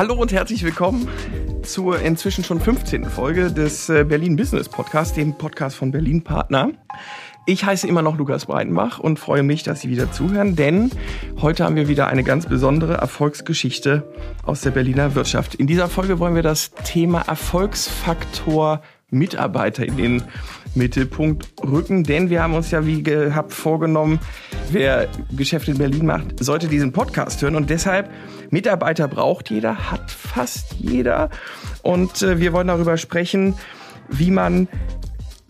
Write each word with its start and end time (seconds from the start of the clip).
Hallo 0.00 0.14
und 0.14 0.32
herzlich 0.32 0.62
willkommen 0.62 1.06
zur 1.62 2.00
inzwischen 2.00 2.42
schon 2.42 2.58
15. 2.58 3.04
Folge 3.04 3.52
des 3.52 3.90
äh, 3.90 4.02
Berlin 4.02 4.34
Business 4.34 4.66
Podcast, 4.66 5.14
dem 5.18 5.36
Podcast 5.36 5.76
von 5.76 5.90
Berlin 5.90 6.24
Partner. 6.24 6.70
Ich 7.44 7.66
heiße 7.66 7.86
immer 7.86 8.00
noch 8.00 8.16
Lukas 8.16 8.46
Breitenbach 8.46 8.98
und 8.98 9.18
freue 9.18 9.42
mich, 9.42 9.62
dass 9.62 9.82
Sie 9.82 9.90
wieder 9.90 10.10
zuhören, 10.10 10.56
denn 10.56 10.90
heute 11.42 11.64
haben 11.64 11.76
wir 11.76 11.86
wieder 11.86 12.06
eine 12.06 12.24
ganz 12.24 12.46
besondere 12.46 12.94
Erfolgsgeschichte 12.94 14.10
aus 14.42 14.62
der 14.62 14.70
Berliner 14.70 15.14
Wirtschaft. 15.14 15.56
In 15.56 15.66
dieser 15.66 15.90
Folge 15.90 16.18
wollen 16.18 16.34
wir 16.34 16.42
das 16.42 16.70
Thema 16.70 17.20
Erfolgsfaktor 17.20 18.80
Mitarbeiter 19.10 19.84
in 19.84 19.98
den 19.98 20.22
Mittelpunkt 20.74 21.48
rücken, 21.62 22.04
denn 22.04 22.30
wir 22.30 22.42
haben 22.42 22.54
uns 22.54 22.70
ja 22.70 22.86
wie 22.86 23.02
gehabt 23.02 23.52
vorgenommen, 23.52 24.20
wer 24.70 25.08
Geschäfte 25.32 25.72
in 25.72 25.78
Berlin 25.78 26.06
macht, 26.06 26.42
sollte 26.42 26.68
diesen 26.68 26.92
Podcast 26.92 27.42
hören 27.42 27.56
und 27.56 27.70
deshalb 27.70 28.10
Mitarbeiter 28.50 29.08
braucht 29.08 29.50
jeder, 29.50 29.90
hat 29.90 30.10
fast 30.10 30.74
jeder 30.78 31.30
und 31.82 32.22
äh, 32.22 32.40
wir 32.40 32.52
wollen 32.52 32.68
darüber 32.68 32.96
sprechen, 32.96 33.54
wie 34.08 34.30
man 34.30 34.68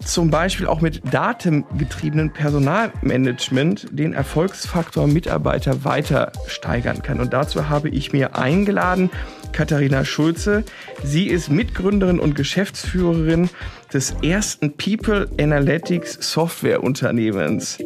zum 0.04 0.30
Beispiel 0.30 0.66
auch 0.66 0.80
mit 0.80 1.02
datengetriebenen 1.12 2.32
Personalmanagement 2.32 3.88
den 3.90 4.12
Erfolgsfaktor 4.12 5.06
Mitarbeiter 5.06 5.84
weiter 5.84 6.32
steigern 6.46 7.02
kann. 7.02 7.20
Und 7.20 7.32
dazu 7.32 7.68
habe 7.68 7.90
ich 7.90 8.12
mir 8.12 8.36
eingeladen 8.36 9.10
Katharina 9.52 10.04
Schulze. 10.04 10.64
Sie 11.04 11.26
ist 11.26 11.50
Mitgründerin 11.50 12.18
und 12.18 12.34
Geschäftsführerin 12.34 13.50
des 13.92 14.14
ersten 14.22 14.76
People 14.76 15.28
Analytics 15.40 16.18
Software 16.20 16.82
Unternehmens 16.82 17.78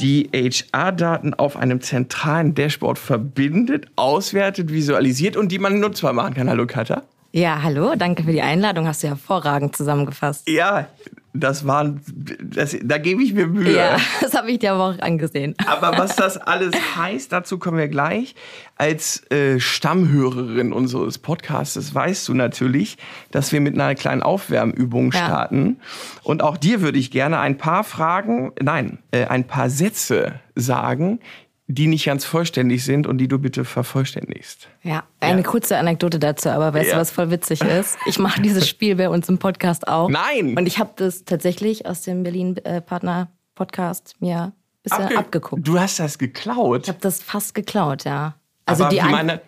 die 0.00 0.28
HR-Daten 0.34 1.34
auf 1.34 1.56
einem 1.56 1.80
zentralen 1.80 2.54
Dashboard 2.54 2.98
verbindet, 2.98 3.86
auswertet, 3.96 4.70
visualisiert 4.70 5.36
und 5.36 5.50
die 5.50 5.58
man 5.58 5.80
nutzbar 5.80 6.12
machen 6.12 6.34
kann. 6.34 6.50
Hallo 6.50 6.66
Katha. 6.66 7.04
Ja, 7.32 7.62
hallo, 7.62 7.94
danke 7.96 8.24
für 8.24 8.32
die 8.32 8.42
Einladung. 8.42 8.86
Hast 8.86 9.02
du 9.02 9.08
hervorragend 9.08 9.76
zusammengefasst. 9.76 10.48
Ja, 10.48 10.88
das 11.34 11.66
waren, 11.66 12.00
das, 12.40 12.76
da 12.82 12.98
gebe 12.98 13.22
ich 13.22 13.34
mir 13.34 13.48
Mühe. 13.48 13.76
Ja, 13.76 13.96
das 14.20 14.34
habe 14.34 14.52
ich 14.52 14.60
dir 14.60 14.72
aber 14.72 14.84
auch 14.84 14.98
angesehen. 15.00 15.54
Aber 15.66 15.98
was 15.98 16.14
das 16.14 16.38
alles 16.38 16.74
heißt, 16.96 17.32
dazu 17.32 17.58
kommen 17.58 17.76
wir 17.76 17.88
gleich. 17.88 18.36
Als 18.76 19.28
äh, 19.30 19.58
Stammhörerin 19.58 20.72
unseres 20.72 21.18
Podcasts 21.18 21.94
weißt 21.94 22.28
du 22.28 22.34
natürlich, 22.34 22.96
dass 23.32 23.52
wir 23.52 23.60
mit 23.60 23.74
einer 23.74 23.96
kleinen 23.96 24.22
Aufwärmübung 24.22 25.10
ja. 25.10 25.24
starten. 25.24 25.80
Und 26.22 26.42
auch 26.42 26.56
dir 26.56 26.80
würde 26.80 26.98
ich 26.98 27.10
gerne 27.10 27.40
ein 27.40 27.58
paar 27.58 27.82
Fragen, 27.82 28.52
nein, 28.62 28.98
äh, 29.10 29.24
ein 29.26 29.44
paar 29.44 29.70
Sätze 29.70 30.40
sagen, 30.54 31.18
die 31.66 31.86
nicht 31.86 32.04
ganz 32.04 32.24
vollständig 32.24 32.84
sind 32.84 33.06
und 33.06 33.18
die 33.18 33.28
du 33.28 33.38
bitte 33.38 33.64
vervollständigst. 33.64 34.68
Ja, 34.82 35.04
eine 35.20 35.40
ja. 35.42 35.46
kurze 35.46 35.78
Anekdote 35.78 36.18
dazu, 36.18 36.50
aber 36.50 36.74
weißt 36.74 36.88
ja. 36.88 36.94
du, 36.94 37.00
was 37.00 37.10
voll 37.10 37.30
witzig 37.30 37.62
ist? 37.62 37.96
Ich 38.06 38.18
mache 38.18 38.42
dieses 38.42 38.68
Spiel 38.68 38.96
bei 38.96 39.08
uns 39.08 39.28
im 39.28 39.38
Podcast 39.38 39.88
auch. 39.88 40.10
Nein! 40.10 40.58
Und 40.58 40.66
ich 40.66 40.78
habe 40.78 40.90
das 40.96 41.24
tatsächlich 41.24 41.86
aus 41.86 42.02
dem 42.02 42.22
Berlin-Partner-Podcast 42.22 44.16
mir 44.20 44.36
ein 44.38 44.52
bisschen 44.82 45.04
Abge 45.04 45.18
abgeguckt. 45.18 45.66
Du 45.66 45.80
hast 45.80 45.98
das 45.98 46.18
geklaut? 46.18 46.82
Ich 46.82 46.88
habe 46.88 47.00
das 47.00 47.22
fast 47.22 47.54
geklaut, 47.54 48.04
ja. 48.04 48.34
Also 48.66 48.84
aber 48.84 48.94
die, 48.94 49.00
meine 49.00 49.40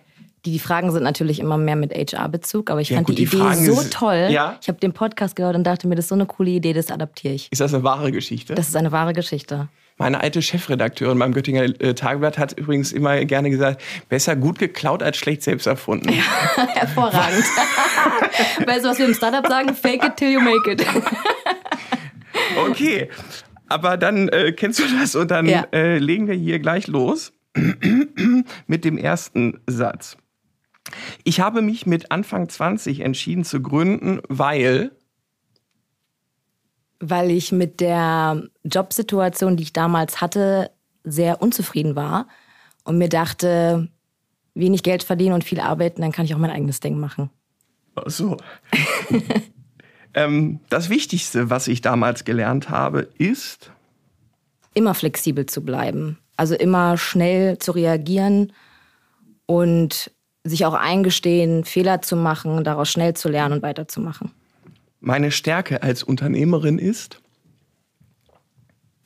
die, 0.47 0.53
die 0.53 0.59
Fragen 0.59 0.93
sind 0.93 1.03
natürlich 1.03 1.41
immer 1.41 1.59
mehr 1.59 1.77
mit 1.77 1.93
HR-Bezug, 1.93 2.71
aber 2.71 2.81
ich 2.81 2.91
ja, 2.91 2.97
fand 2.97 3.09
gut, 3.09 3.19
die, 3.19 3.27
die, 3.27 3.37
Idee 3.37 3.45
Fragen 3.45 3.65
so 3.67 3.83
toll. 3.91 4.29
Ja? 4.31 4.57
Ich 4.63 4.69
habe 4.69 4.79
den 4.79 4.93
Podcast 4.93 5.37
gehört 5.37 5.57
und 5.57 5.65
dachte 5.65 5.89
mir, 5.89 5.97
das 5.97 6.07
ist 6.07 6.09
so 6.11 6.15
eine 6.15 6.27
coole 6.27 6.51
Idee, 6.51 6.73
das 6.73 6.91
adaptiere 6.91 7.35
ich. 7.35 7.49
Ist 7.51 7.61
das 7.61 7.75
eine 7.75 7.83
wahre 7.83 8.13
Geschichte? 8.13 8.55
Das 8.55 8.69
ist 8.69 8.77
eine 8.77 8.93
wahre 8.93 9.13
Geschichte. 9.13 9.69
Meine 9.99 10.21
alte 10.21 10.43
Chefredakteurin 10.43 11.19
beim 11.19 11.33
Göttinger 11.33 11.63
äh, 11.81 11.95
Tageblatt 11.95 12.37
hat 12.37 12.53
übrigens 12.53 12.93
immer 12.93 13.25
gerne 13.25 13.49
gesagt, 13.49 13.83
besser 14.11 14.37
gut 14.37 14.59
geklaut 14.59 15.03
als 15.03 15.17
schlecht 15.17 15.43
selbst 15.43 15.67
erfunden. 15.67 16.13
Ja, 16.13 16.67
hervorragend. 16.75 17.45
weißt 18.67 18.85
du, 18.85 18.91
was 18.91 18.99
wir 18.99 19.07
im 19.07 19.15
Startup 19.15 19.47
sagen? 19.47 19.75
Fake 19.75 20.05
it 20.05 20.17
till 20.17 20.31
you 20.31 20.41
make 20.41 20.71
it. 20.71 20.85
okay, 22.69 23.09
aber 23.69 23.97
dann 23.97 24.29
äh, 24.29 24.53
kennst 24.53 24.81
du 24.81 24.85
das 25.01 25.15
und 25.15 25.31
dann 25.31 25.47
ja. 25.47 25.67
äh, 25.73 25.97
legen 25.97 26.27
wir 26.27 26.35
hier 26.35 26.59
gleich 26.59 26.89
los 26.89 27.33
mit 28.67 28.85
dem 28.85 28.99
ersten 28.99 29.61
Satz. 29.67 30.19
Ich 31.25 31.41
habe 31.41 31.63
mich 31.63 31.87
mit 31.87 32.13
Anfang 32.13 32.51
20 32.51 33.01
entschieden 33.01 33.45
zu 33.45 33.63
gründen, 33.63 34.21
weil 34.29 34.93
weil 37.01 37.31
ich 37.31 37.53
mit 37.53 37.81
der 37.81 38.43
Jobsituation, 38.65 39.57
die 39.57 39.65
ich 39.65 39.73
damals 39.73 40.21
hatte, 40.21 40.71
sehr 41.05 41.43
unzufrieden 41.43 41.97
war 41.97 42.27
und 42.85 42.99
mir 42.99 43.09
dachte, 43.09 43.89
wenig 44.55 44.83
Geld 44.83 45.03
verdienen 45.03 45.35
und 45.35 45.45
viel 45.45 45.61
arbeiten, 45.61 46.03
dann 46.03 46.13
kann 46.13 46.25
ich 46.25 46.35
auch 46.35 46.39
mein 46.39 46.51
eigenes 46.51 46.81
Ding 46.81 46.99
machen. 46.99 47.31
Ach 47.95 48.11
so. 48.11 48.37
ähm, 50.15 50.61
das 50.69 50.89
Wichtigste, 50.89 51.51
was 51.51 51.69
ich 51.69 51.81
damals 51.81 52.25
gelernt 52.25 52.71
habe, 52.71 53.09
ist 53.19 53.71
immer 54.75 54.95
flexibel 54.95 55.47
zu 55.47 55.63
bleiben. 55.65 56.19
Also 56.37 56.55
immer 56.55 56.99
schnell 56.99 57.59
zu 57.59 57.73
reagieren 57.73 58.53
und 59.47 60.11
sich 60.45 60.67
auch 60.67 60.75
eingestehen, 60.75 61.65
Fehler 61.65 62.03
zu 62.03 62.15
machen, 62.15 62.63
daraus 62.63 62.91
schnell 62.91 63.15
zu 63.15 63.29
lernen 63.29 63.55
und 63.55 63.63
weiterzumachen 63.63 64.33
meine 65.07 65.31
Stärke 65.31 65.85
als 65.85 66.03
Unternehmerin 66.03 66.79
ist? 66.79 67.21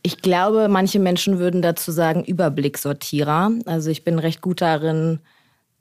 Ich 0.03 0.23
glaube, 0.23 0.69
manche 0.69 0.99
Menschen 0.99 1.39
würden 1.39 1.61
dazu 1.61 1.93
sagen 1.93 2.25
Überblicksortierer. 2.25 3.53
Also 3.67 3.91
ich 3.91 4.03
bin 4.03 4.19
recht 4.19 4.41
gut 4.41 4.63
darin, 4.63 5.21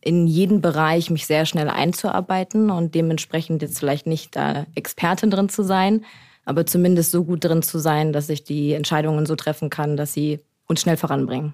in 0.02 0.28
jeden 0.28 0.59
Bereich 0.59 1.09
mich 1.09 1.25
sehr 1.25 1.46
schnell 1.46 1.69
einzuarbeiten 1.69 2.69
und 2.69 2.96
dementsprechend 2.96 3.62
jetzt 3.62 3.79
vielleicht 3.79 4.08
nicht 4.08 4.35
da 4.35 4.66
Expertin 4.75 5.31
drin 5.31 5.47
zu 5.47 5.63
sein, 5.63 6.03
aber 6.44 6.66
zumindest 6.66 7.12
so 7.12 7.24
gut 7.24 7.46
drin 7.46 7.62
zu 7.62 7.79
sein, 7.79 8.12
dass 8.12 8.28
ich 8.28 8.44
die 8.44 8.74
Entscheidungen 8.74 9.25
so 9.25 9.38
treffen 9.38 9.69
kann, 9.69 9.96
dass 9.96 10.13
sie 10.13 10.40
uns 10.68 10.81
schnell 10.81 10.97
voranbringen. 10.97 11.53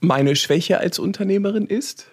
Meine 0.00 0.34
Schwäche 0.34 0.78
als 0.78 0.98
Unternehmerin 0.98 1.66
ist? 1.66 2.08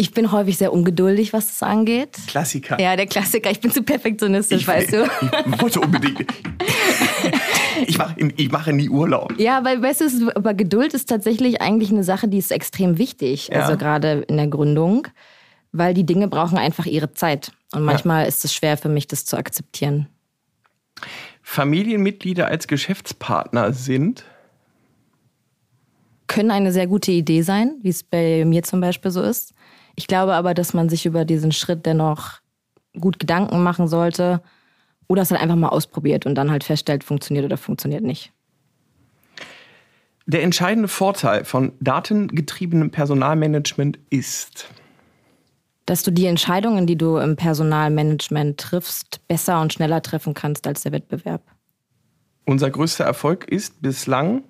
Ich 0.00 0.12
bin 0.12 0.30
häufig 0.30 0.56
sehr 0.56 0.72
ungeduldig, 0.72 1.32
was 1.32 1.48
das 1.48 1.62
angeht. 1.64 2.16
Klassiker. 2.28 2.80
Ja, 2.80 2.94
der 2.94 3.08
Klassiker. 3.08 3.50
Ich 3.50 3.58
bin 3.58 3.72
zu 3.72 3.82
perfektionistisch, 3.82 4.60
ich, 4.60 4.68
weißt 4.68 4.92
du. 4.92 5.10
Ich 5.52 5.60
wollte 5.60 5.80
unbedingt. 5.80 6.24
ich 7.84 7.98
mache 7.98 8.14
ich 8.36 8.52
mache 8.52 8.72
nie 8.72 8.88
Urlaub. 8.88 9.34
Ja, 9.38 9.64
weil 9.64 9.82
weißt 9.82 10.02
du, 10.02 10.30
aber 10.36 10.54
Geduld 10.54 10.94
ist 10.94 11.08
tatsächlich 11.08 11.60
eigentlich 11.60 11.90
eine 11.90 12.04
Sache, 12.04 12.28
die 12.28 12.38
ist 12.38 12.52
extrem 12.52 12.96
wichtig. 12.96 13.48
Ja. 13.48 13.62
Also 13.62 13.76
gerade 13.76 14.24
in 14.28 14.36
der 14.36 14.46
Gründung, 14.46 15.08
weil 15.72 15.94
die 15.94 16.06
Dinge 16.06 16.28
brauchen 16.28 16.58
einfach 16.58 16.86
ihre 16.86 17.12
Zeit. 17.12 17.50
Und 17.72 17.82
manchmal 17.82 18.22
ja. 18.22 18.28
ist 18.28 18.44
es 18.44 18.54
schwer 18.54 18.76
für 18.76 18.88
mich, 18.88 19.08
das 19.08 19.24
zu 19.24 19.36
akzeptieren. 19.36 20.06
Familienmitglieder 21.42 22.46
als 22.46 22.68
Geschäftspartner 22.68 23.72
sind? 23.72 24.24
Können 26.28 26.52
eine 26.52 26.70
sehr 26.70 26.86
gute 26.86 27.10
Idee 27.10 27.42
sein, 27.42 27.78
wie 27.82 27.88
es 27.88 28.04
bei 28.04 28.44
mir 28.44 28.62
zum 28.62 28.80
Beispiel 28.80 29.10
so 29.10 29.22
ist. 29.22 29.54
Ich 29.98 30.06
glaube 30.06 30.34
aber, 30.34 30.54
dass 30.54 30.74
man 30.74 30.88
sich 30.88 31.06
über 31.06 31.24
diesen 31.24 31.50
Schritt 31.50 31.84
dennoch 31.84 32.34
gut 33.00 33.18
Gedanken 33.18 33.64
machen 33.64 33.88
sollte 33.88 34.40
oder 35.08 35.22
es 35.22 35.32
halt 35.32 35.42
einfach 35.42 35.56
mal 35.56 35.70
ausprobiert 35.70 36.24
und 36.24 36.36
dann 36.36 36.52
halt 36.52 36.62
feststellt, 36.62 37.02
funktioniert 37.02 37.44
oder 37.44 37.56
funktioniert 37.56 38.04
nicht. 38.04 38.32
Der 40.26 40.44
entscheidende 40.44 40.86
Vorteil 40.86 41.44
von 41.44 41.72
datengetriebenem 41.80 42.92
Personalmanagement 42.92 43.98
ist, 44.08 44.68
dass 45.84 46.04
du 46.04 46.12
die 46.12 46.26
Entscheidungen, 46.26 46.86
die 46.86 46.96
du 46.96 47.16
im 47.16 47.34
Personalmanagement 47.34 48.56
triffst, 48.56 49.26
besser 49.26 49.60
und 49.60 49.72
schneller 49.72 50.00
treffen 50.00 50.32
kannst 50.32 50.68
als 50.68 50.82
der 50.82 50.92
Wettbewerb. 50.92 51.42
Unser 52.44 52.70
größter 52.70 53.04
Erfolg 53.04 53.48
ist 53.48 53.82
bislang 53.82 54.44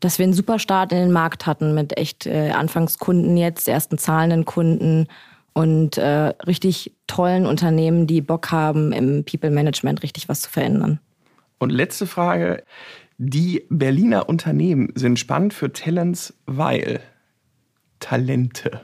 dass 0.00 0.18
wir 0.18 0.24
einen 0.24 0.32
super 0.32 0.58
Start 0.58 0.92
in 0.92 0.98
den 0.98 1.12
Markt 1.12 1.46
hatten 1.46 1.74
mit 1.74 1.96
echt 1.96 2.26
äh, 2.26 2.50
Anfangskunden 2.50 3.36
jetzt, 3.36 3.68
ersten 3.68 3.98
zahlenden 3.98 4.44
Kunden 4.44 5.06
und 5.52 5.98
äh, 5.98 6.32
richtig 6.46 6.94
tollen 7.06 7.46
Unternehmen, 7.46 8.06
die 8.06 8.20
Bock 8.20 8.50
haben, 8.52 8.92
im 8.92 9.24
People 9.24 9.50
Management 9.50 10.02
richtig 10.02 10.28
was 10.28 10.42
zu 10.42 10.50
verändern. 10.50 11.00
Und 11.58 11.70
letzte 11.70 12.06
Frage. 12.06 12.62
Die 13.20 13.64
Berliner 13.68 14.28
Unternehmen 14.28 14.92
sind 14.94 15.18
spannend 15.18 15.52
für 15.52 15.72
Talents, 15.72 16.34
weil 16.46 17.00
Talente. 17.98 18.82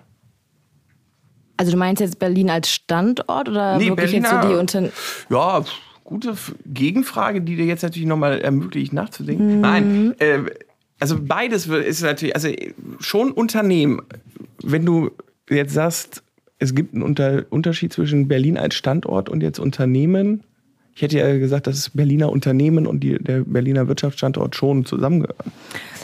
Also 1.56 1.70
du 1.70 1.78
meinst 1.78 2.00
jetzt 2.00 2.18
Berlin 2.18 2.50
als 2.50 2.68
Standort 2.68 3.48
oder 3.48 3.78
nee, 3.78 3.86
wirklich 3.86 4.10
Berliner, 4.10 4.32
jetzt 4.32 4.42
so 4.42 4.48
die 4.48 4.54
Unternehmen? 4.56 4.92
Ja, 5.30 5.64
gute 6.02 6.34
Gegenfrage, 6.66 7.42
die 7.42 7.54
dir 7.54 7.66
jetzt 7.66 7.82
natürlich 7.82 8.08
nochmal 8.08 8.40
ermöglicht 8.40 8.92
nachzudenken. 8.92 9.56
Mhm. 9.56 9.60
Nein, 9.60 10.14
äh, 10.18 10.40
also 11.00 11.18
beides 11.20 11.66
ist 11.66 12.02
natürlich, 12.02 12.34
also 12.34 12.48
schon 13.00 13.32
Unternehmen. 13.32 14.02
Wenn 14.62 14.86
du 14.86 15.10
jetzt 15.50 15.74
sagst, 15.74 16.22
es 16.58 16.74
gibt 16.74 16.94
einen 16.94 17.02
Unter 17.02 17.44
Unterschied 17.50 17.92
zwischen 17.92 18.28
Berlin 18.28 18.56
als 18.56 18.74
Standort 18.74 19.28
und 19.28 19.42
jetzt 19.42 19.58
Unternehmen. 19.58 20.44
Ich 20.94 21.02
hätte 21.02 21.18
ja 21.18 21.36
gesagt, 21.38 21.66
dass 21.66 21.90
Berliner 21.90 22.30
Unternehmen 22.30 22.86
und 22.86 23.00
die, 23.00 23.18
der 23.18 23.40
Berliner 23.40 23.88
Wirtschaftsstandort 23.88 24.54
schon 24.54 24.84
zusammengehören. 24.84 25.52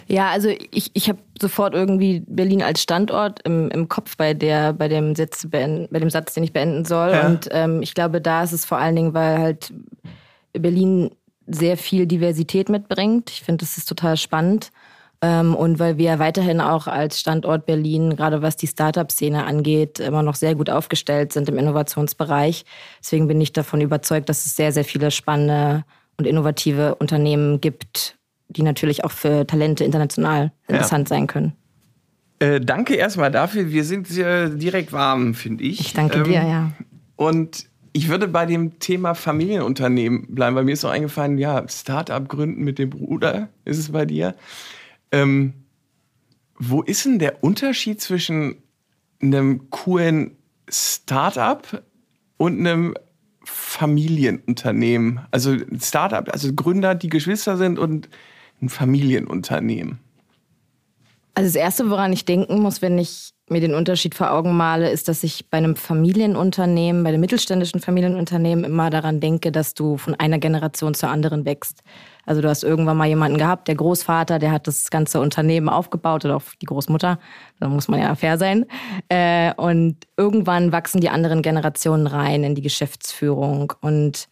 Ja, 0.09 0.31
also 0.31 0.49
ich, 0.73 0.91
ich 0.95 1.09
habe 1.09 1.21
sofort 1.41 1.75
irgendwie 1.75 2.25
Berlin 2.27 2.63
als 2.63 2.83
Standort 2.83 3.41
im, 3.47 3.71
im 3.71 3.89
Kopf 3.89 4.17
bei 4.17 4.35
der 4.35 4.73
bei 4.73 4.89
dem 4.89 5.15
Satz 5.15 5.47
bei 5.49 5.87
dem 5.89 6.11
Satz, 6.11 6.35
den 6.35 6.43
ich 6.43 6.53
beenden 6.53 6.85
soll. 6.85 7.13
Ja. 7.13 7.27
Und 7.27 7.49
ähm, 7.53 7.81
ich 7.83 7.95
glaube, 7.95 8.21
da 8.21 8.43
ist 8.43 8.53
es 8.53 8.65
vor 8.65 8.79
allen 8.79 8.97
Dingen, 8.97 9.15
weil 9.15 9.39
halt 9.39 9.73
Berlin 10.53 11.11
sehr 11.51 11.77
viel 11.77 12.07
Diversität 12.07 12.69
mitbringt. 12.69 13.31
Ich 13.31 13.43
finde, 13.43 13.65
das 13.65 13.77
ist 13.77 13.89
total 13.89 14.17
spannend. 14.17 14.71
Ähm, 15.23 15.55
und 15.55 15.79
weil 15.79 15.99
wir 15.99 16.19
weiterhin 16.19 16.61
auch 16.61 16.87
als 16.87 17.21
Standort 17.21 17.67
Berlin, 17.67 18.17
gerade 18.17 18.41
was 18.41 18.57
die 18.57 18.67
Startup-Szene 18.67 19.45
angeht, 19.45 20.01
immer 20.01 20.23
noch 20.23 20.35
sehr 20.35 20.55
gut 20.55 20.71
aufgestellt 20.71 21.33
sind 21.33 21.49
im 21.49 21.59
Innovationsbereich. 21.59 22.65
Deswegen 23.01 23.29
bin 23.29 23.41
ich 23.41 23.53
davon 23.53 23.83
überzeugt, 23.83 24.29
dass 24.29 24.47
es 24.47 24.57
sehr, 24.57 24.73
sehr 24.73 24.85
viele 24.85 25.11
spannende 25.11 25.85
und 26.17 26.27
innovative 26.27 26.95
Unternehmen 26.95 27.61
gibt, 27.61 28.17
die 28.49 28.63
natürlich 28.63 29.05
auch 29.05 29.11
für 29.11 29.47
Talente 29.47 29.85
international 29.85 30.53
interessant 30.69 31.11
ja. 31.11 31.17
sein 31.17 31.27
können. 31.27 31.53
Äh, 32.39 32.61
danke 32.61 32.95
erstmal 32.95 33.31
dafür. 33.31 33.69
Wir 33.69 33.85
sind 33.85 34.09
sehr 34.09 34.49
direkt 34.49 34.93
warm, 34.93 35.35
finde 35.35 35.65
ich. 35.65 35.81
Ich 35.81 35.93
danke 35.93 36.19
ähm, 36.19 36.25
dir, 36.25 36.43
ja. 36.43 36.73
Und 37.17 37.70
ich 37.93 38.09
würde 38.09 38.29
bei 38.29 38.47
dem 38.47 38.79
Thema 38.79 39.15
Familienunternehmen 39.15 40.35
bleiben, 40.35 40.57
weil 40.57 40.65
mir 40.65 40.73
ist 40.73 40.85
auch 40.85 40.91
eingefallen, 40.91 41.39
ja, 41.39 41.67
Startup 41.69 42.29
gründen 42.29 42.63
mit 42.63 42.79
dem 42.79 42.91
Bruder 42.91 43.49
ist 43.65 43.79
es 43.79 43.93
bei 43.93 44.05
dir. 44.05 44.35
Ähm, 45.11 45.55
wo 46.59 46.83
ist 46.83 47.05
denn 47.05 47.19
der 47.19 47.43
Unterschied 47.43 48.01
zwischen 48.01 48.57
einem 49.21 49.71
coolen 49.71 50.37
Startup 50.69 51.83
und 52.37 52.61
einem 52.61 52.95
Familienunternehmen? 53.43 55.21
Also 55.31 55.57
Startup, 55.81 56.29
also 56.33 56.53
Gründer, 56.55 56.95
die 56.95 57.09
Geschwister 57.09 57.57
sind 57.57 57.79
und 57.79 58.09
ein 58.63 58.69
Familienunternehmen. 58.69 59.99
Also 61.35 61.49
das 61.49 61.57
Erste, 61.57 61.91
woran 61.91 62.13
ich 62.13 62.25
denken 62.25 62.61
muss, 62.61 62.83
wenn 62.83 62.99
ich 62.99 63.33
mir 63.51 63.61
den 63.61 63.75
Unterschied 63.75 64.15
vor 64.15 64.33
Augen 64.33 64.57
male, 64.57 64.91
ist, 64.91 65.09
dass 65.09 65.23
ich 65.23 65.49
bei 65.51 65.59
einem 65.59 65.77
Familienunternehmen, 65.77 67.03
bei 67.03 67.11
einem 67.11 67.21
mittelständischen 67.21 67.81
Familienunternehmen 67.81 68.65
immer 68.65 68.91
daran 68.91 69.21
denke, 69.21 69.53
dass 69.53 69.75
du 69.75 69.97
von 69.97 70.15
einer 70.15 70.39
Generation 70.39 70.95
zur 70.95 71.11
anderen 71.11 71.45
wächst. 71.45 71.83
Also 72.27 72.43
du 72.43 72.49
hast 72.49 72.63
irgendwann 72.63 72.97
mal 72.97 73.09
jemanden 73.09 73.39
gehabt, 73.39 73.69
der 73.69 73.75
Großvater, 73.75 74.39
der 74.39 74.53
hat 74.53 74.67
das 74.67 74.91
ganze 74.91 75.21
Unternehmen 75.21 75.69
aufgebaut 75.69 76.25
oder 76.25 76.37
auch 76.37 76.43
die 76.63 76.67
Großmutter, 76.67 77.19
da 77.59 77.69
muss 77.69 77.89
man 77.89 78.01
ja 78.01 78.15
fair 78.15 78.39
sein. 78.39 78.67
Äh, 79.09 79.53
und 79.55 79.97
irgendwann 80.17 80.71
wachsen 80.73 81.01
die 81.01 81.09
anderen 81.09 81.43
Generationen 81.43 82.07
rein 82.07 82.45
in 82.45 82.55
die 82.55 82.63
Geschäftsführung 82.63 83.73
und 83.81 84.29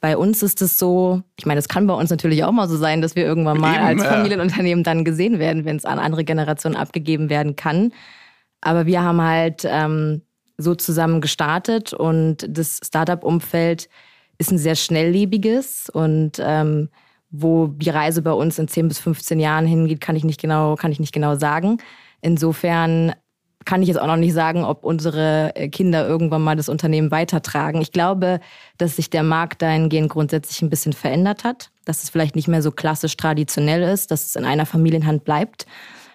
bei 0.00 0.16
uns 0.16 0.42
ist 0.42 0.62
es 0.62 0.78
so, 0.78 1.22
ich 1.36 1.44
meine, 1.44 1.58
es 1.58 1.68
kann 1.68 1.86
bei 1.86 1.92
uns 1.92 2.08
natürlich 2.08 2.42
auch 2.44 2.52
mal 2.52 2.68
so 2.68 2.76
sein, 2.76 3.02
dass 3.02 3.16
wir 3.16 3.24
irgendwann 3.24 3.60
mal 3.60 3.74
Eben, 3.74 3.84
als 3.84 4.04
Familienunternehmen 4.04 4.82
dann 4.82 5.04
gesehen 5.04 5.38
werden, 5.38 5.66
wenn 5.66 5.76
es 5.76 5.84
an 5.84 5.98
andere 5.98 6.24
Generationen 6.24 6.74
abgegeben 6.74 7.28
werden 7.28 7.54
kann. 7.54 7.92
Aber 8.60 8.86
wir 8.86 9.02
haben 9.02 9.20
halt 9.20 9.62
ähm, 9.64 10.22
so 10.58 10.74
zusammen 10.74 11.20
gestartet 11.20 11.92
und 11.92 12.46
das 12.48 12.80
Startup-Umfeld 12.84 13.88
ist 14.38 14.50
ein 14.50 14.58
sehr 14.58 14.74
schnelllebiges 14.74 15.90
und 15.90 16.40
ähm, 16.40 16.88
wo 17.30 17.68
die 17.68 17.90
Reise 17.90 18.22
bei 18.22 18.32
uns 18.32 18.58
in 18.58 18.68
10 18.68 18.88
bis 18.88 18.98
15 18.98 19.38
Jahren 19.38 19.66
hingeht, 19.66 20.00
kann 20.00 20.16
ich 20.16 20.24
nicht 20.24 20.40
genau, 20.40 20.74
kann 20.74 20.92
ich 20.92 21.00
nicht 21.00 21.12
genau 21.12 21.36
sagen. 21.36 21.78
Insofern 22.20 23.14
kann 23.64 23.82
ich 23.82 23.88
jetzt 23.88 24.00
auch 24.00 24.06
noch 24.06 24.16
nicht 24.16 24.32
sagen, 24.32 24.64
ob 24.64 24.84
unsere 24.84 25.52
Kinder 25.70 26.08
irgendwann 26.08 26.42
mal 26.42 26.56
das 26.56 26.68
Unternehmen 26.68 27.10
weitertragen. 27.10 27.82
Ich 27.82 27.92
glaube, 27.92 28.40
dass 28.78 28.96
sich 28.96 29.10
der 29.10 29.22
Markt 29.22 29.62
dahingehend 29.62 30.08
grundsätzlich 30.08 30.62
ein 30.62 30.70
bisschen 30.70 30.94
verändert 30.94 31.44
hat, 31.44 31.70
dass 31.84 32.02
es 32.02 32.10
vielleicht 32.10 32.36
nicht 32.36 32.48
mehr 32.48 32.62
so 32.62 32.72
klassisch 32.72 33.16
traditionell 33.16 33.82
ist, 33.82 34.10
dass 34.10 34.24
es 34.24 34.36
in 34.36 34.44
einer 34.44 34.66
Familienhand 34.66 35.24
bleibt. 35.24 35.66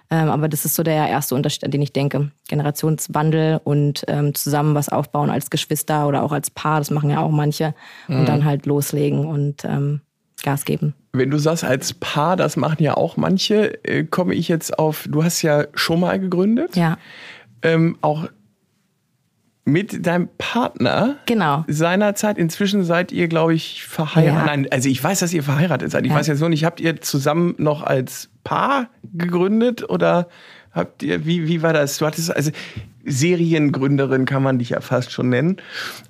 Ähm, 0.10 0.30
aber 0.30 0.48
das 0.48 0.66
ist 0.66 0.76
so 0.76 0.84
der 0.84 1.08
erste 1.08 1.36
Unterschied, 1.36 1.64
an 1.64 1.72
den 1.72 1.82
ich 1.82 1.94
denke. 1.94 2.32
Generationswandel 2.48 3.60
und 3.64 4.04
ähm, 4.08 4.36
zusammen 4.36 4.76
was 4.76 4.90
aufbauen 4.90 5.30
als 5.30 5.50
Geschwister 5.50 6.08
oder 6.08 6.24
auch 6.24 6.32
als 6.32 6.50
Paar, 6.50 6.80
das 6.80 6.92
machen 6.92 7.10
ja 7.10 7.20
auch 7.20 7.32
manche. 7.32 7.74
Mhm. 8.08 8.20
Und 8.20 8.30
dann 8.30 8.46
halt 8.46 8.66
loslegen 8.66 9.26
und 9.26 9.66
ähm, 9.66 10.02
Gas 10.44 10.66
geben. 10.66 10.94
Wenn 11.14 11.32
du 11.32 11.38
sagst, 11.38 11.64
als 11.64 11.94
Paar, 11.94 12.36
das 12.36 12.58
machen 12.58 12.84
ja 12.84 12.96
auch 12.96 13.18
manche, 13.18 13.84
äh, 13.84 14.04
komme 14.04 14.36
ich 14.36 14.48
jetzt 14.48 14.78
auf, 14.78 15.08
du 15.10 15.24
hast 15.24 15.42
ja 15.42 15.66
schon 15.74 16.02
mal 16.02 16.20
gegründet. 16.20 16.76
Ja 16.76 16.98
ähm, 17.66 17.98
auch 18.02 18.28
mit 19.66 20.06
deinem 20.06 20.30
Partner. 20.38 21.18
Genau. 21.26 21.66
Seinerzeit, 21.68 22.38
inzwischen 22.38 22.84
seid 22.84 23.12
ihr, 23.12 23.28
glaube 23.28 23.56
ich, 23.56 23.84
verheiratet. 23.84 24.40
Ja. 24.40 24.46
Nein, 24.46 24.68
also 24.72 24.88
ich 24.88 25.04
weiß, 25.04 25.20
dass 25.20 25.34
ihr 25.34 25.44
verheiratet 25.44 25.92
seid. 25.92 26.06
Ich 26.06 26.12
ja. 26.12 26.18
weiß 26.18 26.28
jetzt 26.28 26.40
nur 26.40 26.50
nicht, 26.50 26.64
habt 26.64 26.80
ihr 26.80 27.02
zusammen 27.02 27.56
noch 27.58 27.82
als 27.82 28.30
Paar 28.44 28.90
gegründet 29.14 29.90
oder 29.90 30.30
habt 30.72 31.02
ihr, 31.02 31.26
wie, 31.26 31.48
wie 31.48 31.64
war 31.64 31.74
das? 31.74 31.98
Du 31.98 32.06
hattest, 32.06 32.36
also 32.36 32.52
Seriengründerin 33.06 34.26
kann 34.26 34.44
man 34.44 34.60
dich 34.60 34.70
ja 34.70 34.82
fast 34.82 35.12
schon 35.12 35.30
nennen. 35.30 35.58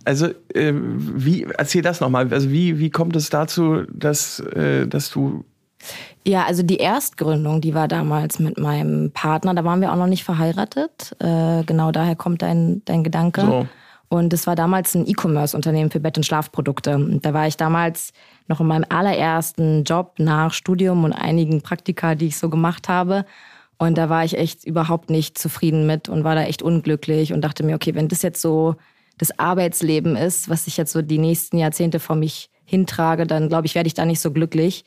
Also, 0.03 0.27
äh, 0.53 0.73
wie, 0.73 1.47
erzähl 1.57 1.81
das 1.81 2.01
nochmal. 2.01 2.27
Also, 2.31 2.51
wie, 2.51 2.79
wie 2.79 2.89
kommt 2.89 3.15
es 3.15 3.29
dazu, 3.29 3.83
dass, 3.91 4.39
äh, 4.39 4.87
dass 4.87 5.09
du 5.09 5.45
ja, 6.25 6.45
also 6.45 6.63
die 6.63 6.77
Erstgründung, 6.77 7.61
die 7.61 7.73
war 7.73 7.87
damals 7.87 8.39
mit 8.39 8.57
meinem 8.57 9.11
Partner, 9.11 9.53
da 9.53 9.63
waren 9.63 9.81
wir 9.81 9.91
auch 9.91 9.97
noch 9.97 10.07
nicht 10.07 10.23
verheiratet. 10.23 11.15
Äh, 11.19 11.63
genau 11.63 11.91
daher 11.91 12.15
kommt 12.15 12.41
dein, 12.41 12.81
dein 12.85 13.03
Gedanke. 13.03 13.41
So. 13.41 13.67
Und 14.07 14.33
es 14.33 14.47
war 14.47 14.55
damals 14.55 14.95
ein 14.95 15.07
E-Commerce-Unternehmen 15.07 15.91
für 15.91 15.99
Bett- 15.99 16.17
und 16.17 16.25
Schlafprodukte. 16.25 16.95
Und 16.95 17.25
da 17.25 17.33
war 17.33 17.47
ich 17.47 17.57
damals 17.57 18.13
noch 18.47 18.59
in 18.59 18.67
meinem 18.67 18.85
allerersten 18.89 19.83
Job 19.83 20.13
nach 20.17 20.53
Studium 20.53 21.03
und 21.03 21.13
einigen 21.13 21.61
Praktika, 21.61 22.15
die 22.15 22.27
ich 22.27 22.37
so 22.37 22.49
gemacht 22.49 22.87
habe. 22.87 23.25
Und 23.77 23.97
da 23.97 24.09
war 24.09 24.23
ich 24.23 24.37
echt 24.37 24.63
überhaupt 24.63 25.09
nicht 25.09 25.37
zufrieden 25.37 25.85
mit 25.85 26.07
und 26.07 26.23
war 26.23 26.35
da 26.35 26.43
echt 26.43 26.61
unglücklich 26.61 27.33
und 27.33 27.41
dachte 27.41 27.63
mir, 27.63 27.75
okay, 27.75 27.93
wenn 27.93 28.07
das 28.07 28.21
jetzt 28.21 28.41
so 28.41 28.75
das 29.17 29.37
Arbeitsleben 29.37 30.15
ist, 30.15 30.49
was 30.49 30.67
ich 30.67 30.77
jetzt 30.77 30.91
so 30.91 31.01
die 31.01 31.17
nächsten 31.17 31.57
Jahrzehnte 31.57 31.99
vor 31.99 32.15
mich 32.15 32.49
hintrage, 32.63 33.27
dann 33.27 33.49
glaube 33.49 33.65
ich, 33.65 33.75
werde 33.75 33.87
ich 33.87 33.93
da 33.93 34.05
nicht 34.05 34.21
so 34.21 34.31
glücklich 34.31 34.85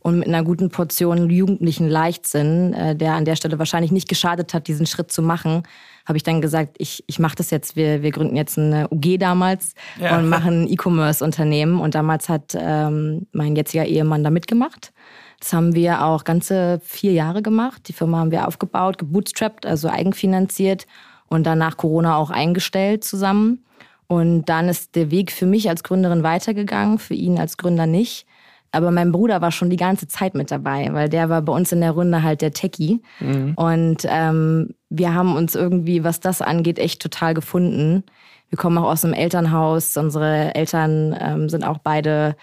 und 0.00 0.18
mit 0.18 0.28
einer 0.28 0.44
guten 0.44 0.70
Portion 0.70 1.28
jugendlichen 1.28 1.88
Leichtsinn, 1.88 2.72
äh, 2.72 2.94
der 2.94 3.14
an 3.14 3.24
der 3.24 3.36
Stelle 3.36 3.58
wahrscheinlich 3.58 3.92
nicht 3.92 4.08
geschadet 4.08 4.54
hat, 4.54 4.68
diesen 4.68 4.86
Schritt 4.86 5.10
zu 5.10 5.22
machen, 5.22 5.64
habe 6.06 6.16
ich 6.16 6.22
dann 6.22 6.40
gesagt, 6.40 6.76
ich, 6.78 7.04
ich 7.06 7.18
mache 7.18 7.36
das 7.36 7.50
jetzt. 7.50 7.76
Wir, 7.76 8.02
wir 8.02 8.10
gründen 8.12 8.36
jetzt 8.36 8.58
eine 8.58 8.88
UG 8.90 9.18
damals 9.18 9.74
ja. 10.00 10.16
und 10.16 10.28
machen 10.28 10.62
ein 10.62 10.68
E-Commerce-Unternehmen. 10.68 11.80
Und 11.80 11.94
damals 11.94 12.28
hat 12.28 12.56
ähm, 12.58 13.26
mein 13.32 13.56
jetziger 13.56 13.84
Ehemann 13.84 14.24
da 14.24 14.30
mitgemacht. 14.30 14.92
Das 15.40 15.52
haben 15.52 15.74
wir 15.74 16.04
auch 16.04 16.24
ganze 16.24 16.80
vier 16.82 17.12
Jahre 17.12 17.42
gemacht. 17.42 17.88
Die 17.88 17.92
Firma 17.92 18.18
haben 18.18 18.30
wir 18.30 18.48
aufgebaut, 18.48 18.98
gebootstrapped, 18.98 19.66
also 19.66 19.88
eigenfinanziert 19.88 20.86
und 21.28 21.44
dann 21.44 21.58
nach 21.58 21.76
Corona 21.76 22.16
auch 22.16 22.30
eingestellt 22.30 23.04
zusammen. 23.04 23.64
Und 24.06 24.46
dann 24.46 24.68
ist 24.68 24.96
der 24.96 25.10
Weg 25.10 25.30
für 25.30 25.44
mich 25.44 25.68
als 25.68 25.82
Gründerin 25.82 26.22
weitergegangen, 26.22 26.98
für 26.98 27.14
ihn 27.14 27.38
als 27.38 27.58
Gründer 27.58 27.86
nicht. 27.86 28.26
Aber 28.70 28.90
mein 28.90 29.12
Bruder 29.12 29.40
war 29.40 29.50
schon 29.50 29.70
die 29.70 29.76
ganze 29.76 30.08
Zeit 30.08 30.34
mit 30.34 30.50
dabei, 30.50 30.88
weil 30.92 31.08
der 31.08 31.28
war 31.28 31.42
bei 31.42 31.52
uns 31.52 31.72
in 31.72 31.80
der 31.80 31.92
Runde 31.92 32.22
halt 32.22 32.42
der 32.42 32.52
Techie. 32.52 33.00
Mhm. 33.20 33.54
Und 33.56 34.06
ähm, 34.06 34.74
wir 34.90 35.14
haben 35.14 35.36
uns 35.36 35.54
irgendwie, 35.54 36.04
was 36.04 36.20
das 36.20 36.42
angeht, 36.42 36.78
echt 36.78 37.00
total 37.00 37.34
gefunden. 37.34 38.04
Wir 38.50 38.58
kommen 38.58 38.78
auch 38.78 38.90
aus 38.90 39.04
einem 39.04 39.14
Elternhaus. 39.14 39.96
Unsere 39.96 40.54
Eltern 40.54 41.16
ähm, 41.18 41.48
sind 41.48 41.64
auch 41.64 41.78
beide 41.78 42.36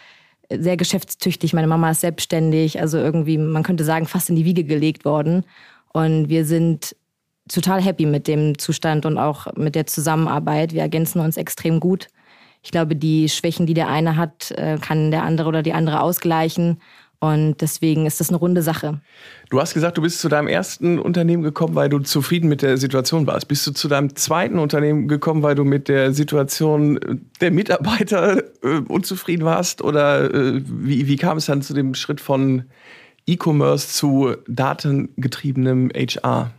sehr 0.51 0.77
geschäftstüchtig. 0.77 1.53
Meine 1.53 1.67
Mama 1.67 1.91
ist 1.91 2.01
selbstständig. 2.01 2.79
Also 2.79 2.97
irgendwie, 2.97 3.37
man 3.37 3.63
könnte 3.63 3.83
sagen, 3.83 4.05
fast 4.05 4.29
in 4.29 4.35
die 4.35 4.45
Wiege 4.45 4.63
gelegt 4.63 5.05
worden. 5.05 5.45
Und 5.93 6.29
wir 6.29 6.45
sind 6.45 6.95
total 7.47 7.81
happy 7.81 8.05
mit 8.05 8.27
dem 8.27 8.57
Zustand 8.57 9.05
und 9.05 9.17
auch 9.17 9.53
mit 9.55 9.75
der 9.75 9.85
Zusammenarbeit. 9.85 10.73
Wir 10.73 10.81
ergänzen 10.81 11.19
uns 11.19 11.37
extrem 11.37 11.79
gut. 11.79 12.07
Ich 12.65 12.71
glaube, 12.71 12.95
die 12.95 13.29
Schwächen, 13.29 13.67
die 13.67 13.75
der 13.75 13.89
eine 13.89 14.17
hat, 14.17 14.49
äh, 14.57 14.79
kann 14.81 15.11
der 15.11 15.21
andere 15.21 15.47
oder 15.47 15.61
die 15.61 15.73
andere 15.73 16.01
ausgleichen. 16.01 16.81
Und 17.19 17.61
deswegen 17.61 18.07
ist 18.07 18.19
das 18.19 18.29
eine 18.29 18.39
runde 18.39 18.63
Sache. 18.63 19.01
Du 19.51 19.61
hast 19.61 19.75
gesagt, 19.75 19.99
du 19.99 20.01
bist 20.01 20.19
zu 20.19 20.29
deinem 20.29 20.47
ersten 20.47 20.97
Unternehmen 20.97 21.43
gekommen, 21.43 21.75
weil 21.75 21.89
du 21.89 21.99
zufrieden 21.99 22.49
mit 22.49 22.63
der 22.63 22.77
Situation 22.77 23.27
warst. 23.27 23.47
Bist 23.47 23.67
du 23.67 23.71
zu 23.71 23.87
deinem 23.87 24.15
zweiten 24.15 24.57
Unternehmen 24.57 25.07
gekommen, 25.07 25.43
weil 25.43 25.53
du 25.53 25.63
mit 25.63 25.87
der 25.87 26.11
Situation 26.11 26.99
der 27.39 27.51
Mitarbeiter 27.51 28.43
äh, 28.63 28.79
unzufrieden 28.87 29.45
warst? 29.45 29.83
Oder 29.83 30.33
äh, 30.33 30.61
wie, 30.65 31.07
wie 31.07 31.17
kam 31.17 31.37
es 31.37 31.45
dann 31.45 31.61
zu 31.61 31.75
dem 31.75 31.93
Schritt 31.93 32.19
von 32.19 32.63
E-Commerce 33.27 33.89
zu 33.89 34.37
datengetriebenem 34.47 35.91
HR? 35.95 36.49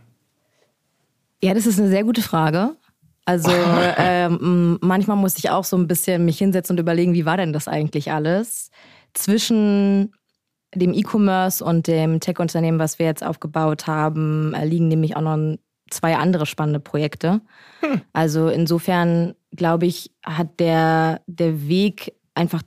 Ja, 1.43 1.53
das 1.53 1.65
ist 1.65 1.79
eine 1.79 1.89
sehr 1.89 2.05
gute 2.05 2.21
Frage. 2.21 2.77
Also 3.27 3.51
ähm, 3.97 4.79
manchmal 4.81 5.17
muss 5.17 5.37
ich 5.37 5.49
auch 5.49 5.65
so 5.65 5.77
ein 5.77 5.87
bisschen 5.87 6.23
mich 6.23 6.37
hinsetzen 6.37 6.75
und 6.75 6.79
überlegen, 6.79 7.13
wie 7.13 7.25
war 7.25 7.37
denn 7.37 7.51
das 7.51 7.67
eigentlich 7.67 8.11
alles? 8.11 8.71
Zwischen 9.13 10.13
dem 10.73 10.93
E-Commerce 10.93 11.63
und 11.63 11.87
dem 11.87 12.19
Tech-Unternehmen, 12.19 12.79
was 12.79 12.99
wir 12.99 13.05
jetzt 13.05 13.25
aufgebaut 13.25 13.85
haben, 13.85 14.53
äh, 14.53 14.65
liegen 14.65 14.87
nämlich 14.87 15.17
auch 15.17 15.21
noch 15.21 15.57
zwei 15.89 16.15
andere 16.15 16.45
spannende 16.45 16.79
Projekte. 16.79 17.41
Hm. 17.81 18.01
Also 18.13 18.47
insofern, 18.47 19.35
glaube 19.55 19.85
ich, 19.87 20.11
hat 20.25 20.59
der, 20.59 21.21
der 21.27 21.67
Weg 21.67 22.13
einfach, 22.33 22.61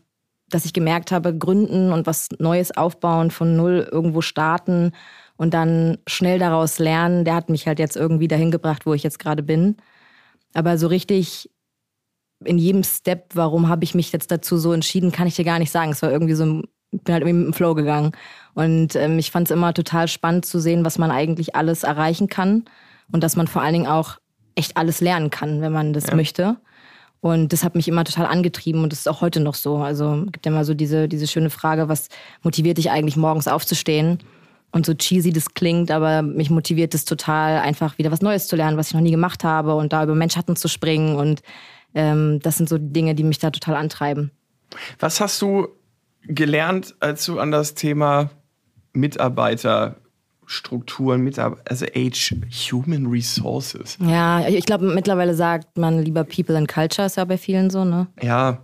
dass 0.49 0.67
ich 0.67 0.73
gemerkt 0.75 1.11
habe, 1.11 1.37
gründen 1.37 1.93
und 1.93 2.07
was 2.07 2.29
Neues 2.39 2.77
aufbauen, 2.77 3.31
von 3.31 3.57
null 3.57 3.89
irgendwo 3.91 4.21
starten 4.21 4.93
und 5.37 5.55
dann 5.55 5.99
schnell 6.07 6.39
daraus 6.39 6.79
lernen, 6.79 7.25
der 7.25 7.35
hat 7.35 7.49
mich 7.49 7.67
halt 7.67 7.79
jetzt 7.79 7.97
irgendwie 7.97 8.29
dahin 8.29 8.51
gebracht, 8.51 8.85
wo 8.85 8.93
ich 8.93 9.03
jetzt 9.03 9.19
gerade 9.19 9.43
bin. 9.43 9.77
Aber 10.55 10.79
so 10.79 10.87
richtig 10.87 11.51
in 12.45 12.59
jedem 12.59 12.83
Step, 12.85 13.31
warum 13.35 13.69
habe 13.69 13.85
ich 13.85 13.95
mich 13.95 14.13
jetzt 14.13 14.31
dazu 14.31 14.57
so 14.57 14.73
entschieden, 14.73 15.13
kann 15.13 15.27
ich 15.27 15.37
dir 15.37 15.45
gar 15.45 15.59
nicht 15.59 15.71
sagen. 15.71 15.93
Es 15.93 16.03
war 16.03 16.11
irgendwie 16.11 16.35
so, 16.35 16.63
ich 16.91 17.03
bin 17.03 17.13
halt 17.13 17.23
irgendwie 17.23 17.39
mit 17.39 17.47
dem 17.49 17.53
Flow 17.53 17.75
gegangen. 17.75 18.13
Und 18.55 18.97
ähm, 18.97 19.19
ich 19.19 19.31
fand 19.31 19.49
es 19.49 19.55
immer 19.55 19.75
total 19.75 20.09
spannend 20.09 20.47
zu 20.47 20.59
sehen, 20.59 20.85
was 20.85 20.99
man 20.99 21.11
eigentlich 21.11 21.55
alles 21.55 21.85
erreichen 21.85 22.29
kann 22.29 22.65
und 23.13 23.23
dass 23.23 23.37
man 23.37 23.47
vor 23.47 23.63
allen 23.63 23.75
Dingen 23.75 23.87
auch 23.87 24.19
echt 24.55 24.77
alles 24.77 25.01
lernen 25.01 25.31
kann, 25.31 25.61
wenn 25.61 25.73
man 25.73 25.93
das 25.93 26.09
ja. 26.09 26.15
möchte. 26.15 26.57
Und 27.21 27.53
das 27.53 27.65
hat 27.65 27.75
mich 27.75 27.87
immer 27.87 28.05
total 28.05 28.27
angetrieben 28.27 28.83
und 28.83 28.93
das 28.93 29.01
ist 29.01 29.09
auch 29.09 29.21
heute 29.21 29.41
noch 29.41 29.55
so. 29.55 29.77
Also 29.77 30.25
gibt 30.33 30.47
ja 30.47 30.53
immer 30.53 30.65
so 30.65 30.73
diese, 30.73 31.07
diese 31.07 31.27
schöne 31.27 31.51
Frage, 31.51 31.89
was 31.89 32.09
motiviert 32.43 32.79
dich 32.79 32.91
eigentlich 32.91 33.17
morgens 33.17 33.47
aufzustehen? 33.47 34.19
Und 34.73 34.87
so 34.87 34.95
cheesy 34.95 35.33
das 35.33 35.55
klingt, 35.55 35.91
aber 35.91 36.23
mich 36.23 36.49
motiviert 36.49 36.95
es 36.95 37.05
total, 37.05 37.59
einfach 37.59 37.99
wieder 37.99 38.13
was 38.13 38.23
Neues 38.23 38.47
zu 38.47 38.55
lernen, 38.55 38.77
was 38.77 38.89
ich 38.89 38.95
noch 38.95 39.01
nie 39.01 39.11
gemacht 39.11 39.43
habe 39.43 39.75
und 39.75 39.93
da 39.93 40.05
über 40.05 40.15
Menschhatten 40.15 40.55
zu 40.55 40.69
springen. 40.69 41.17
Und 41.17 41.43
ähm, 41.95 42.39
das 42.41 42.57
sind 42.57 42.69
so 42.69 42.79
Dinge, 42.79 43.15
die 43.15 43.25
mich 43.25 43.39
da 43.39 43.51
total 43.51 43.75
antreiben. 43.75 44.31
Was 45.01 45.21
hast 45.21 45.43
du 45.43 45.69
gelernt, 46.23 46.95
als 47.01 47.25
du 47.25 47.41
an 47.41 47.51
das 47.51 47.75
Thema 47.75 48.31
Mitarbeiter 48.93 49.97
Strukturen, 50.51 51.33
also 51.65 51.87
Age, 51.95 52.35
Human 52.73 53.07
Resources. 53.07 53.97
Ja, 54.01 54.49
ich 54.49 54.67
glaube, 54.67 54.93
mittlerweile 54.93 55.37
sagt 55.37 55.79
man 55.79 56.03
lieber 56.03 56.25
People 56.25 56.57
and 56.57 56.67
Culture, 56.67 57.07
ist 57.07 57.17
ja 57.17 57.25
bei 57.25 57.39
vielen 57.39 57.71
so, 57.71 57.85
ne? 57.85 58.09
Ja. 58.21 58.59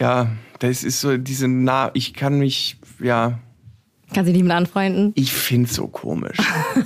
Ja, 0.00 0.32
das 0.58 0.82
ist 0.82 1.00
so 1.00 1.16
diese 1.16 1.46
nah, 1.46 1.92
ich 1.94 2.12
kann 2.12 2.40
mich, 2.40 2.80
ja. 2.98 3.38
Kannst 4.12 4.28
du 4.28 4.32
nicht 4.32 4.42
mit 4.42 4.52
anfreunden? 4.52 5.12
Ich 5.14 5.32
finde 5.32 5.68
es 5.68 5.74
so 5.74 5.86
komisch. 5.86 6.38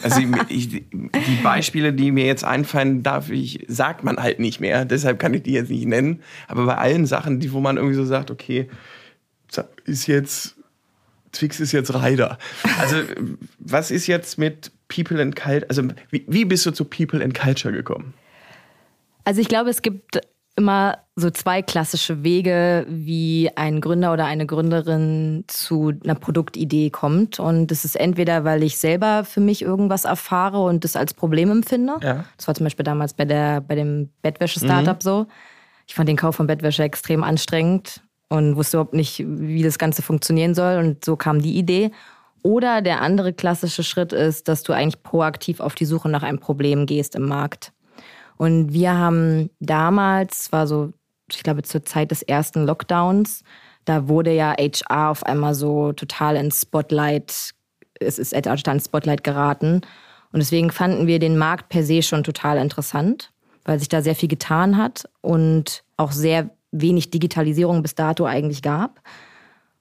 Also 0.03 0.21
ich, 0.49 0.69
die 0.69 1.39
Beispiele, 1.43 1.93
die 1.93 2.13
mir 2.13 2.27
jetzt 2.27 2.45
einfallen, 2.45 3.03
darf 3.03 3.31
ich, 3.31 3.65
sagt 3.69 4.05
man 4.05 4.19
halt 4.19 4.41
nicht 4.41 4.61
mehr. 4.61 4.85
Deshalb 4.85 5.19
kann 5.19 5.33
ich 5.33 5.43
die 5.43 5.53
jetzt 5.53 5.71
nicht 5.71 5.87
nennen. 5.87 6.21
Aber 6.49 6.67
bei 6.67 6.77
allen 6.77 7.07
Sachen, 7.07 7.41
die, 7.41 7.53
wo 7.53 7.61
man 7.61 7.77
irgendwie 7.77 7.97
so 7.97 8.05
sagt, 8.05 8.31
okay, 8.31 8.69
ist 9.87 10.07
jetzt 10.07 10.57
Twix 11.35 11.61
ist 11.61 11.73
jetzt 11.73 11.93
Ryder. 11.93 12.39
Also, 12.79 12.97
was 13.59 13.91
ist 13.91 14.07
jetzt 14.07 14.39
mit 14.39 14.71
People 14.89 15.21
and 15.21 15.37
Culture? 15.37 15.67
Also, 15.69 15.83
wie, 16.11 16.25
wie 16.29 16.45
bist 16.45 16.65
du 16.65 16.71
zu 16.71 16.85
People 16.85 17.23
and 17.23 17.35
Culture 17.35 17.75
gekommen? 17.75 18.15
Also, 19.25 19.41
ich 19.41 19.49
glaube, 19.49 19.71
es 19.71 19.83
gibt 19.83 20.21
immer 20.57 20.99
so 21.17 21.31
zwei 21.31 21.63
klassische 21.63 22.23
Wege, 22.23 22.87
wie 22.89 23.51
ein 23.57 23.81
Gründer 23.81 24.13
oder 24.13 24.25
eine 24.25 24.47
Gründerin 24.47 25.45
zu 25.47 25.93
einer 26.03 26.15
Produktidee 26.15 26.91
kommt. 26.91 27.39
Und 27.39 27.69
das 27.69 27.85
ist 27.85 27.97
entweder, 27.97 28.45
weil 28.45 28.63
ich 28.63 28.79
selber 28.79 29.25
für 29.25 29.41
mich 29.41 29.63
irgendwas 29.63 30.05
erfahre 30.05 30.63
und 30.63 30.85
das 30.85 30.97
als 30.97 31.15
Problem 31.15 31.51
empfinde. 31.51 31.95
Ja. 32.03 32.25
Das 32.37 32.47
war 32.49 32.55
zum 32.55 32.65
Beispiel 32.65 32.85
damals 32.85 33.15
bei, 33.15 33.25
der, 33.25 33.61
bei 33.61 33.75
dem 33.75 34.11
Bettwäsche-Startup 34.23 34.97
mhm. 34.97 35.01
so. 35.01 35.27
Ich 35.87 35.95
fand 35.95 36.09
den 36.09 36.17
Kauf 36.17 36.37
von 36.37 36.47
Bettwäsche 36.47 36.83
extrem 36.83 37.23
anstrengend 37.23 38.01
und 38.29 38.57
wusste 38.57 38.79
überhaupt 38.79 38.95
nicht, 38.95 39.25
wie 39.27 39.63
das 39.63 39.79
Ganze 39.79 40.03
funktionieren 40.03 40.55
soll. 40.55 40.79
Und 40.79 41.05
so 41.05 41.17
kam 41.17 41.43
die 41.43 41.57
Idee. 41.59 41.91
Oder 42.43 42.83
der 42.83 43.01
andere 43.01 43.33
klassische 43.33 43.83
Schritt 43.83 44.13
ist, 44.13 44.49
dass 44.49 44.63
du 44.63 44.73
eigentlich 44.73 45.03
proaktiv 45.03 45.61
auf 45.61 45.75
die 45.75 45.87
Suche 45.87 46.09
nach 46.09 46.23
einem 46.23 46.41
Problem 46.41 46.87
gehst 46.87 47.15
im 47.15 47.27
Markt. 47.27 47.73
Und 48.37 48.73
wir 48.73 48.97
haben 48.97 49.51
damals, 49.61 50.51
war 50.53 50.67
so, 50.67 50.93
ich 51.31 51.43
glaube, 51.43 51.63
zur 51.63 51.85
Zeit 51.85 52.11
des 52.11 52.23
ersten 52.23 52.67
Lockdowns, 52.67 53.43
da 53.85 54.09
wurde 54.09 54.33
ja 54.33 54.55
HR 54.59 55.11
auf 55.11 55.25
einmal 55.25 55.55
so 55.55 55.93
total 55.93 56.37
ins 56.37 56.63
Spotlight, 56.63 57.51
es 58.01 58.19
ist 58.19 58.35
HR 58.35 58.73
ins 58.73 58.87
Spotlight 58.87 59.25
geraten. 59.25 59.83
Und 60.33 60.41
deswegen 60.41 60.71
fanden 60.71 61.07
wir 61.07 61.19
den 61.19 61.39
Markt 61.39 61.69
per 61.69 61.85
se 61.85 62.03
schon 62.03 62.25
total 62.25 62.59
interessant, 62.59 63.33
weil 63.65 63.79
sich 63.79 63.89
da 63.89 64.03
sehr 64.03 64.17
viel 64.17 64.29
getan 64.29 64.77
hat 64.77 65.09
und 65.21 65.85
auch 65.97 66.13
sehr 66.13 66.51
wenig 66.73 67.11
Digitalisierung 67.11 67.83
bis 67.83 67.95
dato 67.95 68.25
eigentlich 68.25 68.63
gab. 68.63 69.01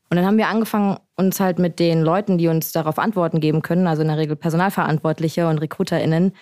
Und 0.10 0.18
dann 0.18 0.28
haben 0.28 0.38
wir 0.38 0.48
angefangen, 0.48 0.98
uns 1.16 1.40
halt 1.40 1.58
mit 1.58 1.80
den 1.80 2.04
Leuten, 2.04 2.38
die 2.38 2.48
uns 2.48 2.72
darauf 2.72 3.00
Antworten 3.00 3.40
geben 3.40 3.64
können, 3.64 3.88
also 3.88 4.04
in 4.04 4.10
der 4.10 4.18
Regel 4.18 4.36
Personalverantwortliche 4.36 5.48
und 5.48 5.58
RecruiterInnen, 5.58 6.34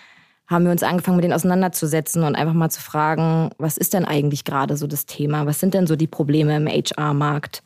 haben 0.46 0.64
wir 0.64 0.72
uns 0.72 0.82
angefangen, 0.82 1.16
mit 1.16 1.24
denen 1.24 1.34
auseinanderzusetzen 1.34 2.24
und 2.24 2.34
einfach 2.34 2.54
mal 2.54 2.70
zu 2.70 2.80
fragen, 2.80 3.50
was 3.58 3.76
ist 3.76 3.94
denn 3.94 4.04
eigentlich 4.04 4.44
gerade 4.44 4.76
so 4.76 4.86
das 4.86 5.06
Thema? 5.06 5.46
Was 5.46 5.60
sind 5.60 5.74
denn 5.74 5.86
so 5.86 5.96
die 5.96 6.06
Probleme 6.06 6.56
im 6.56 6.66
HR-Markt? 6.66 7.62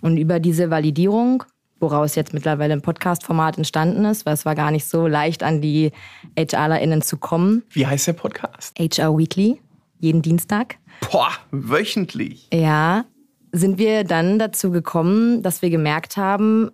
Und 0.00 0.16
über 0.16 0.38
diese 0.38 0.70
Validierung, 0.70 1.42
woraus 1.80 2.14
jetzt 2.14 2.34
mittlerweile 2.34 2.74
ein 2.74 2.82
Podcast-Format 2.82 3.58
entstanden 3.58 4.04
ist, 4.04 4.26
weil 4.26 4.34
es 4.34 4.44
war 4.44 4.54
gar 4.54 4.70
nicht 4.70 4.84
so 4.84 5.06
leicht, 5.06 5.42
an 5.42 5.60
die 5.60 5.92
HRlerInnen 6.36 7.02
zu 7.02 7.16
kommen. 7.16 7.64
Wie 7.70 7.86
heißt 7.86 8.06
der 8.06 8.12
Podcast? 8.12 8.78
HR 8.78 9.16
Weekly, 9.16 9.60
jeden 9.98 10.22
Dienstag. 10.22 10.76
Boah, 11.10 11.30
wöchentlich. 11.50 12.48
Ja, 12.52 13.04
sind 13.52 13.78
wir 13.78 14.04
dann 14.04 14.38
dazu 14.38 14.70
gekommen, 14.70 15.42
dass 15.42 15.62
wir 15.62 15.70
gemerkt 15.70 16.16
haben, 16.16 16.70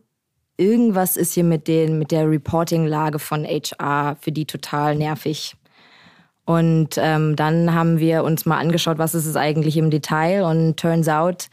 irgendwas 0.56 1.16
ist 1.16 1.34
hier 1.34 1.44
mit, 1.44 1.68
den, 1.68 1.98
mit 1.98 2.10
der 2.10 2.30
Reporting-Lage 2.30 3.18
von 3.18 3.44
HR 3.44 4.16
für 4.20 4.32
die 4.32 4.46
total 4.46 4.96
nervig. 4.96 5.54
Und 6.44 6.90
ähm, 6.98 7.36
dann 7.36 7.74
haben 7.74 7.98
wir 7.98 8.22
uns 8.22 8.44
mal 8.44 8.58
angeschaut, 8.58 8.98
was 8.98 9.14
ist 9.14 9.26
es 9.26 9.36
eigentlich 9.36 9.76
im 9.76 9.90
Detail. 9.90 10.44
Und 10.44 10.76
turns 10.76 11.08
out, 11.08 11.46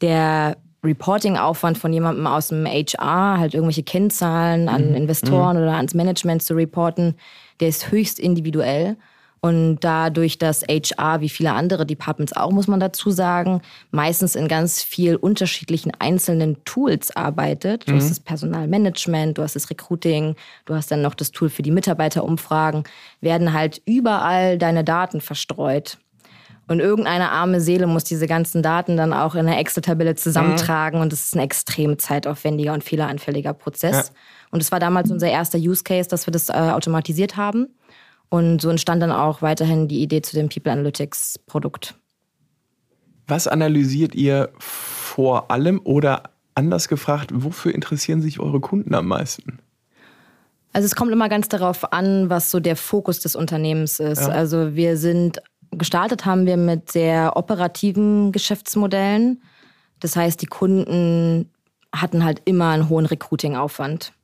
der 0.00 0.56
Reporting-Aufwand 0.84 1.78
von 1.78 1.92
jemandem 1.92 2.26
aus 2.26 2.48
dem 2.48 2.66
HR, 2.66 3.38
halt 3.38 3.54
irgendwelche 3.54 3.84
Kennzahlen 3.84 4.68
an 4.68 4.90
mhm. 4.90 4.96
Investoren 4.96 5.56
mhm. 5.56 5.62
oder 5.62 5.76
ans 5.76 5.94
Management 5.94 6.42
zu 6.42 6.54
reporten, 6.54 7.14
der 7.60 7.68
ist 7.68 7.92
höchst 7.92 8.18
individuell. 8.18 8.96
Und 9.44 9.80
dadurch, 9.80 10.38
dass 10.38 10.62
HR, 10.62 11.20
wie 11.20 11.28
viele 11.28 11.52
andere 11.52 11.84
Departments 11.84 12.32
auch, 12.32 12.52
muss 12.52 12.68
man 12.68 12.78
dazu 12.78 13.10
sagen, 13.10 13.60
meistens 13.90 14.36
in 14.36 14.46
ganz 14.46 14.84
viel 14.84 15.16
unterschiedlichen 15.16 15.90
einzelnen 15.98 16.62
Tools 16.64 17.14
arbeitet. 17.16 17.88
Du 17.88 17.92
mhm. 17.92 17.96
hast 17.96 18.08
das 18.08 18.20
Personalmanagement, 18.20 19.36
du 19.36 19.42
hast 19.42 19.56
das 19.56 19.68
Recruiting, 19.68 20.36
du 20.64 20.76
hast 20.76 20.92
dann 20.92 21.02
noch 21.02 21.14
das 21.14 21.32
Tool 21.32 21.50
für 21.50 21.62
die 21.62 21.72
Mitarbeiterumfragen, 21.72 22.84
werden 23.20 23.52
halt 23.52 23.82
überall 23.84 24.58
deine 24.58 24.84
Daten 24.84 25.20
verstreut. 25.20 25.98
Und 26.68 26.78
irgendeine 26.78 27.32
arme 27.32 27.60
Seele 27.60 27.88
muss 27.88 28.04
diese 28.04 28.28
ganzen 28.28 28.62
Daten 28.62 28.96
dann 28.96 29.12
auch 29.12 29.34
in 29.34 29.40
einer 29.48 29.58
Excel-Tabelle 29.58 30.14
zusammentragen. 30.14 31.00
Mhm. 31.00 31.02
Und 31.02 31.12
das 31.12 31.24
ist 31.24 31.34
ein 31.34 31.40
extrem 31.40 31.98
zeitaufwendiger 31.98 32.74
und 32.74 32.84
fehleranfälliger 32.84 33.54
Prozess. 33.54 34.12
Ja. 34.14 34.14
Und 34.52 34.62
es 34.62 34.70
war 34.70 34.78
damals 34.78 35.10
unser 35.10 35.28
erster 35.28 35.58
Use 35.58 35.82
Case, 35.82 36.08
dass 36.08 36.28
wir 36.28 36.32
das 36.32 36.48
äh, 36.48 36.52
automatisiert 36.52 37.36
haben. 37.36 37.66
Und 38.32 38.62
so 38.62 38.70
entstand 38.70 39.02
dann 39.02 39.12
auch 39.12 39.42
weiterhin 39.42 39.88
die 39.88 40.00
Idee 40.00 40.22
zu 40.22 40.34
dem 40.34 40.48
People 40.48 40.72
Analytics 40.72 41.38
Produkt. 41.40 41.96
Was 43.26 43.46
analysiert 43.46 44.14
ihr 44.14 44.48
vor 44.58 45.50
allem 45.50 45.82
oder 45.84 46.30
anders 46.54 46.88
gefragt, 46.88 47.30
wofür 47.34 47.74
interessieren 47.74 48.22
sich 48.22 48.40
eure 48.40 48.60
Kunden 48.60 48.94
am 48.94 49.06
meisten? 49.06 49.58
Also 50.72 50.86
es 50.86 50.94
kommt 50.94 51.12
immer 51.12 51.28
ganz 51.28 51.48
darauf 51.48 51.92
an, 51.92 52.30
was 52.30 52.50
so 52.50 52.58
der 52.58 52.76
Fokus 52.76 53.20
des 53.20 53.36
Unternehmens 53.36 54.00
ist. 54.00 54.22
Ja. 54.22 54.28
Also 54.28 54.74
wir 54.74 54.96
sind 54.96 55.42
gestartet 55.70 56.24
haben 56.24 56.46
wir 56.46 56.56
mit 56.56 56.90
sehr 56.90 57.36
operativen 57.36 58.32
Geschäftsmodellen. 58.32 59.42
Das 60.00 60.16
heißt, 60.16 60.40
die 60.40 60.46
Kunden 60.46 61.50
hatten 61.94 62.24
halt 62.24 62.40
immer 62.46 62.70
einen 62.70 62.88
hohen 62.88 63.04
Recruiting-Aufwand. 63.04 64.14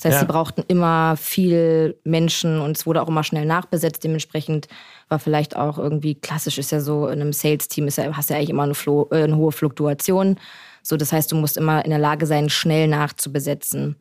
Das 0.00 0.06
heißt, 0.06 0.14
ja. 0.14 0.20
sie 0.20 0.32
brauchten 0.32 0.64
immer 0.66 1.14
viel 1.18 1.98
Menschen 2.04 2.62
und 2.62 2.74
es 2.74 2.86
wurde 2.86 3.02
auch 3.02 3.08
immer 3.08 3.22
schnell 3.22 3.44
nachbesetzt. 3.44 4.02
Dementsprechend 4.02 4.66
war 5.10 5.18
vielleicht 5.18 5.56
auch 5.56 5.76
irgendwie 5.76 6.14
klassisch 6.14 6.56
ist 6.56 6.72
ja 6.72 6.80
so 6.80 7.06
in 7.06 7.20
einem 7.20 7.34
Sales-Team 7.34 7.86
ist 7.86 7.98
ja, 7.98 8.16
hast 8.16 8.30
ja 8.30 8.36
eigentlich 8.36 8.48
immer 8.48 8.62
eine, 8.62 8.74
Flo, 8.74 9.08
äh, 9.10 9.24
eine 9.24 9.36
hohe 9.36 9.52
Fluktuation. 9.52 10.38
So, 10.82 10.96
das 10.96 11.12
heißt, 11.12 11.30
du 11.30 11.36
musst 11.36 11.58
immer 11.58 11.84
in 11.84 11.90
der 11.90 11.98
Lage 11.98 12.24
sein, 12.24 12.48
schnell 12.48 12.88
nachzubesetzen. 12.88 13.96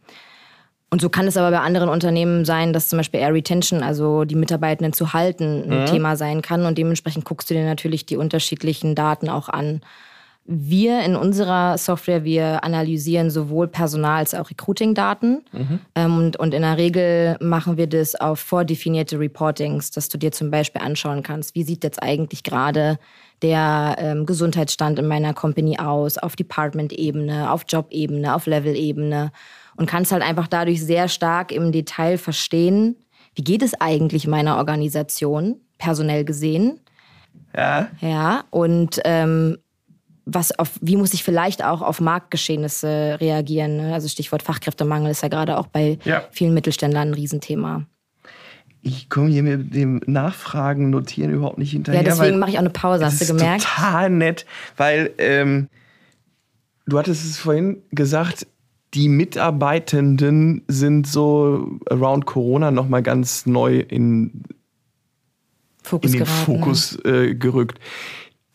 Und 0.90 1.02
so 1.02 1.10
kann 1.10 1.28
es 1.28 1.36
aber 1.36 1.52
bei 1.52 1.60
anderen 1.60 1.90
Unternehmen 1.90 2.46
sein, 2.46 2.72
dass 2.72 2.88
zum 2.88 2.98
Beispiel 2.98 3.20
Air 3.20 3.34
Retention, 3.34 3.84
also 3.84 4.24
die 4.24 4.36
Mitarbeitenden 4.36 4.94
zu 4.94 5.12
halten, 5.12 5.70
ein 5.70 5.82
mhm. 5.82 5.86
Thema 5.86 6.16
sein 6.16 6.42
kann. 6.42 6.66
Und 6.66 6.78
dementsprechend 6.78 7.26
guckst 7.26 7.50
du 7.50 7.56
dir 7.56 7.66
natürlich 7.66 8.06
die 8.06 8.16
unterschiedlichen 8.16 8.96
Daten 8.96 9.28
auch 9.28 9.50
an. 9.50 9.82
Wir 10.52 11.02
in 11.02 11.16
unserer 11.16 11.78
Software, 11.78 12.24
wir 12.24 12.64
analysieren 12.64 13.30
sowohl 13.30 13.68
Personal- 13.68 14.18
als 14.18 14.34
auch 14.34 14.50
Recruiting-Daten. 14.50 15.44
Mhm. 15.52 15.80
Ähm, 15.94 16.18
und, 16.18 16.38
und 16.38 16.56
in 16.56 16.64
der 16.64 16.76
Regel 16.76 17.38
machen 17.40 17.78
wir 17.78 17.86
das 17.86 18.16
auf 18.16 18.40
vordefinierte 18.40 19.20
Reportings, 19.20 19.92
dass 19.92 20.10
du 20.10 20.18
dir 20.18 20.32
zum 20.32 20.50
Beispiel 20.50 20.82
anschauen 20.82 21.22
kannst, 21.22 21.54
wie 21.54 21.62
sieht 21.62 21.84
jetzt 21.84 22.02
eigentlich 22.02 22.42
gerade 22.42 22.98
der 23.44 23.96
ähm, 24.00 24.26
Gesundheitsstand 24.26 24.98
in 24.98 25.06
meiner 25.06 25.36
Company 25.36 25.78
aus, 25.78 26.18
auf 26.18 26.36
Department-Ebene, 26.36 27.52
auf 27.52 27.66
Job-Ebene, 27.68 28.34
auf 28.34 28.48
Level-Ebene. 28.48 29.32
Und 29.78 29.86
kannst 29.86 30.12
halt 30.12 30.24
einfach 30.24 30.48
dadurch 30.48 30.84
sehr 30.84 31.10
stark 31.10 31.52
im 31.52 31.72
Detail 31.72 32.18
verstehen, 32.18 32.96
wie 33.36 33.44
geht 33.44 33.62
es 33.62 33.80
eigentlich 33.80 34.26
meiner 34.26 34.58
Organisation, 34.58 35.62
personell 35.78 36.26
gesehen. 36.26 36.80
Ja. 37.56 37.88
Ja, 38.02 38.46
und 38.50 39.00
ähm, 39.06 39.60
was 40.34 40.58
auf, 40.58 40.72
wie 40.82 40.96
muss 40.96 41.14
ich 41.14 41.24
vielleicht 41.24 41.64
auch 41.64 41.82
auf 41.82 42.02
Marktgeschehnisse 42.02 43.18
reagieren? 43.20 43.78
Ne? 43.78 43.94
Also 43.94 44.08
Stichwort 44.08 44.44
Fachkräftemangel 44.44 45.12
ist 45.12 45.24
ja 45.24 45.28
gerade 45.28 45.58
auch 45.58 45.68
bei 45.68 45.98
ja. 46.04 46.24
vielen 46.32 46.54
Mittelständlern 46.54 47.10
ein 47.10 47.14
Riesenthema. 47.14 47.86
Ich 48.82 49.10
komme 49.10 49.30
hier 49.30 49.44
mit 49.44 49.74
dem 49.74 50.02
Nachfragen, 50.06 50.90
Notieren 50.90 51.32
überhaupt 51.32 51.58
nicht 51.58 51.72
hinterher. 51.72 52.02
Ja, 52.02 52.10
deswegen 52.10 52.40
mache 52.40 52.52
ich 52.52 52.56
auch 52.56 52.62
eine 52.62 52.70
Pause, 52.70 53.06
hast 53.06 53.22
du 53.22 53.26
gemerkt? 53.26 53.64
Total 53.64 54.10
nett, 54.10 54.46
weil 54.78 55.12
ähm, 55.18 55.68
du 56.86 56.98
hattest 56.98 57.26
es 57.26 57.38
vorhin 57.38 57.82
gesagt, 57.92 58.48
die 58.94 59.10
Mitarbeitenden 59.10 60.64
sind 60.68 61.08
so 61.08 61.80
around 61.90 62.26
Corona 62.26 62.72
nochmal 62.72 63.04
ganz 63.04 63.46
neu 63.46 63.80
in, 63.80 64.44
Fokus 65.84 66.14
in 66.14 66.20
den 66.20 66.26
geraten, 66.26 66.46
Fokus 66.46 66.98
äh, 67.06 67.36
gerückt. 67.36 67.80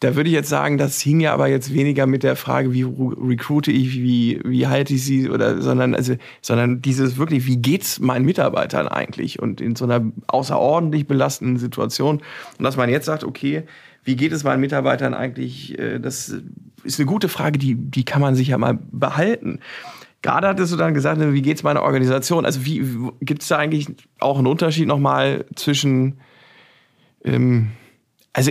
Da 0.01 0.17
würde 0.17 0.29
ich 0.29 0.35
jetzt 0.35 0.49
sagen, 0.49 0.77
das 0.77 1.01
hing 1.01 1.21
ja 1.21 1.33
aber 1.33 1.47
jetzt 1.47 1.73
weniger 1.73 2.07
mit 2.07 2.25
der 2.25 2.37
Frage, 2.37 2.73
wie 2.73 2.83
recruite 2.83 3.71
ich, 3.71 3.95
wie, 3.95 4.41
wie 4.45 4.67
halte 4.67 4.95
ich 4.95 5.05
sie, 5.05 5.31
oder, 5.31 5.63
sondern, 5.63 5.95
also, 5.95 6.17
sondern 6.43 6.83
dieses 6.83 7.17
wirklich, 7.17 7.47
wie 7.47 7.57
geht's 7.57 8.01
meinen 8.01 8.25
Mitarbeitern 8.25 8.89
eigentlich? 8.89 9.41
Und 9.41 9.61
in 9.61 9.77
so 9.77 9.85
einer 9.85 10.13
außerordentlich 10.27 11.07
belastenden 11.07 11.59
Situation. 11.59 12.23
Und 12.59 12.65
dass 12.65 12.77
man 12.77 12.91
jetzt 12.91 13.07
sagt, 13.07 13.25
okay, 13.25 13.63
wie 14.05 14.17
geht 14.17 14.33
es 14.33 14.45
meinen 14.45 14.61
Mitarbeitern 14.61 15.15
eigentlich? 15.15 15.79
Äh, 15.79 15.99
das 16.01 16.35
ist 16.83 17.01
eine 17.01 17.07
gute 17.07 17.29
Frage, 17.29 17.59
die, 17.59 17.75
die 17.75 18.05
kann 18.05 18.21
man 18.21 18.35
sich 18.35 18.49
ja 18.49 18.59
mal 18.59 18.79
behalten. 18.93 19.61
Gerade 20.23 20.49
hattest 20.49 20.73
du 20.73 20.77
dann 20.77 20.95
gesagt, 20.95 21.21
wie 21.21 21.43
geht's 21.43 21.63
meiner 21.63 21.83
Organisation? 21.83 22.47
Also 22.47 22.65
wie 22.65 22.83
gibt 23.21 23.43
es 23.43 23.49
da 23.49 23.59
eigentlich 23.59 23.89
auch 24.21 24.39
einen 24.39 24.47
Unterschied 24.47 24.87
nochmal 24.87 25.45
zwischen 25.55 26.19
ähm, 27.25 27.73
also 28.35 28.51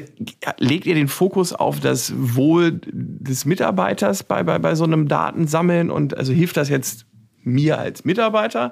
legt 0.60 0.86
ihr 0.86 0.96
den 0.96 1.10
Fokus 1.10 1.52
auf 1.52 1.82
das 1.82 2.14
Wohl 2.16 2.80
des 2.92 3.46
Mitarbeiters 3.46 4.24
bei, 4.24 4.42
bei, 4.42 4.58
bei 4.58 4.76
so 4.76 4.86
einem 4.86 5.10
Datensammeln 5.10 5.92
und 5.92 6.18
also 6.18 6.32
hilft 6.32 6.58
das 6.58 6.70
jetzt 6.70 7.06
mir 7.44 7.78
als 7.78 8.06
Mitarbeiter 8.06 8.72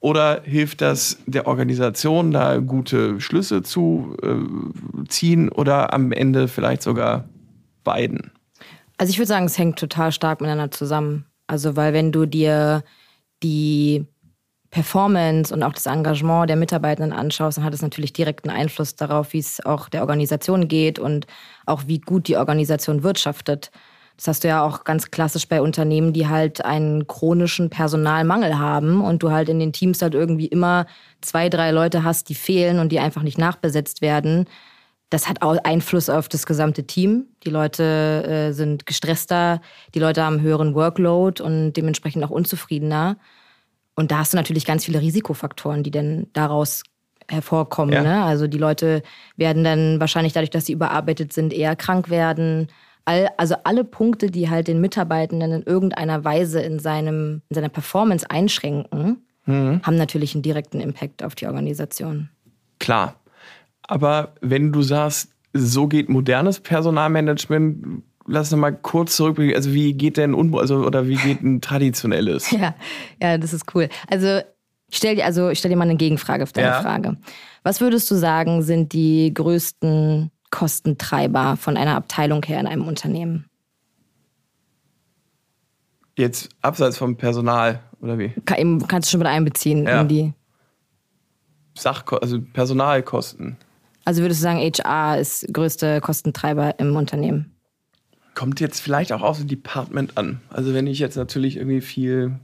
oder 0.00 0.42
hilft 0.42 0.80
das 0.80 1.18
der 1.26 1.46
Organisation, 1.46 2.32
da 2.32 2.58
gute 2.58 3.20
Schlüsse 3.20 3.62
zu 3.62 4.16
äh, 4.20 5.06
ziehen 5.08 5.48
oder 5.48 5.94
am 5.94 6.10
Ende 6.10 6.48
vielleicht 6.48 6.82
sogar 6.82 7.28
beiden? 7.84 8.32
Also 8.96 9.12
ich 9.12 9.18
würde 9.18 9.28
sagen, 9.28 9.46
es 9.46 9.58
hängt 9.58 9.78
total 9.78 10.10
stark 10.10 10.40
miteinander 10.40 10.72
zusammen. 10.72 11.24
Also 11.46 11.76
weil 11.76 11.92
wenn 11.92 12.10
du 12.10 12.26
dir 12.26 12.82
die 13.44 14.06
Performance 14.70 15.52
und 15.52 15.62
auch 15.62 15.72
das 15.72 15.86
Engagement 15.86 16.48
der 16.48 16.56
Mitarbeitenden 16.56 17.12
anschaust, 17.12 17.58
dann 17.58 17.64
hat 17.64 17.74
es 17.74 17.82
natürlich 17.82 18.12
direkten 18.12 18.50
Einfluss 18.50 18.96
darauf, 18.96 19.32
wie 19.32 19.38
es 19.38 19.64
auch 19.64 19.88
der 19.88 20.02
Organisation 20.02 20.68
geht 20.68 20.98
und 20.98 21.26
auch 21.64 21.84
wie 21.86 22.00
gut 22.00 22.28
die 22.28 22.36
Organisation 22.36 23.02
wirtschaftet. 23.02 23.70
Das 24.18 24.26
hast 24.26 24.44
du 24.44 24.48
ja 24.48 24.64
auch 24.64 24.82
ganz 24.82 25.12
klassisch 25.12 25.46
bei 25.46 25.62
Unternehmen, 25.62 26.12
die 26.12 26.26
halt 26.26 26.64
einen 26.64 27.06
chronischen 27.06 27.70
Personalmangel 27.70 28.58
haben 28.58 29.00
und 29.00 29.22
du 29.22 29.30
halt 29.30 29.48
in 29.48 29.60
den 29.60 29.72
Teams 29.72 30.02
halt 30.02 30.14
irgendwie 30.14 30.46
immer 30.46 30.86
zwei, 31.20 31.48
drei 31.48 31.70
Leute 31.70 32.02
hast, 32.02 32.28
die 32.28 32.34
fehlen 32.34 32.80
und 32.80 32.90
die 32.90 32.98
einfach 32.98 33.22
nicht 33.22 33.38
nachbesetzt 33.38 34.02
werden. 34.02 34.46
Das 35.08 35.28
hat 35.28 35.40
auch 35.40 35.56
Einfluss 35.62 36.10
auf 36.10 36.28
das 36.28 36.46
gesamte 36.46 36.84
Team. 36.84 37.28
Die 37.44 37.50
Leute 37.50 38.24
äh, 38.24 38.52
sind 38.52 38.86
gestresster, 38.86 39.60
die 39.94 40.00
Leute 40.00 40.24
haben 40.24 40.40
höheren 40.40 40.74
Workload 40.74 41.40
und 41.40 41.74
dementsprechend 41.74 42.24
auch 42.24 42.30
unzufriedener. 42.30 43.16
Und 43.98 44.12
da 44.12 44.18
hast 44.18 44.32
du 44.32 44.36
natürlich 44.36 44.64
ganz 44.64 44.84
viele 44.84 45.00
Risikofaktoren, 45.00 45.82
die 45.82 45.90
dann 45.90 46.28
daraus 46.32 46.84
hervorkommen. 47.28 47.92
Ja. 47.92 48.02
Ne? 48.04 48.22
Also 48.22 48.46
die 48.46 48.56
Leute 48.56 49.02
werden 49.36 49.64
dann 49.64 49.98
wahrscheinlich 49.98 50.32
dadurch, 50.32 50.50
dass 50.50 50.66
sie 50.66 50.72
überarbeitet 50.72 51.32
sind, 51.32 51.52
eher 51.52 51.74
krank 51.74 52.08
werden. 52.08 52.68
All, 53.06 53.28
also 53.38 53.56
alle 53.64 53.82
Punkte, 53.82 54.30
die 54.30 54.48
halt 54.48 54.68
den 54.68 54.80
Mitarbeitenden 54.80 55.50
in 55.50 55.62
irgendeiner 55.64 56.22
Weise 56.22 56.60
in, 56.60 56.78
seinem, 56.78 57.42
in 57.48 57.54
seiner 57.56 57.70
Performance 57.70 58.30
einschränken, 58.30 59.24
mhm. 59.46 59.82
haben 59.82 59.96
natürlich 59.96 60.32
einen 60.32 60.42
direkten 60.42 60.78
Impact 60.78 61.24
auf 61.24 61.34
die 61.34 61.48
Organisation. 61.48 62.28
Klar. 62.78 63.16
Aber 63.82 64.34
wenn 64.40 64.70
du 64.70 64.82
sagst, 64.82 65.32
so 65.52 65.88
geht 65.88 66.08
modernes 66.08 66.60
Personalmanagement, 66.60 68.04
lass 68.28 68.52
uns 68.52 68.60
mal 68.60 68.72
kurz 68.72 69.16
zurückblicken. 69.16 69.56
Also 69.56 69.72
wie 69.72 69.94
geht 69.94 70.16
denn 70.16 70.34
Unbo 70.34 70.58
also 70.58 70.84
oder 70.84 71.08
wie 71.08 71.16
geht 71.16 71.42
ein 71.42 71.60
traditionelles? 71.60 72.50
Ja, 72.58 72.74
ja, 73.20 73.38
das 73.38 73.52
ist 73.52 73.74
cool. 73.74 73.88
Also 74.08 74.40
ich 74.90 74.96
stell 74.96 75.16
dir 75.16 75.24
also 75.24 75.48
ich 75.48 75.58
stell 75.58 75.70
dir 75.70 75.76
mal 75.76 75.84
eine 75.84 75.96
Gegenfrage 75.96 76.42
auf 76.42 76.52
deine 76.52 76.68
ja. 76.68 76.82
Frage. 76.82 77.16
Was 77.62 77.80
würdest 77.80 78.10
du 78.10 78.14
sagen, 78.14 78.62
sind 78.62 78.92
die 78.92 79.32
größten 79.34 80.30
Kostentreiber 80.50 81.56
von 81.56 81.76
einer 81.76 81.96
Abteilung 81.96 82.42
her 82.44 82.60
in 82.60 82.66
einem 82.66 82.86
Unternehmen? 82.86 83.46
Jetzt 86.16 86.48
abseits 86.62 86.98
vom 86.98 87.16
Personal 87.16 87.80
oder 88.00 88.18
wie? 88.18 88.30
Kann, 88.44 88.86
kannst 88.88 89.08
du 89.08 89.10
schon 89.12 89.18
mit 89.18 89.28
einbeziehen 89.28 89.84
ja. 89.86 90.00
in 90.00 90.08
die 90.08 90.32
Sachko 91.76 92.16
also 92.16 92.40
Personalkosten. 92.40 93.56
Also 94.04 94.22
würdest 94.22 94.40
du 94.40 94.42
sagen, 94.42 94.58
HR 94.58 95.18
ist 95.18 95.46
größte 95.52 96.00
Kostentreiber 96.00 96.78
im 96.78 96.96
Unternehmen? 96.96 97.57
Kommt 98.38 98.60
jetzt 98.60 98.78
vielleicht 98.78 99.12
auch 99.12 99.22
auf 99.22 99.38
das 99.38 99.48
Department 99.48 100.16
an. 100.16 100.40
Also 100.48 100.72
wenn 100.72 100.86
ich 100.86 101.00
jetzt 101.00 101.16
natürlich 101.16 101.56
irgendwie 101.56 101.80
viel 101.80 102.38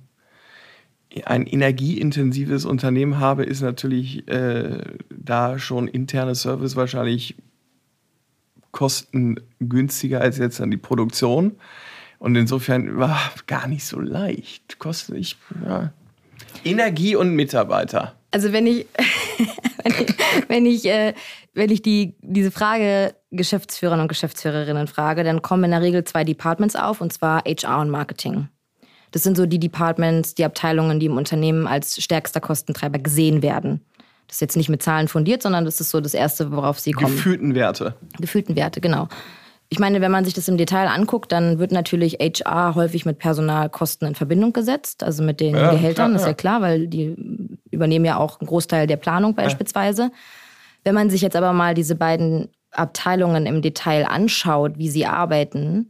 ein 1.25 1.47
energieintensives 1.47 2.65
Unternehmen 2.65 3.21
habe, 3.21 3.45
ist 3.45 3.61
natürlich 3.61 4.27
äh, 4.27 4.81
da 5.09 5.57
schon 5.61 5.87
interne 5.87 6.35
Service 6.35 6.75
wahrscheinlich 6.75 7.37
kostengünstiger 8.73 10.21
als 10.21 10.39
jetzt 10.39 10.59
dann 10.59 10.73
die 10.73 10.79
Produktion. 10.79 11.53
Und 12.19 12.35
insofern 12.35 12.99
war 12.99 13.17
gar 13.47 13.69
nicht 13.69 13.85
so 13.85 14.01
leicht. 14.01 14.81
Kostet 14.81 15.17
ich 15.17 15.37
ja. 15.65 15.93
Energie 16.65 17.15
und 17.15 17.37
Mitarbeiter. 17.37 18.17
Also 18.33 18.53
wenn 18.53 18.67
ich, 18.67 18.87
wenn 19.85 19.95
ich, 19.95 20.17
wenn 20.49 20.67
ich, 20.67 20.87
äh, 20.87 21.15
wenn 21.53 21.71
ich 21.71 21.83
die, 21.83 22.15
diese 22.21 22.51
Frage 22.51 23.15
Geschäftsführern 23.37 24.01
und 24.01 24.09
Geschäftsführerinnen 24.09 24.87
frage, 24.87 25.25
dann 25.25 25.43
kommen 25.43 25.65
in 25.65 25.71
der 25.73 25.83
Regel 25.83 26.05
zwei 26.05 26.25
Departments 26.25 26.77
auf, 26.77 27.01
und 27.01 27.13
zwar 27.13 27.43
HR 27.45 27.81
und 27.81 27.91
Marketing. 27.91 28.49
Das 29.11 29.23
sind 29.23 29.37
so 29.37 29.47
die 29.47 29.61
Departments, 29.61 30.35
die 30.35 30.45
Abteilungen, 30.45 30.99
die 30.99 31.07
im 31.07 31.17
Unternehmen 31.17 31.67
als 31.67 32.03
stärkster 32.03 32.41
Kostentreiber 32.41 32.99
gesehen 32.99 33.43
werden. 33.43 33.81
Das 34.27 34.37
ist 34.37 34.41
jetzt 34.41 34.57
nicht 34.57 34.69
mit 34.69 34.83
Zahlen 34.83 35.07
fundiert, 35.07 35.43
sondern 35.43 35.65
das 35.65 35.81
ist 35.81 35.91
so 35.91 36.01
das 36.01 36.15
Erste, 36.15 36.51
worauf 36.51 36.81
sie 36.81 36.93
kommen. 36.93 37.15
Gefühlten 37.15 37.55
Werte. 37.55 37.95
Gefühlten 38.19 38.57
Werte, 38.57 38.81
genau. 38.81 39.09
Ich 39.69 39.79
meine, 39.79 40.01
wenn 40.01 40.11
man 40.11 40.25
sich 40.25 40.35
das 40.35 40.49
im 40.49 40.57
Detail 40.57 40.89
anguckt, 40.89 41.33
dann 41.33 41.59
wird 41.59 41.73
natürlich 41.73 42.19
HR 42.21 42.75
häufig 42.75 43.07
mit 43.07 43.19
Personalkosten 43.19 44.09
in 44.09 44.15
Verbindung 44.15 44.53
gesetzt, 44.53 45.03
also 45.03 45.23
mit 45.23 45.41
den 45.41 45.55
ja, 45.57 45.71
Gehältern, 45.71 46.13
klar, 46.13 46.21
ist 46.21 46.27
ja 46.27 46.35
klar, 46.35 46.61
weil 46.61 46.87
die 46.87 47.17
übernehmen 47.71 48.05
ja 48.05 48.17
auch 48.17 48.41
einen 48.41 48.47
Großteil 48.47 48.87
der 48.87 48.97
Planung 48.97 49.35
beispielsweise. 49.35 50.03
Ja. 50.03 50.11
Wenn 50.85 50.95
man 50.95 51.11
sich 51.11 51.23
jetzt 51.23 51.37
aber 51.37 51.53
mal 51.53 51.75
diese 51.75 51.95
beiden 51.95 52.49
Abteilungen 52.75 53.47
im 53.47 53.63
Detail 53.63 54.07
anschaut, 54.07 54.79
wie 54.79 54.89
sie 54.89 55.07
arbeiten, 55.07 55.89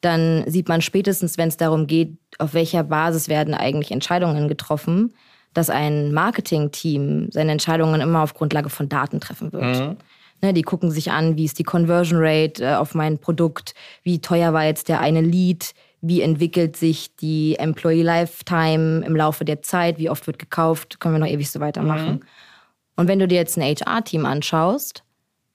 dann 0.00 0.44
sieht 0.46 0.68
man 0.68 0.80
spätestens, 0.80 1.36
wenn 1.36 1.48
es 1.48 1.56
darum 1.56 1.86
geht, 1.86 2.16
auf 2.38 2.54
welcher 2.54 2.84
Basis 2.84 3.28
werden 3.28 3.54
eigentlich 3.54 3.90
Entscheidungen 3.90 4.48
getroffen, 4.48 5.12
dass 5.52 5.68
ein 5.68 6.12
Marketing-Team 6.12 7.28
seine 7.32 7.52
Entscheidungen 7.52 8.00
immer 8.00 8.22
auf 8.22 8.34
Grundlage 8.34 8.70
von 8.70 8.88
Daten 8.88 9.20
treffen 9.20 9.52
wird. 9.52 9.80
Mhm. 9.80 9.96
Ne, 10.42 10.54
die 10.54 10.62
gucken 10.62 10.90
sich 10.90 11.10
an, 11.10 11.36
wie 11.36 11.44
ist 11.44 11.58
die 11.58 11.64
Conversion 11.64 12.18
Rate 12.22 12.64
äh, 12.64 12.74
auf 12.74 12.94
mein 12.94 13.18
Produkt, 13.18 13.74
wie 14.02 14.22
teuer 14.22 14.54
war 14.54 14.64
jetzt 14.64 14.88
der 14.88 15.00
eine 15.00 15.20
Lead, 15.20 15.74
wie 16.00 16.22
entwickelt 16.22 16.76
sich 16.78 17.14
die 17.16 17.56
Employee 17.58 18.02
Lifetime 18.02 19.04
im 19.04 19.14
Laufe 19.14 19.44
der 19.44 19.60
Zeit, 19.60 19.98
wie 19.98 20.08
oft 20.08 20.26
wird 20.26 20.38
gekauft, 20.38 20.98
können 20.98 21.16
wir 21.16 21.18
noch 21.18 21.26
ewig 21.26 21.50
so 21.50 21.60
weitermachen. 21.60 22.12
Mhm. 22.12 22.20
Und 22.96 23.08
wenn 23.08 23.18
du 23.18 23.28
dir 23.28 23.36
jetzt 23.36 23.58
ein 23.58 23.62
HR-Team 23.62 24.24
anschaust, 24.24 25.04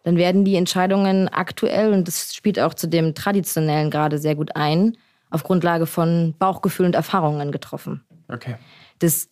dann 0.06 0.18
werden 0.18 0.46
die 0.46 0.56
Entscheidungen 0.56 1.28
aktuell, 1.28 1.92
und 1.92 2.08
das 2.08 2.36
spielt 2.36 2.60
auch 2.60 2.76
zu 2.76 2.88
dem 2.88 3.16
traditionellen 3.16 3.90
gerade 3.90 4.20
sehr 4.20 4.36
gut 4.36 4.56
ein, 4.56 4.98
auf 5.32 5.42
Grundlage 5.42 5.88
von 5.88 6.36
Bauchgefühl 6.38 6.86
und 6.86 6.94
Erfahrungen 6.94 7.52
getroffen. 7.52 8.06
Okay. 8.28 8.58
Das, 9.00 9.30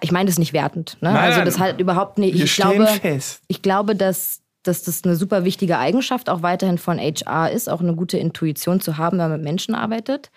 ich 0.00 0.10
meine 0.10 0.26
das 0.26 0.36
nicht 0.40 0.52
wertend. 0.52 0.98
Ne? 1.00 1.12
Nein, 1.12 1.22
also 1.22 1.44
das 1.44 1.60
halt 1.60 1.80
überhaupt 1.80 2.18
nicht. 2.18 2.34
Ich 2.34 2.56
glaube, 2.56 2.88
fest. 2.88 3.44
ich 3.46 3.62
glaube, 3.62 3.94
dass, 3.94 4.40
dass 4.64 4.82
das 4.82 5.04
eine 5.04 5.14
super 5.14 5.44
wichtige 5.44 5.78
Eigenschaft 5.78 6.28
auch 6.30 6.42
weiterhin 6.42 6.78
von 6.78 6.98
HR 6.98 7.52
ist, 7.52 7.70
auch 7.70 7.80
eine 7.80 7.94
gute 7.94 8.18
Intuition 8.18 8.80
zu 8.80 8.98
haben, 8.98 9.18
wenn 9.18 9.30
man 9.30 9.38
mit 9.38 9.44
Menschen 9.44 9.76
arbeitet. 9.76 10.32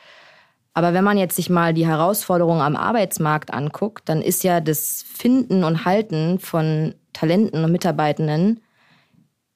Aber 0.75 0.93
wenn 0.93 1.03
man 1.03 1.17
jetzt 1.17 1.35
sich 1.35 1.49
mal 1.49 1.73
die 1.73 1.87
Herausforderungen 1.87 2.61
am 2.61 2.75
Arbeitsmarkt 2.75 3.51
anguckt, 3.51 4.07
dann 4.07 4.21
ist 4.21 4.43
ja 4.43 4.61
das 4.61 5.03
Finden 5.11 5.63
und 5.63 5.85
Halten 5.85 6.37
von 6.37 6.93
Talenten 7.13 7.63
und 7.63 7.71
Mitarbeitenden 7.71 8.59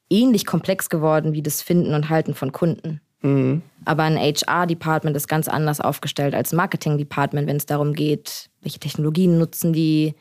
ähnlich 0.10 0.46
komplex 0.46 0.90
geworden 0.90 1.34
wie 1.34 1.42
das 1.42 1.62
Finden 1.62 1.94
und 1.94 2.10
Halten 2.10 2.34
von 2.34 2.52
Kunden. 2.52 3.02
Mhm. 3.22 3.62
Aber 3.86 4.04
ein 4.04 4.18
HR-Department 4.18 5.16
ist 5.16 5.28
ganz 5.28 5.48
anders 5.48 5.82
aufgestellt 5.82 6.36
als 6.36 6.54
ein 6.54 6.58
Marketing-Department, 6.58 7.48
wenn 7.48 7.58
es 7.58 7.66
darum 7.66 7.94
geht, 7.94 8.50
welche 8.62 8.80
Technologien 8.80 9.38
nutzen 9.38 9.74
die, 9.74 10.14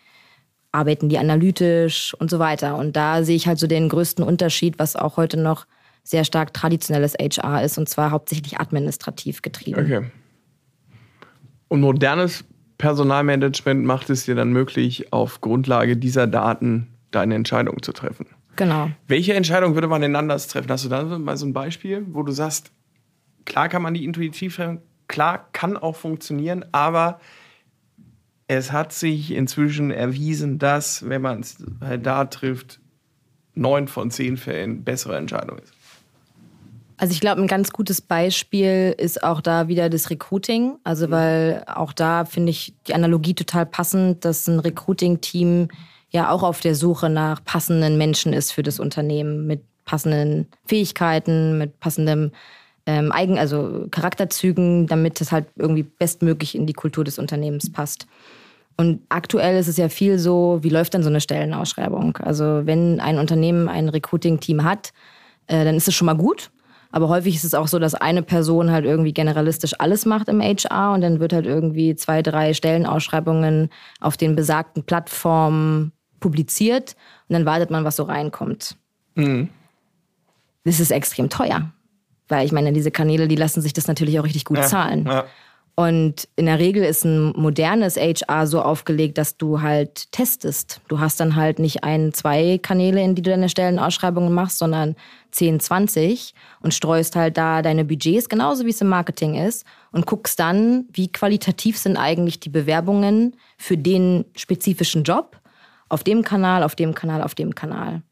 arbeiten 0.72 1.08
die 1.08 1.18
analytisch 1.18 2.14
und 2.14 2.30
so 2.30 2.38
weiter. 2.38 2.76
Und 2.76 2.96
da 2.96 3.22
sehe 3.22 3.36
ich 3.36 3.46
halt 3.46 3.58
so 3.58 3.66
den 3.66 3.88
größten 3.88 4.24
Unterschied, 4.24 4.78
was 4.78 4.96
auch 4.96 5.16
heute 5.16 5.38
noch 5.38 5.66
sehr 6.02 6.24
stark 6.24 6.52
traditionelles 6.52 7.14
HR 7.14 7.62
ist 7.62 7.78
und 7.78 7.88
zwar 7.88 8.10
hauptsächlich 8.10 8.58
administrativ 8.58 9.40
getrieben. 9.40 9.80
Okay. 9.80 10.10
Und 11.68 11.80
modernes 11.80 12.44
Personalmanagement 12.78 13.84
macht 13.84 14.10
es 14.10 14.24
dir 14.24 14.34
dann 14.34 14.52
möglich, 14.52 15.12
auf 15.12 15.40
Grundlage 15.40 15.96
dieser 15.96 16.26
Daten 16.26 16.88
deine 17.10 17.34
Entscheidung 17.34 17.82
zu 17.82 17.92
treffen. 17.92 18.26
Genau. 18.56 18.90
Welche 19.08 19.34
Entscheidung 19.34 19.74
würde 19.74 19.88
man 19.88 20.00
denn 20.00 20.16
anders 20.16 20.48
treffen? 20.48 20.70
Hast 20.70 20.84
du 20.84 20.88
da 20.88 21.02
mal 21.02 21.36
so 21.36 21.46
ein 21.46 21.52
Beispiel, 21.52 22.04
wo 22.10 22.22
du 22.22 22.32
sagst, 22.32 22.70
klar 23.44 23.68
kann 23.68 23.82
man 23.82 23.94
die 23.94 24.04
intuitiv 24.04 24.56
treffen, 24.56 24.80
klar 25.08 25.48
kann 25.52 25.76
auch 25.76 25.96
funktionieren, 25.96 26.64
aber 26.72 27.20
es 28.46 28.72
hat 28.72 28.92
sich 28.92 29.32
inzwischen 29.32 29.90
erwiesen, 29.90 30.58
dass, 30.58 31.08
wenn 31.08 31.22
man 31.22 31.40
es 31.40 31.56
halt 31.80 32.06
da 32.06 32.24
trifft, 32.26 32.80
neun 33.54 33.88
von 33.88 34.10
zehn 34.10 34.36
Fällen 34.36 34.84
bessere 34.84 35.16
Entscheidung 35.16 35.58
ist. 35.58 35.72
Also 36.96 37.12
ich 37.12 37.20
glaube, 37.20 37.42
ein 37.42 37.48
ganz 37.48 37.72
gutes 37.72 38.00
Beispiel 38.00 38.94
ist 38.98 39.22
auch 39.24 39.40
da 39.40 39.66
wieder 39.66 39.88
das 39.88 40.10
Recruiting. 40.10 40.76
Also 40.84 41.10
weil 41.10 41.64
auch 41.66 41.92
da 41.92 42.24
finde 42.24 42.50
ich 42.50 42.74
die 42.86 42.94
Analogie 42.94 43.34
total 43.34 43.66
passend, 43.66 44.24
dass 44.24 44.46
ein 44.46 44.60
Recruiting-Team 44.60 45.68
ja 46.14 46.30
auch 46.30 46.42
auf 46.42 46.60
der 46.60 46.74
Suche 46.74 47.10
nach 47.10 47.44
passenden 47.44 47.98
Menschen 47.98 48.32
ist 48.32 48.52
für 48.52 48.62
das 48.62 48.78
Unternehmen, 48.78 49.46
mit 49.46 49.62
passenden 49.84 50.46
Fähigkeiten, 50.64 51.58
mit 51.58 51.80
passendem 51.80 52.30
ähm, 52.86 53.12
Eigen, 53.12 53.38
also 53.38 53.86
Charakterzügen, 53.90 54.86
damit 54.86 55.20
es 55.20 55.32
halt 55.32 55.46
irgendwie 55.56 55.82
bestmöglich 55.82 56.54
in 56.54 56.66
die 56.66 56.72
Kultur 56.72 57.04
des 57.04 57.18
Unternehmens 57.18 57.70
passt. 57.72 58.06
Und 58.76 59.00
aktuell 59.08 59.58
ist 59.58 59.68
es 59.68 59.76
ja 59.76 59.88
viel 59.88 60.18
so, 60.18 60.58
wie 60.62 60.68
läuft 60.68 60.94
denn 60.94 61.02
so 61.02 61.08
eine 61.08 61.20
Stellenausschreibung? 61.20 62.16
Also 62.18 62.62
wenn 62.64 63.00
ein 63.00 63.18
Unternehmen 63.18 63.68
ein 63.68 63.88
Recruiting-Team 63.88 64.64
hat, 64.64 64.92
äh, 65.46 65.64
dann 65.64 65.76
ist 65.76 65.88
es 65.88 65.94
schon 65.94 66.06
mal 66.06 66.16
gut. 66.16 66.50
Aber 66.90 67.08
häufig 67.08 67.34
ist 67.34 67.44
es 67.44 67.54
auch 67.54 67.66
so, 67.66 67.80
dass 67.80 67.96
eine 67.96 68.22
Person 68.22 68.70
halt 68.70 68.84
irgendwie 68.84 69.12
generalistisch 69.12 69.74
alles 69.80 70.06
macht 70.06 70.28
im 70.28 70.40
HR 70.40 70.92
und 70.92 71.00
dann 71.00 71.18
wird 71.18 71.32
halt 71.32 71.44
irgendwie 71.44 71.96
zwei, 71.96 72.22
drei 72.22 72.54
Stellenausschreibungen 72.54 73.70
auf 74.00 74.16
den 74.16 74.36
besagten 74.36 74.84
Plattformen 74.84 75.92
publiziert 76.24 76.96
und 77.28 77.34
dann 77.34 77.44
wartet 77.44 77.70
man, 77.70 77.84
was 77.84 77.96
so 77.96 78.04
reinkommt. 78.04 78.76
Mhm. 79.14 79.50
Das 80.64 80.80
ist 80.80 80.90
extrem 80.90 81.28
teuer. 81.28 81.70
Weil 82.28 82.46
ich 82.46 82.52
meine, 82.52 82.72
diese 82.72 82.90
Kanäle, 82.90 83.28
die 83.28 83.36
lassen 83.36 83.60
sich 83.60 83.74
das 83.74 83.88
natürlich 83.88 84.18
auch 84.18 84.24
richtig 84.24 84.46
gut 84.46 84.56
ja, 84.56 84.62
zahlen. 84.62 85.04
Ja. 85.04 85.26
Und 85.74 86.26
in 86.36 86.46
der 86.46 86.58
Regel 86.58 86.82
ist 86.82 87.04
ein 87.04 87.34
modernes 87.36 87.98
HR 87.98 88.46
so 88.46 88.62
aufgelegt, 88.62 89.18
dass 89.18 89.36
du 89.36 89.60
halt 89.60 90.10
testest. 90.12 90.80
Du 90.88 90.98
hast 90.98 91.20
dann 91.20 91.36
halt 91.36 91.58
nicht 91.58 91.84
ein, 91.84 92.14
zwei 92.14 92.56
Kanäle, 92.56 93.02
in 93.02 93.14
die 93.14 93.20
du 93.20 93.28
deine 93.28 93.50
Stellenausschreibungen 93.50 94.32
machst, 94.32 94.56
sondern 94.58 94.96
10, 95.32 95.60
20 95.60 96.32
und 96.60 96.72
streust 96.72 97.16
halt 97.16 97.36
da 97.36 97.60
deine 97.60 97.84
Budgets, 97.84 98.30
genauso 98.30 98.64
wie 98.64 98.70
es 98.70 98.80
im 98.80 98.88
Marketing 98.88 99.34
ist, 99.34 99.66
und 99.92 100.06
guckst 100.06 100.40
dann, 100.40 100.86
wie 100.90 101.12
qualitativ 101.12 101.76
sind 101.76 101.98
eigentlich 101.98 102.40
die 102.40 102.48
Bewerbungen 102.48 103.36
für 103.58 103.76
den 103.76 104.24
spezifischen 104.36 105.02
Job 105.02 105.38
auf 105.88 106.04
dem 106.04 106.22
Kanal, 106.22 106.62
auf 106.62 106.74
dem 106.74 106.94
Kanal, 106.94 107.22
auf 107.22 107.34
dem 107.34 107.54
Kanal. 107.54 108.02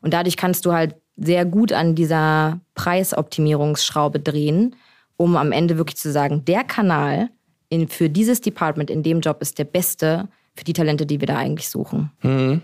Und 0.00 0.14
dadurch 0.14 0.36
kannst 0.36 0.66
du 0.66 0.72
halt 0.72 0.96
sehr 1.16 1.44
gut 1.44 1.72
an 1.72 1.94
dieser 1.94 2.60
Preisoptimierungsschraube 2.74 4.18
drehen 4.20 4.74
um 5.22 5.36
am 5.36 5.52
Ende 5.52 5.76
wirklich 5.76 5.96
zu 5.96 6.10
sagen, 6.10 6.44
der 6.44 6.64
Kanal 6.64 7.30
in, 7.68 7.88
für 7.88 8.10
dieses 8.10 8.40
Department 8.40 8.90
in 8.90 9.02
dem 9.02 9.20
Job 9.20 9.40
ist 9.40 9.58
der 9.58 9.64
beste 9.64 10.28
für 10.54 10.64
die 10.64 10.72
Talente, 10.72 11.06
die 11.06 11.20
wir 11.20 11.26
da 11.26 11.38
eigentlich 11.38 11.68
suchen. 11.70 12.10
Mhm. 12.22 12.60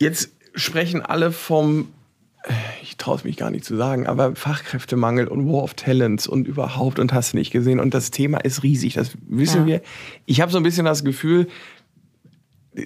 Jetzt 0.00 0.30
sprechen 0.54 1.02
alle 1.02 1.30
vom, 1.30 1.88
ich 2.82 2.96
traue 2.96 3.16
es 3.16 3.24
mich 3.24 3.36
gar 3.36 3.50
nicht 3.50 3.64
zu 3.64 3.76
sagen, 3.76 4.06
aber 4.06 4.34
Fachkräftemangel 4.34 5.28
und 5.28 5.46
War 5.46 5.62
of 5.62 5.74
Talents 5.74 6.26
und 6.26 6.48
überhaupt 6.48 6.98
und 6.98 7.12
hast 7.12 7.34
du 7.34 7.36
nicht 7.36 7.52
gesehen. 7.52 7.78
Und 7.78 7.92
das 7.92 8.10
Thema 8.10 8.38
ist 8.38 8.62
riesig, 8.62 8.94
das 8.94 9.12
wissen 9.28 9.60
ja. 9.60 9.66
wir. 9.66 9.82
Ich 10.26 10.40
habe 10.40 10.50
so 10.50 10.56
ein 10.56 10.64
bisschen 10.64 10.86
das 10.86 11.04
Gefühl, 11.04 11.48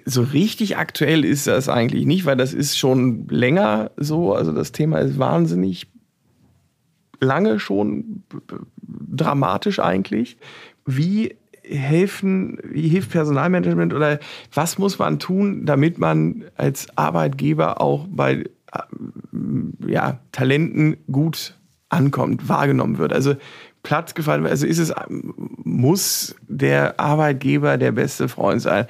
so 0.05 0.23
richtig 0.23 0.77
aktuell 0.77 1.25
ist 1.25 1.47
das 1.47 1.69
eigentlich 1.69 2.07
nicht, 2.07 2.25
weil 2.27 2.37
das 2.37 2.53
ist 2.53 2.79
schon 2.79 3.29
länger 3.29 3.91
so. 3.97 4.35
Also 4.35 4.53
das 4.53 4.73
Thema 4.73 4.99
ist 4.99 5.19
wahnsinnig 5.19 5.87
lange 7.21 7.59
schon 7.59 8.23
dramatisch 8.83 9.81
eigentlich. 9.81 10.37
Wie 10.87 11.37
helfen, 11.63 12.59
wie 12.63 12.89
hilft 12.89 13.11
Personalmanagement 13.11 13.95
oder 13.95 14.19
was 14.53 14.79
muss 14.79 14.99
man 14.99 15.19
tun, 15.19 15.65
damit 15.65 15.99
man 15.99 16.45
als 16.57 16.87
Arbeitgeber 16.97 17.81
auch 17.81 18.07
bei 18.09 18.45
ja, 19.87 20.19
Talenten 20.33 20.97
gut 21.11 21.57
ankommt, 21.89 22.49
wahrgenommen 22.49 22.99
wird? 22.99 23.13
Also 23.13 23.35
Platz 23.83 24.15
gefallen, 24.15 24.47
also 24.47 24.67
ist 24.67 24.79
es, 24.79 24.93
muss 25.63 26.35
der 26.49 26.99
Arbeitgeber 26.99 27.77
der 27.77 27.93
beste 27.93 28.29
Freund 28.29 28.63
sein? 28.63 28.87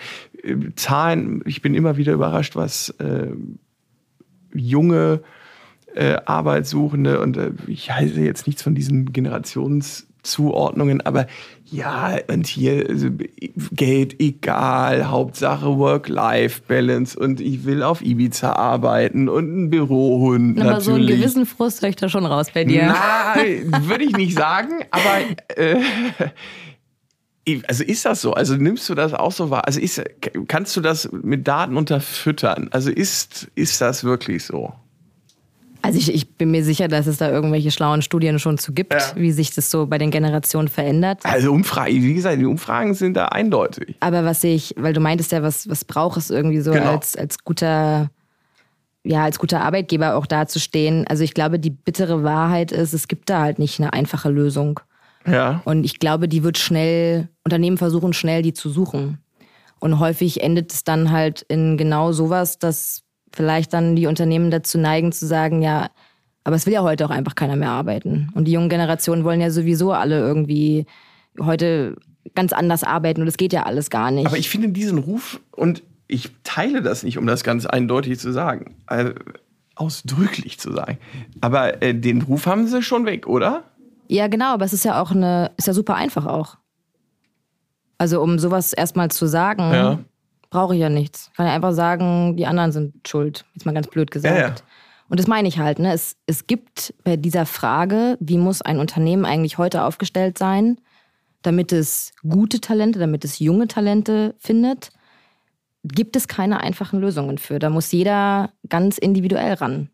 Zahlen, 0.76 1.42
ich 1.46 1.62
bin 1.62 1.74
immer 1.74 1.96
wieder 1.96 2.12
überrascht, 2.12 2.57
was 2.57 2.90
äh, 2.98 3.28
junge 4.54 5.20
äh, 5.94 6.16
Arbeitssuchende 6.24 7.20
und 7.20 7.37
äh, 7.37 7.52
ich 7.66 7.90
halte 7.90 8.20
jetzt 8.20 8.46
nichts 8.46 8.62
von 8.62 8.74
diesen 8.74 9.12
Generationszuordnungen, 9.12 11.00
aber 11.00 11.26
ja, 11.64 12.18
und 12.28 12.46
hier 12.46 12.87
also, 12.88 13.09
Geld 13.72 14.20
egal, 14.20 15.09
Hauptsache 15.09 15.78
Work-Life-Balance 15.78 17.18
und 17.18 17.40
ich 17.40 17.64
will 17.64 17.83
auf 17.83 18.02
Ibiza 18.02 18.52
arbeiten 18.52 19.28
und 19.28 19.64
ein 19.64 19.70
Bürohund 19.70 20.61
aber 20.61 20.72
natürlich. 20.72 20.85
So 20.85 20.94
einen 20.94 21.07
gewissen 21.07 21.46
Frust 21.46 21.83
höre 21.83 21.88
ich 21.88 21.96
da 21.96 22.09
schon 22.09 22.26
raus 22.26 22.48
bei 22.52 22.64
dir. 22.64 22.94
Na, 22.94 23.35
würde 23.87 24.04
ich 24.04 24.16
nicht 24.16 24.37
sagen, 24.37 24.85
aber 24.90 25.57
äh, 25.57 25.76
also 27.66 27.85
ist 27.85 28.04
das 28.04 28.20
so? 28.20 28.33
Also 28.33 28.57
nimmst 28.57 28.88
du 28.88 28.94
das 28.94 29.12
auch 29.12 29.33
so 29.33 29.50
wahr? 29.50 29.66
Also 29.66 29.80
ist, 29.80 30.02
kannst 30.48 30.76
du 30.76 30.80
das 30.80 31.11
mit 31.12 31.46
Daten 31.46 31.76
unterfüttern? 31.76 32.68
Also 32.70 32.90
ist, 32.90 33.50
ist 33.54 33.80
das 33.80 34.04
wirklich 34.04 34.44
so? 34.44 34.72
Also 35.83 35.98
ich, 35.98 36.14
ich, 36.14 36.37
bin 36.37 36.50
mir 36.50 36.64
sicher, 36.64 36.88
dass 36.88 37.07
es 37.07 37.18
da 37.18 37.30
irgendwelche 37.30 37.70
schlauen 37.70 38.00
Studien 38.00 38.38
schon 38.38 38.57
zu 38.57 38.72
gibt, 38.72 38.94
ja. 38.94 39.00
wie 39.16 39.33
sich 39.33 39.54
das 39.54 39.70
so 39.70 39.87
bei 39.87 39.98
den 39.98 40.11
Generationen 40.11 40.68
verändert. 40.68 41.20
Also 41.24 41.52
Umfragen, 41.52 42.02
wie 42.02 42.14
gesagt, 42.14 42.40
die 42.40 42.46
Umfragen 42.46 42.94
sind 42.94 43.18
da 43.18 43.26
eindeutig. 43.26 43.94
Aber 44.00 44.24
was 44.24 44.42
ich, 44.44 44.74
weil 44.78 44.94
du 44.94 45.00
meintest 45.00 45.33
ja, 45.33 45.42
was, 45.42 45.68
was 45.68 45.85
braucht 45.85 46.16
es 46.16 46.30
irgendwie 46.30 46.61
so 46.61 46.72
genau. 46.72 46.92
als, 46.92 47.16
als 47.16 47.44
guter, 47.44 48.11
ja, 49.02 49.24
als 49.24 49.38
guter 49.38 49.61
Arbeitgeber 49.61 50.16
auch 50.16 50.24
dazustehen. 50.24 51.07
Also 51.07 51.22
ich 51.22 51.35
glaube, 51.35 51.59
die 51.59 51.70
bittere 51.70 52.22
Wahrheit 52.22 52.72
ist, 52.72 52.94
es 52.94 53.07
gibt 53.07 53.28
da 53.28 53.42
halt 53.42 53.59
nicht 53.59 53.78
eine 53.78 53.92
einfache 53.92 54.30
Lösung. 54.30 54.80
Ja. 55.26 55.62
Und 55.64 55.84
ich 55.84 55.98
glaube, 55.98 56.28
die 56.28 56.42
wird 56.42 56.58
schnell, 56.58 57.28
Unternehmen 57.44 57.78
versuchen 57.78 58.12
schnell, 58.12 58.42
die 58.42 58.52
zu 58.52 58.68
suchen. 58.68 59.18
Und 59.80 59.98
häufig 59.98 60.42
endet 60.42 60.72
es 60.72 60.84
dann 60.84 61.10
halt 61.10 61.42
in 61.42 61.76
genau 61.76 62.12
sowas, 62.12 62.58
dass 62.58 63.02
vielleicht 63.32 63.72
dann 63.72 63.96
die 63.96 64.06
Unternehmen 64.06 64.50
dazu 64.50 64.78
neigen 64.78 65.12
zu 65.12 65.26
sagen, 65.26 65.62
ja, 65.62 65.90
aber 66.44 66.56
es 66.56 66.66
will 66.66 66.74
ja 66.74 66.82
heute 66.82 67.04
auch 67.06 67.10
einfach 67.10 67.34
keiner 67.34 67.56
mehr 67.56 67.70
arbeiten. 67.70 68.30
Und 68.34 68.46
die 68.46 68.52
jungen 68.52 68.68
Generationen 68.68 69.24
wollen 69.24 69.40
ja 69.40 69.50
sowieso 69.50 69.92
alle 69.92 70.18
irgendwie 70.18 70.87
heute 71.40 71.96
ganz 72.34 72.52
anders 72.52 72.84
arbeiten 72.84 73.22
und 73.22 73.28
es 73.28 73.37
geht 73.37 73.52
ja 73.52 73.64
alles 73.64 73.90
gar 73.90 74.10
nicht. 74.10 74.26
Aber 74.26 74.38
ich 74.38 74.48
finde 74.48 74.68
diesen 74.68 74.98
Ruf 74.98 75.40
und 75.50 75.82
ich 76.06 76.30
teile 76.44 76.82
das 76.82 77.02
nicht, 77.02 77.18
um 77.18 77.26
das 77.26 77.44
ganz 77.44 77.66
eindeutig 77.66 78.18
zu 78.18 78.32
sagen, 78.32 78.76
also 78.87 79.12
ausdrücklich 79.74 80.58
zu 80.58 80.72
sagen. 80.72 80.98
Aber 81.40 81.82
äh, 81.82 81.94
den 81.94 82.22
Ruf 82.22 82.46
haben 82.46 82.66
sie 82.66 82.82
schon 82.82 83.06
weg, 83.06 83.26
oder? 83.26 83.64
Ja, 84.08 84.28
genau, 84.28 84.52
aber 84.54 84.64
es 84.64 84.72
ist 84.72 84.84
ja 84.84 85.00
auch 85.00 85.10
eine, 85.10 85.50
ist 85.56 85.66
ja 85.66 85.72
super 85.72 85.94
einfach 85.94 86.26
auch. 86.26 86.56
Also 87.98 88.20
um 88.20 88.38
sowas 88.38 88.72
erstmal 88.72 89.10
zu 89.10 89.26
sagen, 89.26 89.72
ja 89.72 89.98
brauche 90.54 90.76
ich 90.76 90.80
ja 90.80 90.88
nichts. 90.88 91.30
Ich 91.32 91.36
kann 91.36 91.46
ja 91.46 91.52
einfach 91.52 91.72
sagen, 91.72 92.36
die 92.36 92.46
anderen 92.46 92.70
sind 92.70 93.08
schuld. 93.08 93.44
Jetzt 93.54 93.66
mal 93.66 93.74
ganz 93.74 93.88
blöd 93.88 94.12
gesagt. 94.12 94.38
Ja, 94.38 94.48
ja. 94.48 94.54
Und 95.08 95.18
das 95.18 95.26
meine 95.26 95.48
ich 95.48 95.58
halt. 95.58 95.80
Ne? 95.80 95.92
Es, 95.92 96.16
es 96.26 96.46
gibt 96.46 96.94
bei 97.02 97.16
dieser 97.16 97.44
Frage, 97.44 98.16
wie 98.20 98.38
muss 98.38 98.62
ein 98.62 98.78
Unternehmen 98.78 99.24
eigentlich 99.24 99.58
heute 99.58 99.82
aufgestellt 99.82 100.38
sein, 100.38 100.80
damit 101.42 101.72
es 101.72 102.12
gute 102.22 102.60
Talente, 102.60 103.00
damit 103.00 103.24
es 103.24 103.40
junge 103.40 103.66
Talente 103.66 104.36
findet, 104.38 104.90
gibt 105.82 106.14
es 106.14 106.28
keine 106.28 106.60
einfachen 106.60 107.00
Lösungen 107.00 107.38
für. 107.38 107.58
Da 107.58 107.68
muss 107.68 107.90
jeder 107.90 108.52
ganz 108.68 108.96
individuell 108.96 109.54
ran. 109.54 109.90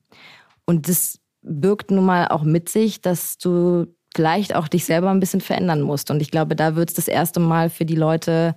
Und 0.66 0.90
das 0.90 1.20
birgt 1.40 1.90
nun 1.90 2.05
mal 2.05 2.29
auch 2.29 2.42
mit 2.42 2.68
sich, 2.68 3.01
dass 3.01 3.38
du 3.38 3.87
vielleicht 4.14 4.55
auch 4.55 4.68
dich 4.68 4.85
selber 4.85 5.11
ein 5.11 5.20
bisschen 5.20 5.40
verändern 5.40 5.83
musst. 5.83 6.11
Und 6.11 6.20
ich 6.20 6.31
glaube, 6.31 6.57
da 6.57 6.77
wird 6.77 6.90
es 6.90 6.94
das 6.96 7.09
erste 7.09 7.40
Mal 7.40 7.70
für 7.70 7.85
die 7.85 7.96
Leute 7.96 8.55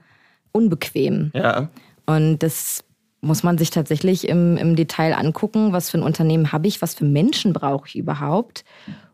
unbequem. 0.52 1.32
Ja. 1.34 1.70
Und 2.06 2.40
das 2.40 2.84
muss 3.22 3.44
man 3.44 3.58
sich 3.58 3.70
tatsächlich 3.70 4.28
im, 4.28 4.58
im 4.58 4.76
Detail 4.76 5.14
angucken, 5.14 5.72
was 5.72 5.90
für 5.90 5.98
ein 5.98 6.04
Unternehmen 6.04 6.52
habe 6.52 6.68
ich, 6.68 6.82
was 6.82 6.94
für 6.94 7.06
Menschen 7.06 7.54
brauche 7.54 7.88
ich 7.88 7.96
überhaupt. 7.96 8.66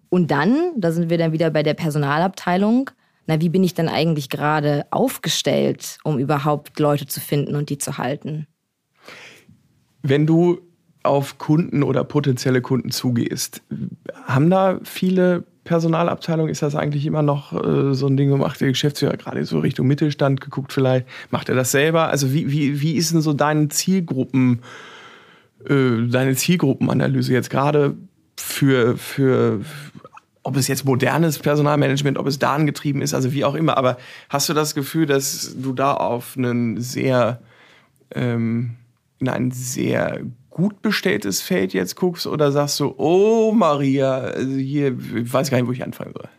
Und 0.09 0.31
dann, 0.31 0.71
da 0.75 0.91
sind 0.91 1.09
wir 1.09 1.17
dann 1.17 1.31
wieder 1.31 1.51
bei 1.51 1.61
der 1.61 1.75
Personalabteilung, 1.75 2.89
na, 3.27 3.39
wie 3.39 3.49
bin 3.49 3.63
ich 3.63 3.75
denn 3.75 3.87
eigentlich 3.87 4.29
gerade 4.29 4.87
aufgestellt, 4.89 5.99
um 6.03 6.17
überhaupt 6.17 6.79
Leute 6.79 7.05
zu 7.05 7.19
finden 7.19 7.55
und 7.55 7.69
die 7.69 7.77
zu 7.77 7.99
halten? 7.99 8.47
Wenn 10.01 10.25
du 10.25 10.61
auf 11.03 11.37
Kunden 11.37 11.83
oder 11.83 12.03
potenzielle 12.03 12.61
Kunden 12.63 12.89
zugehst, 12.89 13.61
haben 14.25 14.49
da 14.49 14.79
viele 14.83 15.43
Personalabteilungen, 15.69 16.51
ist 16.51 16.63
das 16.63 16.73
eigentlich 16.73 17.05
immer 17.05 17.21
noch 17.21 17.53
äh, 17.53 17.93
so 17.93 18.07
ein 18.07 18.17
Ding, 18.17 18.31
wo 18.31 18.37
macht 18.37 18.59
der 18.59 18.69
Geschäftsführer 18.69 19.17
gerade 19.17 19.45
so 19.45 19.59
Richtung 19.59 19.85
Mittelstand 19.85 20.41
geguckt 20.41 20.73
vielleicht, 20.73 21.05
macht 21.29 21.47
er 21.47 21.53
das 21.53 21.69
selber? 21.69 22.07
Also 22.09 22.33
wie, 22.33 22.51
wie, 22.51 22.81
wie 22.81 22.93
ist 22.93 23.13
denn 23.13 23.21
so 23.21 23.33
deine 23.33 23.69
Zielgruppen, 23.69 24.63
äh, 25.69 26.07
deine 26.09 26.35
Zielgruppenanalyse 26.35 27.33
jetzt 27.33 27.51
gerade 27.51 27.95
für, 28.35 28.97
für, 28.97 29.61
ob 30.41 30.57
es 30.57 30.67
jetzt 30.67 30.85
modernes 30.85 31.37
Personalmanagement, 31.37 32.17
ob 32.17 32.25
es 32.25 32.39
datengetrieben 32.39 33.03
ist, 33.03 33.13
also 33.13 33.31
wie 33.31 33.45
auch 33.45 33.53
immer, 33.53 33.77
aber 33.77 33.97
hast 34.27 34.49
du 34.49 34.55
das 34.55 34.73
Gefühl, 34.73 35.05
dass 35.05 35.55
du 35.55 35.71
da 35.73 35.93
auf 35.93 36.35
einen 36.35 36.81
sehr, 36.81 37.41
ähm, 38.15 38.71
in 39.19 39.29
einen 39.29 39.51
sehr 39.51 40.21
gut 40.59 40.81
bestelltes 40.81 41.41
Feld 41.41 41.73
jetzt 41.73 41.95
guckst 41.95 42.27
oder 42.27 42.51
sagst 42.51 42.79
du, 42.79 42.93
oh 42.97 43.51
Maria, 43.51 44.19
also 44.19 44.55
hier, 44.55 44.97
ich 45.15 45.33
weiß 45.33 45.49
gar 45.49 45.57
nicht, 45.57 45.67
wo 45.67 45.71
ich 45.71 45.83
anfangen 45.83 46.13
soll? 46.13 46.29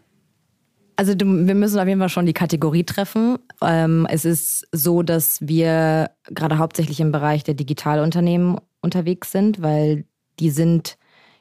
Also 0.96 1.14
wir 1.18 1.54
müssen 1.54 1.78
auf 1.78 1.88
jeden 1.88 1.98
Fall 1.98 2.10
schon 2.10 2.26
die 2.26 2.34
Kategorie 2.34 2.84
treffen. 2.84 3.38
Ähm, 3.62 4.06
es 4.10 4.26
ist 4.26 4.68
so, 4.70 5.02
dass 5.02 5.38
wir 5.40 6.10
gerade 6.26 6.58
hauptsächlich 6.58 7.00
im 7.00 7.10
Bereich 7.10 7.42
der 7.42 7.54
Digitalunternehmen 7.54 8.58
unterwegs 8.82 9.32
sind, 9.32 9.62
weil 9.62 10.04
die 10.40 10.50
sind 10.50 10.98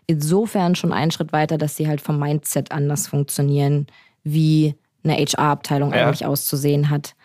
insofern 0.08 0.76
schon 0.76 0.94
einen 0.94 1.12
Schritt 1.12 1.34
weiter, 1.34 1.58
dass 1.58 1.76
sie 1.76 1.90
halt 1.90 2.00
vom 2.00 2.18
Mindset 2.18 2.72
anders 2.72 3.08
funktionieren, 3.08 3.88
wie 4.24 4.76
eine 5.04 5.16
HR-Abteilung 5.16 5.94
ja. 5.94 6.06
eigentlich 6.06 6.26
auszusehen 6.26 6.90
hat. 6.90 7.16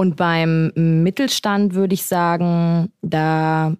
Und 0.00 0.16
beim 0.16 0.72
Mittelstand 0.76 1.74
würde 1.74 1.92
ich 1.92 2.04
sagen, 2.04 2.90
da 3.02 3.76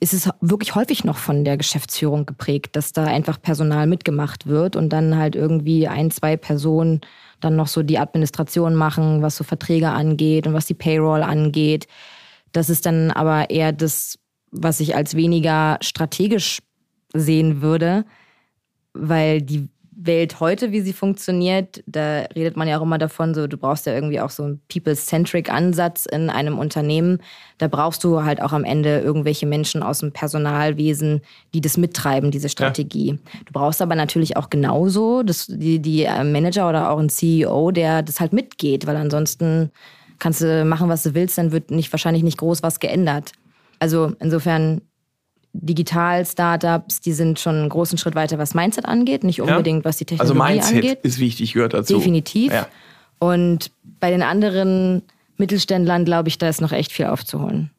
ist 0.00 0.12
es 0.12 0.28
wirklich 0.40 0.74
häufig 0.74 1.04
noch 1.04 1.18
von 1.18 1.44
der 1.44 1.56
Geschäftsführung 1.56 2.26
geprägt, 2.26 2.74
dass 2.74 2.90
da 2.90 3.04
einfach 3.04 3.40
Personal 3.40 3.86
mitgemacht 3.86 4.48
wird 4.48 4.74
und 4.74 4.88
dann 4.88 5.16
halt 5.16 5.36
irgendwie 5.36 5.86
ein, 5.86 6.10
zwei 6.10 6.36
Personen 6.36 7.00
dann 7.38 7.54
noch 7.54 7.68
so 7.68 7.84
die 7.84 8.00
Administration 8.00 8.74
machen, 8.74 9.22
was 9.22 9.36
so 9.36 9.44
Verträge 9.44 9.90
angeht 9.90 10.48
und 10.48 10.52
was 10.52 10.66
die 10.66 10.74
Payroll 10.74 11.22
angeht. 11.22 11.86
Das 12.50 12.68
ist 12.68 12.84
dann 12.84 13.12
aber 13.12 13.48
eher 13.48 13.70
das, 13.70 14.18
was 14.50 14.80
ich 14.80 14.96
als 14.96 15.14
weniger 15.14 15.78
strategisch 15.80 16.58
sehen 17.14 17.62
würde, 17.62 18.04
weil 18.94 19.40
die 19.40 19.68
Welt 20.06 20.40
heute, 20.40 20.72
wie 20.72 20.80
sie 20.80 20.92
funktioniert, 20.92 21.82
da 21.86 22.22
redet 22.34 22.56
man 22.56 22.68
ja 22.68 22.78
auch 22.78 22.82
immer 22.82 22.98
davon, 22.98 23.34
so 23.34 23.46
du 23.46 23.56
brauchst 23.56 23.86
ja 23.86 23.94
irgendwie 23.94 24.20
auch 24.20 24.30
so 24.30 24.42
einen 24.42 24.60
people-centric 24.68 25.52
Ansatz 25.52 26.06
in 26.06 26.30
einem 26.30 26.58
Unternehmen. 26.58 27.18
Da 27.58 27.68
brauchst 27.68 28.02
du 28.04 28.22
halt 28.22 28.40
auch 28.42 28.52
am 28.52 28.64
Ende 28.64 29.00
irgendwelche 29.00 29.46
Menschen 29.46 29.82
aus 29.82 30.00
dem 30.00 30.12
Personalwesen, 30.12 31.20
die 31.54 31.60
das 31.60 31.76
mittreiben, 31.76 32.30
diese 32.30 32.48
Strategie. 32.48 33.10
Ja. 33.10 33.40
Du 33.46 33.52
brauchst 33.52 33.82
aber 33.82 33.94
natürlich 33.94 34.36
auch 34.36 34.50
genauso 34.50 35.22
das, 35.22 35.46
die, 35.46 35.78
die 35.80 36.04
äh, 36.04 36.24
Manager 36.24 36.68
oder 36.68 36.90
auch 36.90 36.98
ein 36.98 37.08
CEO, 37.08 37.70
der 37.70 38.02
das 38.02 38.20
halt 38.20 38.32
mitgeht, 38.32 38.86
weil 38.86 38.96
ansonsten 38.96 39.70
kannst 40.18 40.40
du 40.40 40.64
machen, 40.64 40.88
was 40.88 41.02
du 41.02 41.14
willst, 41.14 41.38
dann 41.38 41.52
wird 41.52 41.70
nicht, 41.70 41.92
wahrscheinlich 41.92 42.22
nicht 42.22 42.38
groß 42.38 42.62
was 42.62 42.80
geändert. 42.80 43.32
Also 43.78 44.12
insofern 44.20 44.80
Digital-Startups, 45.54 47.00
die 47.00 47.12
sind 47.12 47.38
schon 47.38 47.56
einen 47.56 47.68
großen 47.68 47.98
Schritt 47.98 48.14
weiter, 48.14 48.38
was 48.38 48.54
Mindset 48.54 48.86
angeht, 48.86 49.22
nicht 49.22 49.42
unbedingt, 49.42 49.84
ja. 49.84 49.84
was 49.84 49.98
die 49.98 50.06
also 50.18 50.32
Technologie 50.34 50.40
angeht. 50.40 50.60
Also 50.62 50.74
Mindset 50.74 50.90
angeht. 50.90 51.04
ist 51.04 51.18
wichtig, 51.18 51.52
gehört 51.52 51.74
dazu. 51.74 51.98
Definitiv. 51.98 52.52
Ja. 52.52 52.68
Und 53.18 53.70
bei 54.00 54.10
den 54.10 54.22
anderen 54.22 55.02
Mittelständlern, 55.36 56.04
glaube 56.04 56.28
ich, 56.28 56.38
da 56.38 56.48
ist 56.48 56.60
noch 56.60 56.72
echt 56.72 56.92
viel 56.92 57.06
aufzuholen. 57.06 57.70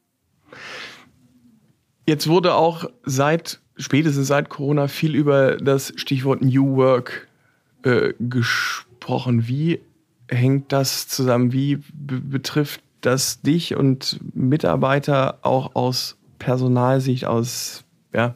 Jetzt 2.06 2.28
wurde 2.28 2.54
auch 2.54 2.86
seit, 3.04 3.60
spätestens 3.78 4.28
seit 4.28 4.50
Corona, 4.50 4.88
viel 4.88 5.16
über 5.16 5.58
das 5.58 5.94
Stichwort 5.96 6.42
New 6.42 6.76
Work 6.76 7.28
äh, 7.84 8.14
gesprochen. 8.20 9.48
Wie 9.48 9.80
hängt 10.30 10.72
das 10.72 11.08
zusammen? 11.08 11.54
Wie 11.54 11.80
betrifft 11.94 12.82
das 13.02 13.42
dich 13.42 13.76
und 13.76 14.20
Mitarbeiter 14.34 15.40
auch 15.42 15.76
aus 15.76 16.18
Personalsicht, 16.43 17.25
aus, 17.25 17.84
ja? 18.13 18.36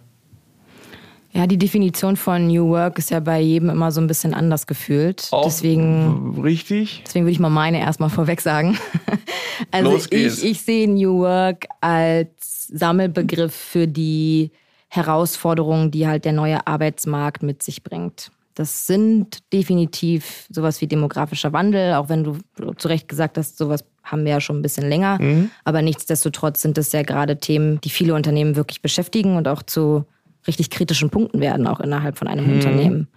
Ja, 1.32 1.46
die 1.46 1.58
Definition 1.58 2.16
von 2.16 2.48
New 2.48 2.70
Work 2.70 2.98
ist 2.98 3.12
ja 3.12 3.20
bei 3.20 3.40
jedem 3.40 3.70
immer 3.70 3.92
so 3.92 4.02
ein 4.02 4.08
bisschen 4.08 4.34
anders 4.34 4.66
gefühlt. 4.66 5.28
Auch 5.32 5.44
deswegen, 5.44 6.40
richtig. 6.42 7.04
Deswegen 7.06 7.26
würde 7.26 7.34
ich 7.34 7.40
mal 7.40 7.50
meine 7.50 7.80
erstmal 7.80 8.10
vorweg 8.10 8.42
sagen. 8.42 8.78
also 9.72 9.98
ich, 10.10 10.44
ich 10.44 10.62
sehe 10.62 10.90
New 10.90 11.20
Work 11.20 11.66
als 11.80 12.68
Sammelbegriff 12.74 13.54
für 13.54 13.88
die 13.88 14.52
Herausforderungen, 14.88 15.92
die 15.92 16.08
halt 16.08 16.26
der 16.26 16.34
neue 16.34 16.66
Arbeitsmarkt 16.66 17.44
mit 17.44 17.62
sich 17.62 17.84
bringt. 17.84 18.32
Das 18.58 18.88
sind 18.88 19.54
definitiv 19.54 20.48
sowas 20.50 20.82
wie 20.82 20.88
demografischer 20.88 21.54
Wandel, 21.54 21.94
auch 21.94 22.10
wenn 22.10 22.24
du 22.24 22.38
zu 22.78 22.88
Recht 22.88 23.08
gesagt 23.08 23.38
hast, 23.38 23.56
sowas 23.56 23.86
haben 24.02 24.26
wir 24.26 24.32
ja 24.32 24.42
schon 24.42 24.58
ein 24.58 24.62
bisschen 24.64 24.90
länger. 24.90 25.22
Mhm. 25.22 25.52
Aber 25.64 25.84
nichtsdestotrotz 25.84 26.64
sind 26.64 26.76
das 26.76 26.92
ja 26.92 27.04
gerade 27.04 27.38
Themen, 27.38 27.80
die 27.82 27.92
viele 27.92 28.16
Unternehmen 28.16 28.56
wirklich 28.56 28.82
beschäftigen 28.82 29.36
und 29.36 29.48
auch 29.48 29.62
zu 29.62 30.06
richtig 30.48 30.72
kritischen 30.72 31.12
Punkten 31.12 31.40
werden, 31.40 31.68
auch 31.68 31.80
innerhalb 31.80 32.18
von 32.18 32.28
einem 32.28 32.48
mhm. 32.48 32.54
Unternehmen. 32.54 33.08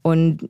Und 0.00 0.48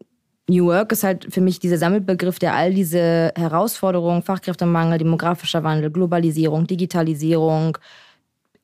New 0.48 0.66
Work 0.66 0.92
ist 0.92 1.02
halt 1.02 1.26
für 1.34 1.40
mich 1.40 1.58
dieser 1.58 1.78
Sammelbegriff, 1.78 2.38
der 2.38 2.54
all 2.54 2.72
diese 2.72 3.32
Herausforderungen, 3.34 4.22
Fachkräftemangel, 4.22 4.98
demografischer 4.98 5.64
Wandel, 5.64 5.90
Globalisierung, 5.90 6.68
Digitalisierung 6.68 7.76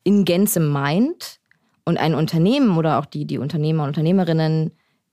in 0.05 0.25
Gänze 0.25 0.61
meint. 0.61 1.41
Und 1.85 1.97
ein 1.97 2.15
Unternehmen 2.15 2.77
oder 2.77 3.01
auch 3.01 3.07
die, 3.07 3.25
die 3.25 3.39
Unternehmer 3.39 3.83
und 3.83 3.89
Unternehmerinnen, 3.89 4.73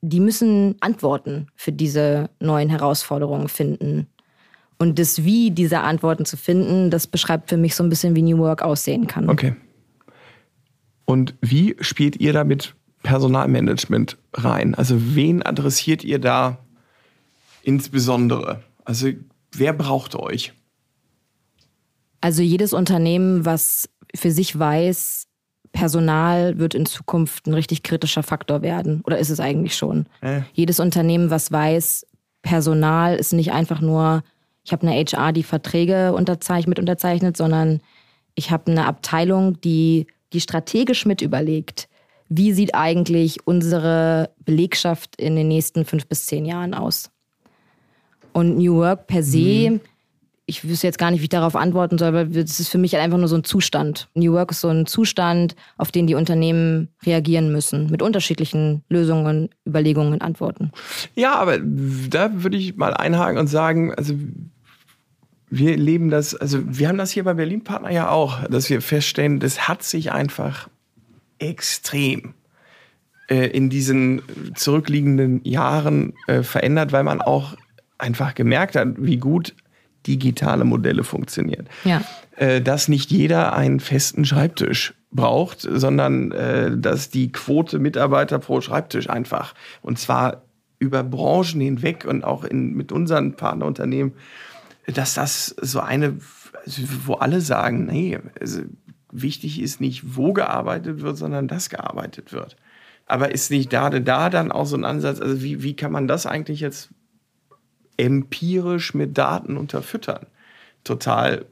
die 0.09 0.19
müssen 0.19 0.75
Antworten 0.81 1.47
für 1.55 1.71
diese 1.71 2.29
neuen 2.39 2.69
Herausforderungen 2.69 3.49
finden. 3.49 4.07
Und 4.77 4.99
das 4.99 5.23
Wie 5.23 5.51
dieser 5.51 5.83
Antworten 5.83 6.25
zu 6.25 6.37
finden, 6.37 6.91
das 6.91 7.07
beschreibt 7.07 7.49
für 7.49 7.57
mich 7.57 7.75
so 7.75 7.83
ein 7.83 7.89
bisschen, 7.89 8.15
wie 8.15 8.21
New 8.21 8.37
Work 8.37 8.61
aussehen 8.61 9.07
kann. 9.07 9.29
Okay. 9.29 9.55
Und 11.05 11.35
wie 11.41 11.75
spielt 11.79 12.19
ihr 12.19 12.33
da 12.33 12.43
mit 12.43 12.75
Personalmanagement 13.03 14.17
rein? 14.33 14.75
Also 14.75 15.15
wen 15.15 15.43
adressiert 15.43 16.03
ihr 16.03 16.19
da 16.19 16.57
insbesondere? 17.63 18.63
Also 18.83 19.09
wer 19.53 19.73
braucht 19.73 20.15
euch? 20.15 20.53
Also 22.21 22.41
jedes 22.41 22.73
Unternehmen, 22.73 23.45
was 23.45 23.89
für 24.15 24.31
sich 24.31 24.57
weiß, 24.57 25.27
Personal 25.75 26.57
wird 26.57 26.73
in 26.73 26.85
Zukunft 26.85 27.45
ein 27.45 27.53
richtig 27.53 27.83
kritischer 27.83 28.23
Faktor 28.23 28.61
werden. 28.61 29.01
Oder 29.05 29.19
ist 29.19 29.29
es 29.29 29.39
eigentlich 29.39 29.75
schon? 29.75 30.07
Äh. 30.21 30.41
Jedes 30.53 30.79
Unternehmen, 30.79 31.29
was 31.29 31.51
weiß, 31.51 32.07
Personal 32.41 33.15
ist 33.15 33.33
nicht 33.33 33.51
einfach 33.51 33.81
nur 33.81 34.23
ich 34.65 34.71
habe 34.71 34.87
eine 34.87 34.99
HR, 34.99 35.31
die 35.31 35.43
Verträge 35.43 36.13
unterzeichnet, 36.13 36.67
mit 36.67 36.79
unterzeichnet, 36.79 37.37
sondern 37.37 37.81
ich 38.33 38.49
habe 38.49 38.71
eine 38.71 38.87
Abteilung, 38.87 39.61
die, 39.61 40.07
die 40.33 40.41
strategisch 40.41 41.05
mit 41.05 41.21
überlegt, 41.21 41.87
wie 42.29 42.51
sieht 42.51 42.73
eigentlich 42.73 43.45
unsere 43.45 44.31
Belegschaft 44.43 45.21
in 45.21 45.35
den 45.35 45.47
nächsten 45.47 45.85
fünf 45.85 46.07
bis 46.07 46.25
zehn 46.25 46.45
Jahren 46.45 46.73
aus. 46.73 47.11
Und 48.33 48.57
New 48.57 48.77
Work 48.77 49.05
per 49.05 49.21
se, 49.21 49.69
mhm. 49.69 49.81
Ich 50.47 50.67
wüsste 50.67 50.87
jetzt 50.87 50.99
gar 50.99 51.09
nicht, 51.09 51.21
wie 51.21 51.25
ich 51.25 51.29
darauf 51.29 51.55
antworten 51.55 51.97
soll, 51.97 52.13
weil 52.13 52.27
das 52.27 52.59
ist 52.59 52.69
für 52.69 52.77
mich 52.77 52.95
einfach 52.97 53.17
nur 53.17 53.27
so 53.27 53.35
ein 53.35 53.43
Zustand. 53.43 54.09
New 54.13 54.33
Work 54.33 54.51
ist 54.51 54.61
so 54.61 54.69
ein 54.69 54.85
Zustand, 54.85 55.55
auf 55.77 55.91
den 55.91 56.05
die 56.05 56.15
Unternehmen 56.15 56.89
reagieren 57.03 57.51
müssen, 57.51 57.89
mit 57.89 58.01
unterschiedlichen 58.01 58.83
Lösungen, 58.87 59.49
Überlegungen, 59.67 60.21
Antworten. 60.21 60.71
Ja, 61.15 61.35
aber 61.35 61.57
da 61.59 62.43
würde 62.43 62.57
ich 62.57 62.75
mal 62.75 62.93
einhaken 62.93 63.39
und 63.39 63.47
sagen, 63.47 63.93
also 63.95 64.13
wir 65.49 65.77
leben 65.77 66.09
das, 66.09 66.35
also 66.35 66.59
wir 66.65 66.89
haben 66.89 66.97
das 66.97 67.11
hier 67.11 67.23
bei 67.23 67.33
Berlin 67.33 67.63
Partner 67.63 67.91
ja 67.91 68.09
auch, 68.09 68.43
dass 68.47 68.69
wir 68.69 68.81
feststellen, 68.81 69.39
das 69.39 69.67
hat 69.67 69.83
sich 69.83 70.11
einfach 70.11 70.69
extrem 71.39 72.35
äh, 73.29 73.47
in 73.47 73.69
diesen 73.69 74.21
zurückliegenden 74.53 75.43
Jahren 75.43 76.13
äh, 76.27 76.43
verändert, 76.43 76.91
weil 76.91 77.03
man 77.03 77.21
auch 77.21 77.55
einfach 77.97 78.35
gemerkt 78.35 78.75
hat, 78.75 78.89
wie 78.97 79.17
gut 79.17 79.55
digitale 80.07 80.65
Modelle 80.65 81.03
funktionieren. 81.03 81.67
Ja. 81.83 82.01
Äh, 82.37 82.61
dass 82.61 82.87
nicht 82.87 83.11
jeder 83.11 83.53
einen 83.55 83.79
festen 83.79 84.25
Schreibtisch 84.25 84.93
braucht, 85.11 85.61
sondern 85.61 86.31
äh, 86.31 86.77
dass 86.77 87.09
die 87.09 87.31
Quote 87.31 87.79
Mitarbeiter 87.79 88.39
pro 88.39 88.61
Schreibtisch 88.61 89.09
einfach 89.09 89.53
und 89.81 89.99
zwar 89.99 90.43
über 90.77 91.03
Branchen 91.03 91.61
hinweg 91.61 92.05
und 92.05 92.23
auch 92.23 92.43
in, 92.43 92.73
mit 92.73 92.91
unseren 92.91 93.35
Partnerunternehmen 93.35 94.13
dass 94.87 95.13
das 95.13 95.55
so 95.61 95.79
eine, 95.79 96.17
also 96.65 96.81
wo 97.05 97.13
alle 97.15 97.41
sagen, 97.41 97.85
nee, 97.85 98.19
also 98.39 98.61
wichtig 99.11 99.61
ist 99.61 99.81
nicht, 99.81 100.15
wo 100.15 100.33
gearbeitet 100.33 101.01
wird, 101.01 101.17
sondern 101.17 101.47
dass 101.47 101.69
gearbeitet 101.69 102.33
wird. 102.33 102.55
Aber 103.07 103.31
ist 103.31 103.51
nicht 103.51 103.71
da, 103.71 103.89
da 103.89 104.29
dann 104.29 104.51
auch 104.51 104.65
so 104.65 104.75
ein 104.75 104.85
Ansatz, 104.85 105.21
also 105.21 105.41
wie, 105.41 105.63
wie 105.63 105.75
kann 105.75 105.91
man 105.91 106.07
das 106.07 106.25
eigentlich 106.25 106.59
jetzt 106.59 106.89
empirisch 107.97 108.93
mit 108.93 109.17
Daten 109.17 109.57
unterfüttern? 109.57 110.25
Total 110.83 111.45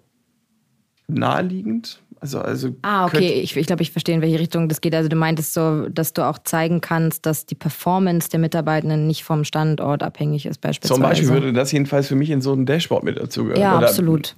naheliegend, 1.07 2.01
Also, 2.19 2.39
also 2.39 2.69
ah, 2.83 3.05
okay. 3.05 3.41
Ich, 3.41 3.57
ich 3.57 3.67
glaube, 3.67 3.81
ich 3.81 3.91
verstehe, 3.91 4.15
in 4.15 4.21
welche 4.21 4.39
Richtung 4.39 4.69
das 4.69 4.79
geht. 4.79 4.95
Also 4.95 5.09
du 5.09 5.15
meintest 5.17 5.53
so, 5.53 5.89
dass 5.89 6.13
du 6.13 6.21
auch 6.21 6.39
zeigen 6.39 6.79
kannst, 6.79 7.25
dass 7.25 7.45
die 7.45 7.55
Performance 7.55 8.29
der 8.29 8.39
Mitarbeitenden 8.39 9.07
nicht 9.07 9.23
vom 9.25 9.43
Standort 9.43 10.03
abhängig 10.03 10.45
ist, 10.45 10.61
beispielsweise. 10.61 10.93
Zum 10.93 11.03
Beispiel 11.03 11.29
würde 11.29 11.51
das 11.51 11.71
jedenfalls 11.73 12.07
für 12.07 12.15
mich 12.15 12.29
in 12.29 12.39
so 12.41 12.53
ein 12.53 12.65
Dashboard 12.65 13.03
mit 13.03 13.17
dazugehören. 13.17 13.61
Ja, 13.61 13.77
Oder, 13.77 13.87
absolut. 13.89 14.35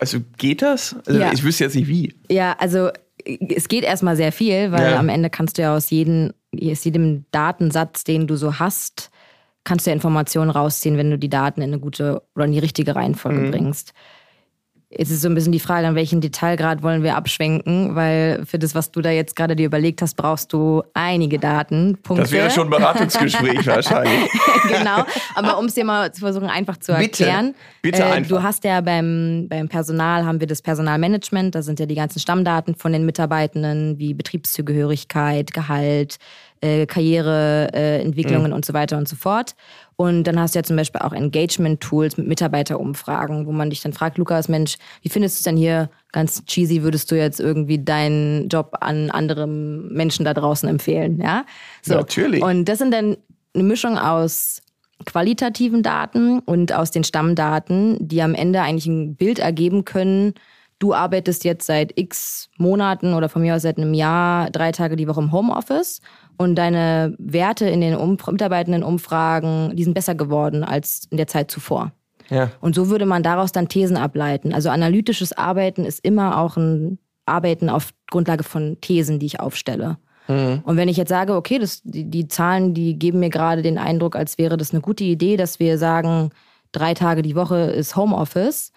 Also 0.00 0.18
geht 0.38 0.62
das? 0.62 0.96
Also 1.06 1.20
Ja. 1.20 1.32
Ich 1.34 1.44
wüsste 1.44 1.64
jetzt 1.64 1.76
nicht 1.76 1.88
wie. 1.88 2.14
Ja, 2.30 2.56
also 2.58 2.88
es 3.26 3.68
geht 3.68 3.84
erstmal 3.84 4.16
sehr 4.16 4.32
viel, 4.32 4.72
weil 4.72 4.92
Ja. 4.92 4.98
am 4.98 5.10
Ende 5.10 5.28
kannst 5.28 5.58
du 5.58 5.62
ja 5.62 5.76
aus 5.76 5.90
jedem, 5.90 6.32
aus 6.54 6.84
jedem 6.84 7.26
Datensatz, 7.30 8.04
den 8.04 8.26
du 8.26 8.36
so 8.36 8.58
hast, 8.58 9.10
kannst 9.66 9.84
du 9.86 9.90
ja 9.90 9.94
Informationen 9.94 10.50
rausziehen, 10.50 10.96
wenn 10.96 11.10
du 11.10 11.18
die 11.18 11.28
Daten 11.28 11.60
in 11.60 11.70
eine 11.70 11.78
gute 11.80 12.22
oder 12.34 12.46
in 12.46 12.52
die 12.52 12.58
richtige 12.60 12.96
Reihenfolge 12.96 13.40
Mhm. 13.40 13.50
bringst. 13.50 13.92
Jetzt 14.88 15.10
ist 15.10 15.20
so 15.22 15.28
ein 15.28 15.34
bisschen 15.34 15.50
die 15.50 15.58
Frage, 15.58 15.88
an 15.88 15.96
welchen 15.96 16.20
Detailgrad 16.20 16.80
wollen 16.84 17.02
wir 17.02 17.16
abschwenken, 17.16 17.96
weil 17.96 18.46
für 18.46 18.56
das, 18.56 18.76
was 18.76 18.92
du 18.92 19.00
da 19.00 19.10
jetzt 19.10 19.34
gerade 19.34 19.56
dir 19.56 19.66
überlegt 19.66 20.00
hast, 20.00 20.14
brauchst 20.14 20.52
du 20.52 20.84
einige 20.94 21.40
Datenpunkte. 21.40 22.22
Das 22.22 22.30
wäre 22.30 22.50
schon 22.52 22.68
ein 22.68 22.70
Beratungsgespräch 22.70 23.66
wahrscheinlich. 23.66 24.30
genau. 24.68 25.04
Aber 25.34 25.58
um 25.58 25.64
es 25.66 25.74
dir 25.74 25.84
mal 25.84 26.12
zu 26.12 26.20
versuchen, 26.20 26.48
einfach 26.48 26.76
zu 26.76 26.92
Bitte. 26.94 27.24
erklären. 27.24 27.54
Bitte 27.82 28.02
äh, 28.02 28.04
einfach. 28.04 28.28
Du 28.36 28.42
hast 28.44 28.62
ja 28.62 28.80
beim, 28.80 29.48
beim 29.50 29.68
Personal 29.68 30.24
haben 30.24 30.38
wir 30.38 30.46
das 30.46 30.62
Personalmanagement, 30.62 31.56
da 31.56 31.62
sind 31.62 31.80
ja 31.80 31.86
die 31.86 31.96
ganzen 31.96 32.20
Stammdaten 32.20 32.76
von 32.76 32.92
den 32.92 33.04
Mitarbeitenden 33.04 33.98
wie 33.98 34.14
Betriebszugehörigkeit, 34.14 35.52
Gehalt, 35.52 36.16
äh, 36.60 36.86
Karriereentwicklungen 36.86 37.74
äh, 37.74 38.02
Entwicklungen 38.02 38.52
und 38.52 38.64
so 38.64 38.72
weiter 38.74 38.98
und 38.98 39.08
so 39.08 39.16
fort. 39.16 39.54
Und 39.96 40.24
dann 40.24 40.38
hast 40.38 40.54
du 40.54 40.58
ja 40.58 40.62
zum 40.62 40.76
Beispiel 40.76 41.00
auch 41.00 41.12
Engagement-Tools 41.12 42.18
mit 42.18 42.26
Mitarbeiterumfragen, 42.26 43.46
wo 43.46 43.52
man 43.52 43.70
dich 43.70 43.80
dann 43.80 43.94
fragt, 43.94 44.18
Lukas, 44.18 44.48
Mensch, 44.48 44.76
wie 45.02 45.08
findest 45.08 45.36
du 45.36 45.38
es 45.40 45.44
denn 45.44 45.56
hier? 45.56 45.88
Ganz 46.12 46.44
cheesy, 46.44 46.82
würdest 46.82 47.10
du 47.10 47.16
jetzt 47.16 47.40
irgendwie 47.40 47.82
deinen 47.82 48.48
Job 48.48 48.76
an 48.80 49.10
andere 49.10 49.46
Menschen 49.46 50.24
da 50.24 50.34
draußen 50.34 50.68
empfehlen? 50.68 51.20
Ja, 51.20 51.44
so. 51.82 51.94
Natürlich. 51.94 52.42
Und 52.42 52.66
das 52.66 52.78
sind 52.78 52.92
dann 52.92 53.16
eine 53.54 53.64
Mischung 53.64 53.98
aus 53.98 54.60
qualitativen 55.04 55.82
Daten 55.82 56.40
und 56.40 56.72
aus 56.72 56.90
den 56.90 57.04
Stammdaten, 57.04 57.96
die 58.00 58.22
am 58.22 58.34
Ende 58.34 58.62
eigentlich 58.62 58.86
ein 58.86 59.14
Bild 59.16 59.38
ergeben 59.38 59.84
können. 59.84 60.34
Du 60.78 60.92
arbeitest 60.92 61.44
jetzt 61.44 61.66
seit 61.66 61.98
x 61.98 62.50
Monaten 62.58 63.14
oder 63.14 63.28
von 63.28 63.40
mir 63.40 63.54
aus 63.56 63.62
seit 63.62 63.78
einem 63.78 63.94
Jahr 63.94 64.50
drei 64.50 64.72
Tage 64.72 64.96
die 64.96 65.08
Woche 65.08 65.20
im 65.20 65.32
Homeoffice 65.32 66.00
und 66.38 66.56
deine 66.56 67.14
Werte 67.18 67.68
in 67.68 67.80
den 67.80 67.94
Umf 67.94 68.26
mitarbeitenden 68.26 68.82
Umfragen, 68.82 69.74
die 69.74 69.84
sind 69.84 69.94
besser 69.94 70.14
geworden 70.14 70.64
als 70.64 71.06
in 71.10 71.16
der 71.16 71.26
Zeit 71.26 71.50
zuvor. 71.50 71.92
Ja. 72.28 72.50
Und 72.60 72.74
so 72.74 72.88
würde 72.88 73.06
man 73.06 73.22
daraus 73.22 73.52
dann 73.52 73.68
Thesen 73.68 73.96
ableiten. 73.96 74.52
Also 74.52 74.70
analytisches 74.70 75.32
Arbeiten 75.32 75.84
ist 75.84 76.04
immer 76.04 76.38
auch 76.38 76.56
ein 76.56 76.98
Arbeiten 77.24 77.70
auf 77.70 77.90
Grundlage 78.10 78.44
von 78.44 78.78
Thesen, 78.80 79.18
die 79.18 79.26
ich 79.26 79.40
aufstelle. 79.40 79.98
Und 80.28 80.76
wenn 80.76 80.88
ich 80.88 80.96
jetzt 80.96 81.10
sage, 81.10 81.36
okay, 81.36 81.60
das, 81.60 81.82
die, 81.84 82.10
die 82.10 82.26
Zahlen, 82.26 82.74
die 82.74 82.98
geben 82.98 83.20
mir 83.20 83.30
gerade 83.30 83.62
den 83.62 83.78
Eindruck, 83.78 84.16
als 84.16 84.38
wäre 84.38 84.56
das 84.56 84.72
eine 84.72 84.80
gute 84.80 85.04
Idee, 85.04 85.36
dass 85.36 85.60
wir 85.60 85.78
sagen, 85.78 86.30
drei 86.72 86.94
Tage 86.94 87.22
die 87.22 87.36
Woche 87.36 87.56
ist 87.56 87.94
Homeoffice, 87.94 88.72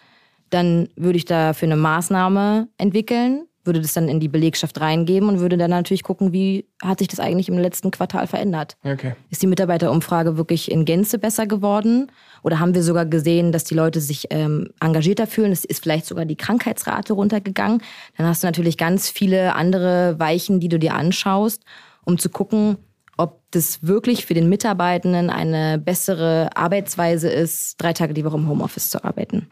dann 0.51 0.89
würde 0.95 1.17
ich 1.17 1.25
dafür 1.25 1.67
eine 1.67 1.75
Maßnahme 1.75 2.67
entwickeln, 2.77 3.47
würde 3.63 3.81
das 3.81 3.93
dann 3.93 4.09
in 4.09 4.19
die 4.19 4.27
Belegschaft 4.27 4.79
reingeben 4.79 5.29
und 5.29 5.39
würde 5.39 5.57
dann 5.57 5.69
natürlich 5.69 6.03
gucken, 6.03 6.31
wie 6.31 6.65
hat 6.81 6.99
sich 6.99 7.07
das 7.07 7.19
eigentlich 7.19 7.49
im 7.49 7.57
letzten 7.57 7.91
Quartal 7.91 8.27
verändert. 8.27 8.77
Okay. 8.83 9.15
Ist 9.29 9.41
die 9.41 9.47
Mitarbeiterumfrage 9.47 10.37
wirklich 10.37 10.71
in 10.71 10.85
Gänze 10.85 11.19
besser 11.19 11.45
geworden? 11.45 12.11
Oder 12.41 12.59
haben 12.59 12.73
wir 12.73 12.83
sogar 12.83 13.05
gesehen, 13.05 13.51
dass 13.51 13.65
die 13.65 13.75
Leute 13.75 13.99
sich 13.99 14.27
ähm, 14.29 14.69
engagierter 14.79 15.27
fühlen? 15.27 15.51
Es 15.51 15.65
ist 15.65 15.83
vielleicht 15.83 16.05
sogar 16.05 16.25
die 16.25 16.37
Krankheitsrate 16.37 17.13
runtergegangen. 17.13 17.81
Dann 18.17 18.27
hast 18.27 18.43
du 18.43 18.47
natürlich 18.47 18.77
ganz 18.77 19.09
viele 19.09 19.55
andere 19.55 20.17
Weichen, 20.19 20.59
die 20.59 20.69
du 20.69 20.79
dir 20.79 20.95
anschaust, 20.95 21.63
um 22.05 22.17
zu 22.17 22.29
gucken, 22.29 22.77
ob 23.17 23.41
das 23.51 23.83
wirklich 23.83 24.25
für 24.25 24.33
den 24.33 24.47
Mitarbeitenden 24.47 25.29
eine 25.29 25.77
bessere 25.77 26.49
Arbeitsweise 26.55 27.29
ist, 27.29 27.75
drei 27.77 27.91
Tage 27.91 28.13
die 28.13 28.23
Woche 28.23 28.37
im 28.37 28.47
Homeoffice 28.47 28.89
zu 28.89 29.03
arbeiten. 29.03 29.51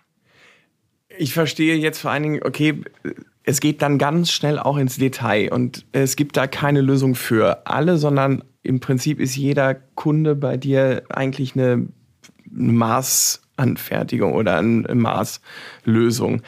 Ich 1.17 1.33
verstehe 1.33 1.75
jetzt 1.75 1.99
vor 1.99 2.11
allen 2.11 2.23
Dingen, 2.23 2.43
okay, 2.43 2.81
es 3.47 3.61
geht 3.61 3.81
dann 3.81 3.97
ganz 3.97 4.29
schnell 4.29 4.59
auch 4.59 4.75
ins 4.75 4.97
Detail 4.97 5.53
und 5.53 5.85
es 5.93 6.17
gibt 6.17 6.35
da 6.35 6.47
keine 6.47 6.81
Lösung 6.81 7.15
für 7.15 7.65
alle, 7.65 7.97
sondern 7.97 8.43
im 8.61 8.81
Prinzip 8.81 9.21
ist 9.21 9.37
jeder 9.37 9.73
Kunde 9.73 10.35
bei 10.35 10.57
dir 10.57 11.03
eigentlich 11.07 11.55
eine 11.55 11.87
Maßanfertigung 12.51 14.33
oder 14.33 14.57
eine 14.57 14.93
Maßlösung. 14.93 16.41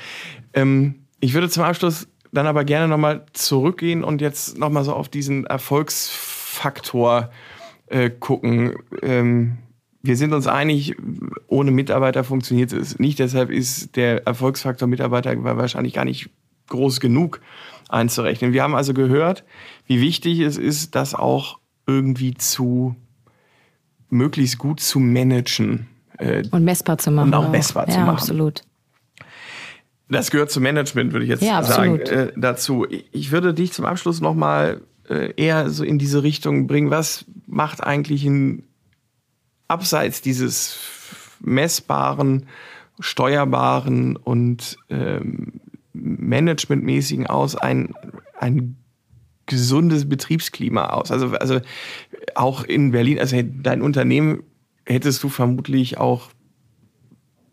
Ähm, 0.54 0.96
ich 1.22 1.34
würde 1.34 1.50
zum 1.50 1.64
Abschluss 1.64 2.10
dann 2.34 2.48
aber 2.48 2.66
gerne 2.66 2.90
nochmal 2.90 3.26
zurückgehen 3.32 4.04
und 4.04 4.20
jetzt 4.20 4.58
nochmal 4.58 4.84
so 4.84 4.92
auf 4.94 5.08
diesen 5.08 5.46
Erfolgsfaktor 5.46 7.32
äh, 7.88 8.10
gucken. 8.10 8.76
Ähm, 9.02 9.60
wir 10.02 10.18
sind 10.18 10.34
uns 10.34 10.48
einig, 10.48 10.98
ohne 11.48 11.72
Mitarbeiter 11.72 12.26
funktioniert 12.26 12.74
es 12.74 13.00
nicht. 13.00 13.20
Deshalb 13.20 13.52
ist 13.52 13.96
der 13.96 14.28
Erfolgsfaktor 14.28 14.90
Mitarbeiter 14.90 15.42
wahrscheinlich 15.46 15.94
gar 15.94 16.04
nicht 16.04 16.30
groß 16.70 17.00
genug 17.00 17.42
einzurechnen. 17.90 18.54
Wir 18.54 18.64
haben 18.64 18.76
also 18.76 18.94
gehört, 18.94 19.44
wie 19.86 20.02
wichtig 20.02 20.40
es 20.40 20.58
ist, 20.58 20.96
das 20.96 21.16
auch 21.16 21.60
irgendwie 21.88 22.36
zu 22.36 22.96
möglichst 24.10 24.58
gut 24.58 24.80
zu 24.80 25.00
managen. 25.00 25.88
Äh, 26.18 26.44
Und 26.52 26.64
messbar 26.64 26.98
zu 26.98 27.12
machen. 27.12 27.30
Und 27.30 27.34
auch 27.34 27.50
messbar 27.50 27.88
zu 27.88 27.94
ja, 27.94 28.06
machen. 28.06 28.16
absolut. 28.16 28.64
Das 30.10 30.32
gehört 30.32 30.50
zum 30.52 30.64
Management, 30.64 31.14
würde 31.14 31.26
ich 31.26 31.30
jetzt 31.30 31.44
Ja, 31.44 31.62
sagen, 31.64 32.00
äh, 32.00 32.32
dazu. 32.36 32.88
Ich 33.12 33.32
würde 33.32 33.54
dich 33.54 33.74
zum 33.74 33.86
Abschluss 33.86 34.22
nochmal 34.22 34.82
äh, 35.08 35.34
eher 35.38 35.70
so 35.70 35.84
in 35.84 36.00
diese 36.00 36.24
Richtung 36.24 36.66
bringen. 36.68 36.90
Was 36.90 37.26
macht 37.46 37.84
eigentlich 37.84 38.26
ein 38.26 38.64
abseits 39.68 40.22
dieses 40.22 40.80
messbaren, 41.40 42.48
steuerbaren 43.00 44.16
und 44.16 44.78
ähm, 44.90 45.62
managementmäßigen 46.02 47.28
aus 47.28 47.56
ein, 47.56 47.94
ein 48.38 48.78
gesundes 49.46 50.08
Betriebsklima 50.08 50.88
aus? 50.88 51.12
Also, 51.12 51.30
also 51.32 51.60
auch 52.36 52.64
in 52.64 52.92
Berlin, 52.92 53.20
also 53.20 53.38
dein 53.44 53.82
Unternehmen 53.82 54.44
hättest 54.86 55.24
du 55.24 55.30
vermutlich 55.30 55.98
auch 55.98 56.30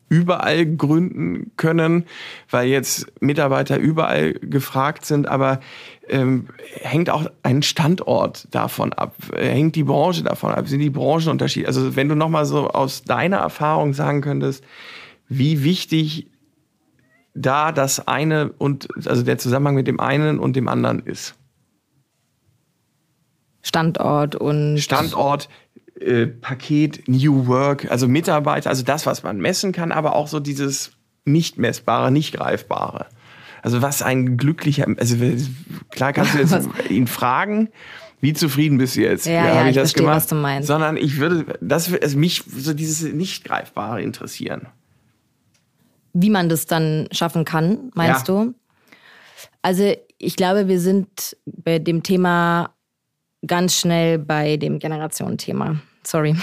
überall 0.09 0.65
gründen 0.67 1.51
können, 1.57 2.05
weil 2.49 2.69
jetzt 2.69 3.07
Mitarbeiter 3.21 3.77
überall 3.77 4.35
gefragt 4.35 5.05
sind, 5.05 5.27
aber 5.27 5.59
ähm, 6.09 6.47
hängt 6.81 7.11
auch 7.11 7.27
ein 7.43 7.63
Standort 7.63 8.47
davon 8.53 8.93
ab, 8.93 9.17
Äh, 9.35 9.49
hängt 9.49 9.75
die 9.75 9.83
Branche 9.83 10.23
davon 10.23 10.53
ab, 10.53 10.69
sind 10.69 10.79
die 10.79 10.91
Branchenunterschiede. 10.91 11.67
Also 11.67 11.97
wenn 11.97 12.09
du 12.09 12.15
nochmal 12.15 12.47
so 12.47 12.69
aus 12.69 13.03
deiner 13.03 13.39
Erfahrung 13.39 13.95
sagen 13.95 14.21
könntest, 14.21 14.63
wie 15.29 15.65
wichtig 15.65 16.31
da 17.37 17.73
das 17.73 18.09
eine 18.09 18.53
und 18.53 18.89
also 19.07 19.23
der 19.23 19.39
Zusammenhang 19.39 19.75
mit 19.75 19.87
dem 19.87 20.01
einen 20.01 20.39
und 20.39 20.57
dem 20.57 20.69
anderen 20.69 21.01
ist. 21.01 21.35
Standort 23.63 24.37
und 24.37 24.79
Standort, 24.79 25.49
äh, 26.01 26.27
Paket, 26.27 27.09
New 27.09 27.47
Work, 27.47 27.91
also 27.91 28.09
Mitarbeiter, 28.09 28.71
also 28.71 28.83
das, 28.83 29.07
was 29.07 29.23
man 29.23 29.39
messen 29.39 29.73
kann, 29.73 29.93
aber 29.93 30.15
auch 30.15 30.29
so 30.29 30.41
dieses 30.41 30.93
nicht 31.25 31.59
messbare, 31.59 32.11
nicht 32.13 32.35
greifbare. 32.35 33.07
Also 33.63 33.83
was 33.83 34.03
ein 34.03 34.37
glücklicher, 34.37 34.87
also 34.97 35.17
klar 35.91 36.13
kannst 36.13 36.35
du 36.35 36.39
jetzt 36.41 36.53
Was? 36.53 36.69
ihn 36.89 37.09
fragen, 37.09 37.71
wie 38.21 38.33
zufrieden 38.33 38.79
bist 38.79 38.97
du 38.97 39.03
jetzt? 39.03 39.27
Ja, 39.27 39.47
ja, 39.47 39.69
ich 39.69 39.75
verstehe, 39.75 40.07
was 40.07 40.29
du 40.29 40.37
meinst. 40.37 40.69
Sondern 40.69 40.97
ich 40.97 41.19
würde, 41.19 41.59
das 41.61 41.91
würde 41.91 42.05
also 42.05 42.17
mich 42.17 42.45
so 42.47 42.73
dieses 42.73 43.13
nicht 43.13 43.45
greifbare 43.45 44.01
interessieren. 44.01 44.69
Wie 46.19 46.31
man 46.31 46.49
das 46.49 46.65
dann 46.67 47.09
schaffen 47.13 47.45
kann, 47.45 47.91
meinst 47.95 48.27
Ja. 48.29 48.45
du? 48.45 48.55
Also 49.63 49.93
ich 50.19 50.37
glaube, 50.37 50.67
wir 50.67 50.81
sind 50.81 51.37
bei 51.45 51.79
dem 51.79 52.03
Thema 52.03 52.71
ganz 53.47 53.75
schnell 53.75 54.19
bei 54.19 54.57
dem 54.57 54.79
Generationenthema. 54.79 55.77
Sorry. 56.05 56.35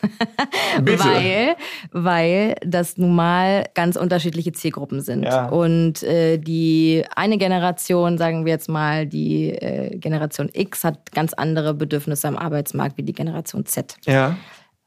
Bitte. 0.82 1.04
Weil, 1.04 1.56
weil 1.90 2.54
das 2.64 2.96
nun 2.96 3.16
mal 3.16 3.64
ganz 3.74 3.96
unterschiedliche 3.96 4.52
Zielgruppen 4.52 5.00
sind. 5.00 5.24
Ja. 5.24 5.48
Und 5.48 6.04
äh, 6.04 6.38
die 6.38 7.04
eine 7.16 7.38
Generation, 7.38 8.16
sagen 8.18 8.44
wir 8.44 8.52
jetzt 8.52 8.68
mal, 8.68 9.06
die 9.06 9.50
äh, 9.50 9.96
Generation 9.98 10.48
X 10.52 10.84
hat 10.84 11.10
ganz 11.10 11.32
andere 11.32 11.74
Bedürfnisse 11.74 12.28
am 12.28 12.36
Arbeitsmarkt 12.36 12.96
wie 12.96 13.02
die 13.02 13.12
Generation 13.12 13.66
Z. 13.66 13.96
Ja. 14.04 14.36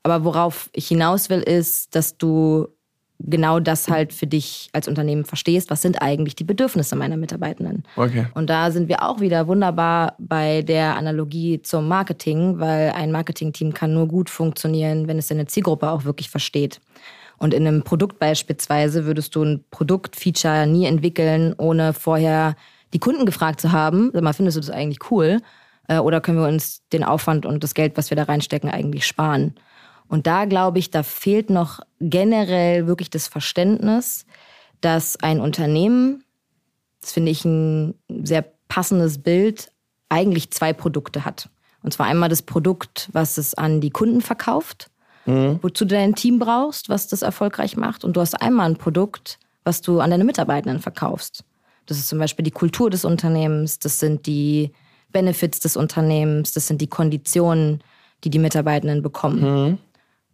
Aber 0.03 0.23
worauf 0.23 0.69
ich 0.71 0.87
hinaus 0.87 1.29
will, 1.29 1.41
ist, 1.41 1.93
dass 1.93 2.17
du 2.17 2.69
genau 3.25 3.59
das 3.59 3.87
halt 3.87 4.13
für 4.13 4.27
dich 4.27 4.69
als 4.73 4.87
Unternehmen 4.87 5.25
verstehst. 5.25 5.69
Was 5.69 5.81
sind 5.81 6.01
eigentlich 6.01 6.35
die 6.35 6.43
Bedürfnisse 6.43 6.95
meiner 6.95 7.17
Mitarbeitenden? 7.17 7.83
Okay. 7.95 8.27
Und 8.33 8.49
da 8.49 8.71
sind 8.71 8.89
wir 8.89 9.03
auch 9.03 9.19
wieder 9.19 9.47
wunderbar 9.47 10.15
bei 10.19 10.61
der 10.61 10.95
Analogie 10.95 11.61
zum 11.61 11.87
Marketing, 11.87 12.59
weil 12.59 12.91
ein 12.91 13.11
Marketingteam 13.11 13.73
kann 13.73 13.93
nur 13.93 14.07
gut 14.07 14.29
funktionieren, 14.29 15.07
wenn 15.07 15.17
es 15.17 15.27
seine 15.27 15.47
Zielgruppe 15.47 15.89
auch 15.89 16.05
wirklich 16.05 16.29
versteht. 16.29 16.81
Und 17.37 17.53
in 17.53 17.65
einem 17.65 17.83
Produkt 17.83 18.19
beispielsweise 18.19 19.05
würdest 19.05 19.35
du 19.35 19.43
ein 19.43 19.65
Produktfeature 19.71 20.67
nie 20.67 20.85
entwickeln, 20.85 21.55
ohne 21.57 21.93
vorher 21.93 22.55
die 22.93 22.99
Kunden 22.99 23.25
gefragt 23.25 23.61
zu 23.61 23.71
haben, 23.71 24.11
sag 24.13 24.21
mal, 24.21 24.33
findest 24.33 24.57
du 24.57 24.61
das 24.61 24.69
eigentlich 24.69 25.11
cool? 25.11 25.39
Äh, 25.87 25.97
oder 25.97 26.21
können 26.21 26.37
wir 26.37 26.47
uns 26.47 26.87
den 26.93 27.03
Aufwand 27.03 27.45
und 27.45 27.63
das 27.63 27.73
Geld, 27.73 27.97
was 27.97 28.09
wir 28.09 28.15
da 28.15 28.23
reinstecken, 28.23 28.69
eigentlich 28.69 29.07
sparen? 29.07 29.55
Und 30.11 30.27
da 30.27 30.43
glaube 30.43 30.77
ich, 30.77 30.91
da 30.91 31.03
fehlt 31.03 31.49
noch 31.49 31.79
generell 32.01 32.85
wirklich 32.85 33.09
das 33.09 33.29
Verständnis, 33.29 34.25
dass 34.81 35.15
ein 35.15 35.39
Unternehmen, 35.39 36.25
das 36.99 37.13
finde 37.13 37.31
ich 37.31 37.45
ein 37.45 37.95
sehr 38.09 38.43
passendes 38.67 39.19
Bild, 39.19 39.71
eigentlich 40.09 40.51
zwei 40.51 40.73
Produkte 40.73 41.23
hat. 41.23 41.47
Und 41.81 41.93
zwar 41.93 42.07
einmal 42.07 42.27
das 42.27 42.41
Produkt, 42.41 43.07
was 43.13 43.37
es 43.37 43.53
an 43.53 43.79
die 43.79 43.89
Kunden 43.89 44.19
verkauft, 44.19 44.91
mhm. 45.25 45.59
wozu 45.61 45.85
du 45.85 45.95
dein 45.95 46.13
Team 46.13 46.39
brauchst, 46.39 46.89
was 46.89 47.07
das 47.07 47.21
erfolgreich 47.21 47.77
macht. 47.77 48.03
Und 48.03 48.17
du 48.17 48.19
hast 48.19 48.33
einmal 48.41 48.69
ein 48.69 48.75
Produkt, 48.75 49.39
was 49.63 49.79
du 49.79 50.01
an 50.01 50.11
deine 50.11 50.25
Mitarbeitenden 50.25 50.81
verkaufst. 50.81 51.45
Das 51.85 51.97
ist 51.97 52.09
zum 52.09 52.19
Beispiel 52.19 52.43
die 52.43 52.51
Kultur 52.51 52.89
des 52.89 53.05
Unternehmens, 53.05 53.79
das 53.79 53.99
sind 53.99 54.25
die 54.25 54.73
Benefits 55.13 55.61
des 55.61 55.77
Unternehmens, 55.77 56.51
das 56.51 56.67
sind 56.67 56.81
die 56.81 56.87
Konditionen, 56.87 57.81
die 58.25 58.29
die 58.29 58.39
Mitarbeitenden 58.39 59.01
bekommen. 59.01 59.69
Mhm. 59.69 59.77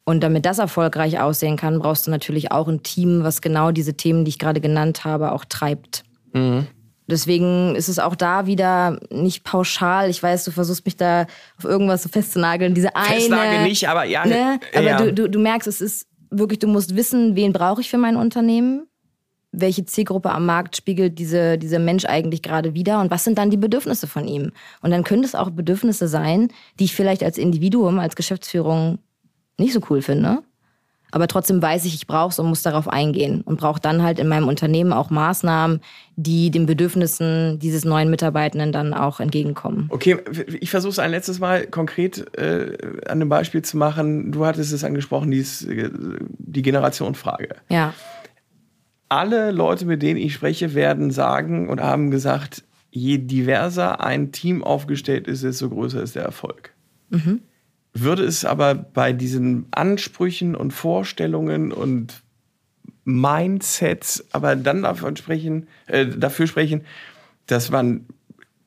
Und 0.08 0.22
damit 0.22 0.46
das 0.46 0.58
erfolgreich 0.58 1.20
aussehen 1.20 1.58
kann, 1.58 1.80
brauchst 1.80 2.08
du 2.08 2.12
natürlich 2.12 2.50
auch 2.50 2.70
ein 2.70 2.82
Team, 2.82 3.26
was 3.26 3.42
genau 3.42 3.72
diese 3.72 3.96
Themen, 3.96 4.24
die 4.24 4.30
ich 4.30 4.40
gerade 4.40 4.62
genannt 4.62 5.04
habe, 5.04 5.34
auch 5.34 5.44
treibt. 5.44 6.06
Mhm. 6.32 6.66
Deswegen 7.08 7.76
ist 7.76 7.90
es 7.90 8.00
auch 8.00 8.16
da 8.16 8.46
wieder 8.46 9.02
nicht 9.12 9.44
pauschal. 9.44 10.10
Ich 10.10 10.24
weiß, 10.24 10.46
du 10.46 10.52
versuchst 10.52 10.86
mich 10.86 10.96
da 10.96 11.26
auf 11.58 11.66
irgendwas 11.66 12.04
so 12.04 12.10
festzunageln. 12.10 12.74
Diese 12.74 12.96
eine. 12.96 13.16
Festnagel 13.16 13.64
nicht, 13.64 13.90
aber 13.90 14.06
ja. 14.06 14.26
Ne? 14.26 14.62
Aber 14.74 14.82
ja. 14.82 14.98
Du, 14.98 15.14
du, 15.14 15.30
du 15.30 15.40
merkst, 15.40 15.68
es 15.68 15.82
ist 15.82 16.08
wirklich, 16.30 16.60
du 16.60 16.68
musst 16.68 16.96
wissen, 16.96 17.36
wen 17.36 17.52
brauche 17.52 17.82
ich 17.82 17.90
für 17.90 17.98
mein 17.98 18.16
Unternehmen 18.16 18.88
welche 19.54 19.86
Zielgruppe 19.86 20.32
am 20.32 20.46
Markt 20.46 20.76
spiegelt 20.76 21.18
diese, 21.20 21.58
dieser 21.58 21.80
Mensch 21.80 22.06
eigentlich 22.06 22.42
gerade 22.42 22.74
wieder 22.74 23.00
und 23.00 23.10
was 23.10 23.24
sind 23.24 23.38
dann 23.38 23.50
die 23.50 23.58
Bedürfnisse 23.58 24.06
von 24.06 24.28
ihm. 24.28 24.52
Und 24.82 24.92
dann 24.92 25.04
können 25.04 25.24
es 25.24 25.36
auch 25.36 25.50
Bedürfnisse 25.50 26.08
sein, 26.08 26.50
die 26.80 26.84
ich 26.84 26.96
vielleicht 26.96 27.24
als 27.24 27.38
Individuum, 27.38 27.98
als 27.98 28.16
Geschäftsführung 28.16 29.00
nicht 29.58 29.74
so 29.74 29.82
cool 29.90 30.02
finde. 30.02 30.40
Aber 31.10 31.28
trotzdem 31.28 31.62
weiß 31.62 31.86
ich, 31.86 31.96
ich 31.96 32.06
brauche 32.06 32.32
es 32.32 32.40
und 32.40 32.48
muss 32.48 32.64
darauf 32.64 32.90
eingehen 32.90 33.42
und 33.42 33.62
brauche 33.62 33.80
dann 33.80 34.04
halt 34.04 34.20
in 34.20 34.28
meinem 34.28 34.50
Unternehmen 34.50 34.92
auch 34.92 35.10
Maßnahmen, 35.10 35.80
die 36.18 36.52
den 36.52 36.66
Bedürfnissen 36.66 37.60
dieses 37.60 37.86
neuen 37.86 38.10
Mitarbeitenden 38.10 38.74
dann 38.74 38.94
auch 38.94 39.22
entgegenkommen. 39.22 39.88
Okay, 39.90 40.18
ich 40.60 40.70
versuche 40.70 40.92
es 40.92 41.00
ein 41.00 41.12
letztes 41.12 41.40
Mal 41.40 41.66
konkret 41.68 42.38
äh, 42.38 42.78
an 43.06 43.22
einem 43.22 43.30
Beispiel 43.30 43.62
zu 43.62 43.78
machen. 43.78 44.34
Du 44.34 44.46
hattest 44.46 44.74
es 44.74 44.84
angesprochen, 44.84 45.32
dies, 45.32 45.64
äh, 45.64 45.90
die 45.94 46.62
Generationenfrage. 46.62 47.56
Ja 47.70 47.94
alle 49.10 49.52
Leute, 49.52 49.86
mit 49.86 50.02
denen 50.02 50.20
ich 50.20 50.34
spreche, 50.34 50.74
werden 50.74 51.12
sagen 51.12 51.70
und 51.70 51.82
haben 51.82 52.12
gesagt, 52.12 52.64
je 52.92 53.18
diverser 53.18 54.02
ein 54.02 54.32
Team 54.32 54.64
aufgestellt 54.64 55.28
ist, 55.28 55.44
desto 55.44 55.70
größer 55.70 56.02
ist 56.02 56.16
der 56.16 56.24
Erfolg. 56.24 56.74
Mhm. 57.10 57.42
Würde 58.00 58.24
es 58.24 58.46
aber 58.46 58.76
bei 58.76 59.14
diesen 59.14 59.68
Ansprüchen 59.72 60.56
und 60.56 60.72
Vorstellungen 60.72 61.72
und 61.72 62.22
Mindsets 63.06 64.26
aber 64.32 64.56
dann 64.56 64.84
davon 64.84 65.16
sprechen, 65.16 65.68
äh, 65.88 66.06
dafür 66.06 66.46
sprechen, 66.48 66.82
dass 67.48 67.72
man 67.72 68.06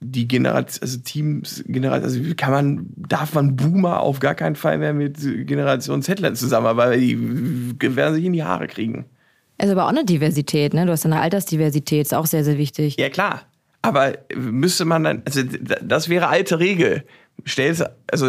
die 0.00 0.26
Generation, 0.26 0.82
also 0.82 0.98
Teams, 0.98 1.62
Generation, 1.66 2.04
also 2.04 2.34
kann 2.34 2.50
man, 2.50 2.86
darf 2.96 3.34
man 3.34 3.54
Boomer 3.54 4.00
auf 4.00 4.18
gar 4.18 4.34
keinen 4.34 4.56
Fall 4.56 4.78
mehr 4.78 4.94
mit 4.94 5.18
Generation 5.46 6.02
Z 6.02 6.20
zusammenarbeiten, 6.36 6.90
weil 6.92 7.00
die 7.00 7.96
werden 7.96 8.14
sich 8.14 8.24
in 8.24 8.32
die 8.32 8.42
Haare 8.42 8.66
kriegen. 8.66 9.04
Es 9.58 9.66
ist 9.66 9.72
aber 9.72 9.84
auch 9.84 9.90
eine 9.90 10.06
Diversität, 10.06 10.72
ne? 10.72 10.86
Du 10.86 10.92
hast 10.92 11.04
eine 11.04 11.20
Altersdiversität, 11.20 12.06
ist 12.06 12.14
auch 12.14 12.24
sehr, 12.24 12.44
sehr 12.44 12.56
wichtig. 12.56 12.96
Ja, 12.98 13.10
klar. 13.10 13.42
Aber 13.82 14.14
müsste 14.34 14.86
man 14.86 15.04
dann, 15.04 15.22
also 15.26 15.42
das 15.82 16.08
wäre 16.08 16.28
alte 16.28 16.58
Regel. 16.58 17.04
Stell, 17.44 17.74
also, 18.10 18.28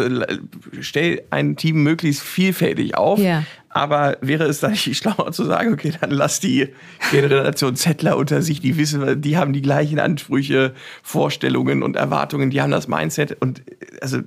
stell 0.80 1.22
ein 1.30 1.56
Team 1.56 1.82
möglichst 1.82 2.22
vielfältig 2.22 2.96
auf. 2.96 3.18
Ja. 3.18 3.44
Aber 3.68 4.16
wäre 4.20 4.44
es 4.44 4.60
dann 4.60 4.72
nicht 4.72 4.96
schlauer 4.96 5.32
zu 5.32 5.44
sagen, 5.44 5.72
okay, 5.72 5.92
dann 6.00 6.10
lass 6.10 6.40
die 6.40 6.68
Generation 7.10 7.76
Zettler 7.76 8.16
unter 8.16 8.42
sich, 8.42 8.60
die 8.60 8.76
wissen, 8.76 9.20
die 9.22 9.36
haben 9.36 9.52
die 9.52 9.62
gleichen 9.62 9.98
Ansprüche, 9.98 10.74
Vorstellungen 11.02 11.82
und 11.82 11.96
Erwartungen, 11.96 12.50
die 12.50 12.60
haben 12.60 12.70
das 12.70 12.88
Mindset 12.88 13.40
und 13.40 13.62
also 14.00 14.18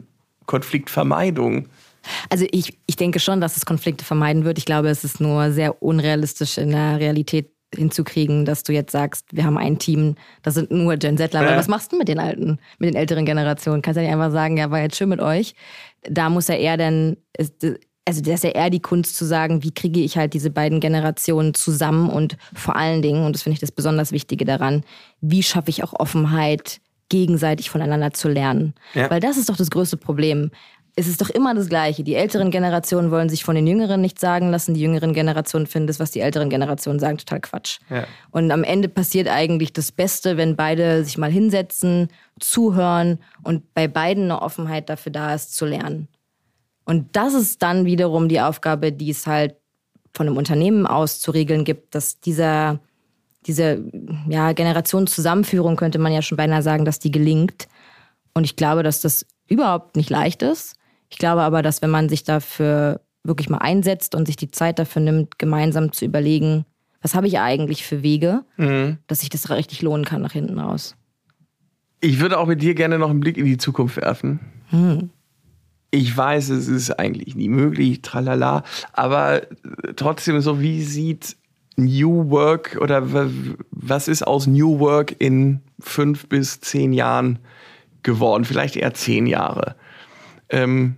Konfliktvermeidung 0.46 1.70
also 2.30 2.46
ich, 2.52 2.78
ich 2.86 2.96
denke 2.96 3.20
schon, 3.20 3.42
dass 3.42 3.58
es 3.58 3.66
Konflikte 3.66 4.06
vermeiden 4.06 4.46
wird. 4.46 4.58
Ich 4.58 4.66
glaube, 4.66 4.90
es 4.90 5.04
ist 5.04 5.20
nur 5.20 5.52
sehr 5.52 5.82
unrealistisch 5.82 6.58
in 6.58 6.70
der 6.70 7.00
Realität 7.00 7.55
hinzukriegen, 7.76 8.46
dass 8.46 8.64
du 8.64 8.74
jetzt 8.74 8.92
sagst, 8.92 9.26
wir 9.32 9.46
haben 9.46 9.58
ein 9.58 9.80
Team, 9.80 10.16
das 10.44 10.54
sind 10.54 10.72
nur 10.72 10.98
Gen 10.98 11.18
Zler. 11.18 11.30
Ja. 11.32 11.58
Was 11.58 11.68
machst 11.68 11.92
du 11.92 11.98
mit 11.98 12.08
den 12.08 12.20
alten, 12.20 12.60
mit 12.80 12.90
den 12.90 12.96
älteren 12.96 13.26
Generationen? 13.26 13.82
Kannst 13.82 13.98
du 13.98 14.02
ja 14.02 14.08
nicht 14.08 14.16
einfach 14.16 14.32
sagen, 14.32 14.58
ja, 14.58 14.72
war 14.72 14.82
jetzt 14.82 14.98
schön 14.98 15.10
mit 15.10 15.20
euch. 15.20 15.56
Da 16.04 16.30
muss 16.30 16.50
er 16.50 16.60
eher 16.60 16.78
dann, 16.78 17.18
also 17.38 18.22
das 18.22 18.36
ist 18.36 18.44
ja 18.44 18.52
eher 18.52 18.70
die 18.70 18.82
Kunst 18.82 19.16
zu 19.16 19.26
sagen, 19.26 19.64
wie 19.64 19.74
kriege 19.74 20.00
ich 20.00 20.18
halt 20.18 20.34
diese 20.34 20.50
beiden 20.52 20.80
Generationen 20.80 21.54
zusammen 21.54 22.10
und 22.10 22.38
vor 22.54 22.76
allen 22.76 23.02
Dingen, 23.02 23.26
und 23.26 23.34
das 23.34 23.44
finde 23.44 23.56
ich 23.56 23.62
das 23.62 23.72
besonders 23.72 24.12
Wichtige 24.12 24.46
daran, 24.46 24.84
wie 25.22 25.44
schaffe 25.44 25.70
ich 25.70 25.84
auch 25.84 25.94
Offenheit, 25.94 26.80
gegenseitig 27.10 27.70
voneinander 27.70 28.14
zu 28.14 28.28
lernen. 28.30 28.74
Ja. 28.94 29.10
Weil 29.10 29.20
das 29.20 29.38
ist 29.38 29.50
doch 29.50 29.58
das 29.58 29.70
größte 29.70 29.98
Problem 29.98 30.52
es 30.98 31.08
ist 31.08 31.20
doch 31.20 31.30
immer 31.30 31.54
das 31.54 31.68
Gleiche. 31.68 32.04
Die 32.04 32.16
älteren 32.16 32.52
Generationen 32.52 33.12
wollen 33.12 33.28
sich 33.28 33.44
von 33.44 33.56
den 33.56 33.68
Jüngeren 33.68 34.00
nicht 34.00 34.18
sagen 34.18 34.50
lassen. 34.50 34.74
Die 34.74 34.82
jüngeren 34.82 35.14
Generationen 35.14 35.68
finden 35.68 35.88
das, 35.88 36.00
was 36.00 36.12
die 36.12 36.22
älteren 36.22 36.50
Generationen 36.50 37.00
sagen, 37.00 37.18
total 37.18 37.42
Quatsch. 37.42 37.80
Ja. 37.90 38.06
Und 38.32 38.50
am 38.52 38.64
Ende 38.64 38.88
passiert 38.88 39.28
eigentlich 39.28 39.74
das 39.74 39.92
Beste, 39.92 40.38
wenn 40.38 40.56
beide 40.56 41.04
sich 41.04 41.18
mal 41.18 41.30
hinsetzen, 41.30 42.08
zuhören 42.40 43.20
und 43.44 43.74
bei 43.74 43.90
beiden 43.90 44.26
eine 44.26 44.42
Offenheit 44.42 44.90
dafür 44.90 45.12
da 45.12 45.34
ist, 45.34 45.54
zu 45.54 45.66
lernen. 45.66 46.08
Und 46.86 47.16
das 47.18 47.34
ist 47.34 47.62
dann 47.62 47.86
wiederum 47.86 48.30
die 48.30 48.40
Aufgabe, 48.40 48.94
die 48.94 49.10
es 49.10 49.28
halt 49.28 49.56
von 50.14 50.28
einem 50.28 50.38
Unternehmen 50.38 50.88
aus 50.88 51.20
zu 51.20 51.32
regeln 51.32 51.66
gibt, 51.66 51.94
dass 51.94 52.22
dieser, 52.22 52.80
diese 53.46 53.84
ja, 54.30 54.54
Generationszusammenführung, 54.54 55.76
könnte 55.76 56.00
man 56.00 56.14
ja 56.14 56.22
schon 56.22 56.38
beinahe 56.38 56.62
sagen, 56.62 56.86
dass 56.86 57.00
die 57.00 57.12
gelingt. 57.12 57.68
Und 58.34 58.46
ich 58.46 58.56
glaube, 58.56 58.82
dass 58.82 59.02
das 59.02 59.26
überhaupt 59.48 59.98
nicht 59.98 60.10
leicht 60.10 60.42
ist. 60.42 60.75
Ich 61.10 61.18
glaube 61.18 61.42
aber, 61.42 61.62
dass 61.62 61.82
wenn 61.82 61.90
man 61.90 62.10
sich 62.10 62.24
dafür 62.24 63.02
wirklich 63.24 63.50
mal 63.50 63.58
einsetzt 63.60 64.16
und 64.16 64.26
sich 64.26 64.36
die 64.36 64.52
Zeit 64.52 64.80
dafür 64.80 65.02
nimmt, 65.02 65.40
gemeinsam 65.40 65.92
zu 65.92 66.06
überlegen, 66.06 66.66
was 67.02 67.16
habe 67.16 67.28
ich 67.28 67.40
eigentlich 67.40 67.86
für 67.86 68.04
Wege, 68.04 68.44
mhm. 68.58 68.98
dass 69.08 69.20
sich 69.20 69.30
das 69.30 69.50
richtig 69.50 69.82
lohnen 69.82 70.06
kann 70.06 70.22
nach 70.22 70.32
hinten 70.32 70.60
raus. 70.60 70.96
Ich 72.02 72.20
würde 72.20 72.40
auch 72.40 72.48
mit 72.48 72.62
dir 72.62 72.76
gerne 72.76 73.00
noch 73.00 73.10
einen 73.10 73.20
Blick 73.20 73.38
in 73.38 73.46
die 73.46 73.58
Zukunft 73.58 73.98
werfen. 73.98 74.40
Mhm. 74.72 75.10
Ich 75.92 76.16
weiß, 76.16 76.50
es 76.50 76.68
ist 76.68 76.92
eigentlich 77.00 77.36
nie 77.36 77.48
möglich, 77.48 78.02
tralala, 78.02 78.64
aber 78.92 79.44
trotzdem 79.96 80.42
so, 80.42 80.60
wie 80.60 80.84
sieht 80.84 81.38
New 81.78 82.30
Work 82.30 82.78
oder 82.82 83.04
was 83.72 84.08
ist 84.08 84.26
aus 84.26 84.48
New 84.48 84.80
Work 84.80 85.16
in 85.20 85.62
fünf 85.80 86.28
bis 86.28 86.60
zehn 86.60 86.92
Jahren 86.92 87.40
geworden? 88.04 88.46
Vielleicht 88.46 88.76
eher 88.76 88.94
zehn 88.94 89.28
Jahre. 89.28 89.76
Ähm, 90.50 90.98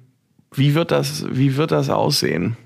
wie 0.53 0.75
wird 0.75 0.91
das, 0.91 1.25
wie 1.29 1.55
wird 1.57 1.71
das 1.71 1.89
aussehen? 1.89 2.57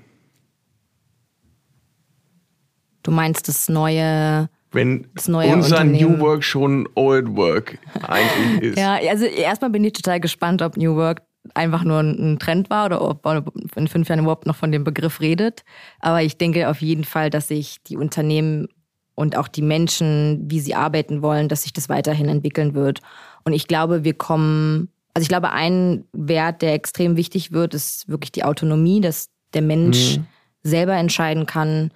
Du 3.02 3.10
meinst 3.10 3.48
das 3.48 3.68
neue. 3.68 4.48
Wenn 4.70 5.08
unser 5.14 5.84
New 5.84 6.18
Work 6.20 6.44
schon 6.44 6.88
Old 6.94 7.36
Work 7.36 7.78
eigentlich 8.02 8.62
ist. 8.72 8.78
ja, 8.78 8.98
also 9.10 9.26
erstmal 9.26 9.70
bin 9.70 9.84
ich 9.84 9.92
total 9.92 10.18
gespannt, 10.18 10.62
ob 10.62 10.76
New 10.78 10.96
Work 10.96 11.22
einfach 11.54 11.84
nur 11.84 12.00
ein 12.00 12.38
Trend 12.38 12.70
war 12.70 12.86
oder 12.86 13.02
ob 13.02 13.24
man 13.24 13.44
in 13.76 13.88
fünf 13.88 14.08
Jahren 14.08 14.20
überhaupt 14.20 14.46
noch 14.46 14.56
von 14.56 14.72
dem 14.72 14.84
Begriff 14.84 15.20
redet. 15.20 15.64
Aber 15.98 16.22
ich 16.22 16.38
denke 16.38 16.70
auf 16.70 16.80
jeden 16.80 17.04
Fall, 17.04 17.28
dass 17.28 17.48
sich 17.48 17.82
die 17.82 17.96
Unternehmen 17.96 18.68
und 19.14 19.36
auch 19.36 19.48
die 19.48 19.62
Menschen, 19.62 20.44
wie 20.50 20.60
sie 20.60 20.74
arbeiten 20.74 21.20
wollen, 21.20 21.48
dass 21.48 21.62
sich 21.62 21.72
das 21.72 21.88
weiterhin 21.88 22.28
entwickeln 22.28 22.74
wird. 22.74 23.00
Und 23.44 23.52
ich 23.52 23.66
glaube, 23.66 24.04
wir 24.04 24.14
kommen 24.14 24.88
also 25.14 25.24
ich 25.24 25.28
glaube, 25.28 25.50
ein 25.50 26.04
Wert, 26.12 26.62
der 26.62 26.74
extrem 26.74 27.16
wichtig 27.16 27.52
wird, 27.52 27.74
ist 27.74 28.08
wirklich 28.08 28.32
die 28.32 28.44
Autonomie, 28.44 29.00
dass 29.00 29.28
der 29.52 29.62
Mensch 29.62 30.18
mhm. 30.18 30.26
selber 30.62 30.94
entscheiden 30.94 31.46
kann, 31.46 31.92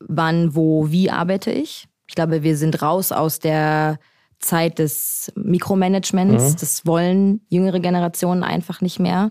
wann, 0.00 0.54
wo, 0.54 0.90
wie 0.90 1.10
arbeite 1.10 1.52
ich. 1.52 1.88
Ich 2.08 2.14
glaube, 2.14 2.42
wir 2.42 2.56
sind 2.56 2.82
raus 2.82 3.12
aus 3.12 3.38
der 3.38 3.98
Zeit 4.38 4.78
des 4.78 5.32
Mikromanagements. 5.36 6.52
Mhm. 6.52 6.56
Das 6.58 6.86
wollen 6.86 7.40
jüngere 7.48 7.80
Generationen 7.80 8.42
einfach 8.42 8.80
nicht 8.80 8.98
mehr. 8.98 9.30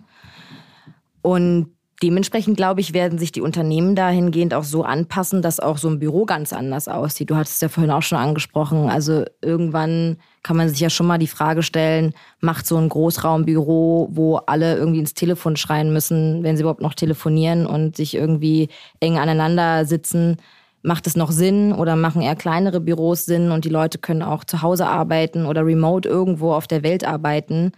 Und 1.21 1.74
dementsprechend, 2.01 2.57
glaube 2.57 2.81
ich, 2.81 2.93
werden 2.93 3.17
sich 3.17 3.31
die 3.31 3.41
Unternehmen 3.41 3.95
dahingehend 3.95 4.53
auch 4.53 4.63
so 4.63 4.83
anpassen, 4.83 5.41
dass 5.41 5.59
auch 5.59 5.77
so 5.77 5.87
ein 5.87 5.99
Büro 5.99 6.25
ganz 6.25 6.51
anders 6.53 6.87
aussieht. 6.87 7.29
Du 7.29 7.35
hattest 7.35 7.61
ja 7.61 7.69
vorhin 7.69 7.91
auch 7.91 8.01
schon 8.01 8.17
angesprochen. 8.17 8.89
Also 8.89 9.25
irgendwann 9.41 10.17
kann 10.43 10.57
man 10.57 10.69
sich 10.69 10.79
ja 10.79 10.89
schon 10.89 11.07
mal 11.07 11.17
die 11.17 11.27
Frage 11.27 11.63
stellen, 11.63 12.13
macht 12.41 12.67
so 12.67 12.77
ein 12.77 12.89
Großraumbüro, 12.89 14.09
wo 14.11 14.37
alle 14.37 14.75
irgendwie 14.77 14.99
ins 14.99 15.13
Telefon 15.13 15.55
schreien 15.55 15.93
müssen, 15.93 16.43
wenn 16.43 16.57
sie 16.57 16.61
überhaupt 16.61 16.81
noch 16.81 16.93
telefonieren 16.93 17.65
und 17.65 17.95
sich 17.95 18.13
irgendwie 18.13 18.69
eng 18.99 19.17
aneinander 19.17 19.85
sitzen, 19.85 20.37
macht 20.83 21.07
es 21.07 21.15
noch 21.15 21.31
Sinn 21.31 21.73
oder 21.73 21.95
machen 21.95 22.21
eher 22.21 22.35
kleinere 22.35 22.79
Büros 22.79 23.25
Sinn 23.25 23.51
und 23.51 23.65
die 23.65 23.69
Leute 23.69 23.97
können 23.97 24.21
auch 24.21 24.43
zu 24.43 24.61
Hause 24.61 24.85
arbeiten 24.87 25.45
oder 25.45 25.65
remote 25.65 26.07
irgendwo 26.07 26.53
auf 26.53 26.67
der 26.67 26.83
Welt 26.83 27.03
arbeiten? 27.03 27.71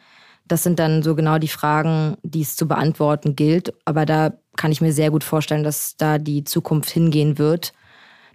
Das 0.47 0.63
sind 0.63 0.79
dann 0.79 1.03
so 1.03 1.15
genau 1.15 1.37
die 1.37 1.47
Fragen, 1.47 2.17
die 2.23 2.41
es 2.41 2.55
zu 2.55 2.67
beantworten 2.67 3.35
gilt. 3.35 3.73
Aber 3.85 4.05
da 4.05 4.33
kann 4.55 4.71
ich 4.71 4.81
mir 4.81 4.93
sehr 4.93 5.11
gut 5.11 5.23
vorstellen, 5.23 5.63
dass 5.63 5.97
da 5.97 6.17
die 6.17 6.43
Zukunft 6.43 6.89
hingehen 6.89 7.37
wird. 7.37 7.73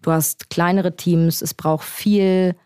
Du 0.03 0.11
hast 0.11 0.51
kleinere 0.51 0.97
Teams, 0.97 1.43
es 1.43 1.55
braucht 1.55 1.85
viel, 1.85 2.57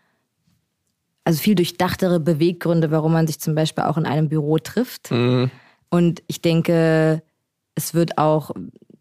also 1.23 1.39
viel 1.39 1.55
durchdachtere 1.55 2.19
Beweggründe, 2.19 2.91
warum 2.91 3.13
man 3.13 3.27
sich 3.27 3.39
zum 3.39 3.55
Beispiel 3.55 3.83
auch 3.83 3.97
in 3.97 4.05
einem 4.05 4.29
Büro 4.29 4.57
trifft. 4.57 5.11
Mhm. 5.11 5.51
Und 5.89 6.23
ich 6.27 6.41
denke, 6.41 7.21
es 7.75 7.93
wird 7.93 8.17
auch 8.17 8.51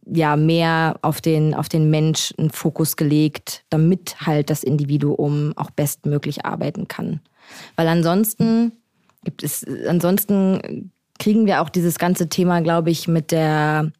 ja 0.07 0.37
mehr 0.37 0.99
auf 1.03 1.21
den, 1.21 1.55
auf 1.55 1.69
den 1.69 1.91
Mensch 1.91 2.33
einen 2.39 2.51
Fokus 2.51 2.97
gelegt, 2.97 3.65
damit 3.71 4.21
halt 4.21 4.51
das 4.51 4.63
Individuum 4.63 5.53
auch 5.57 5.71
bestmöglich 5.71 6.45
arbeiten 6.45 6.89
kann. 6.89 7.21
Weil 7.75 7.89
ansonsten 7.89 8.73
gibt 9.27 9.43
es, 9.43 9.67
ansonsten 9.87 10.91
kriegen 11.19 11.45
wir 11.45 11.61
auch 11.61 11.69
dieses 11.69 11.99
ganze 11.99 12.29
Thema, 12.29 12.61
glaube 12.61 12.91
ich, 12.91 13.09
mit 13.09 13.33
der 13.33 13.93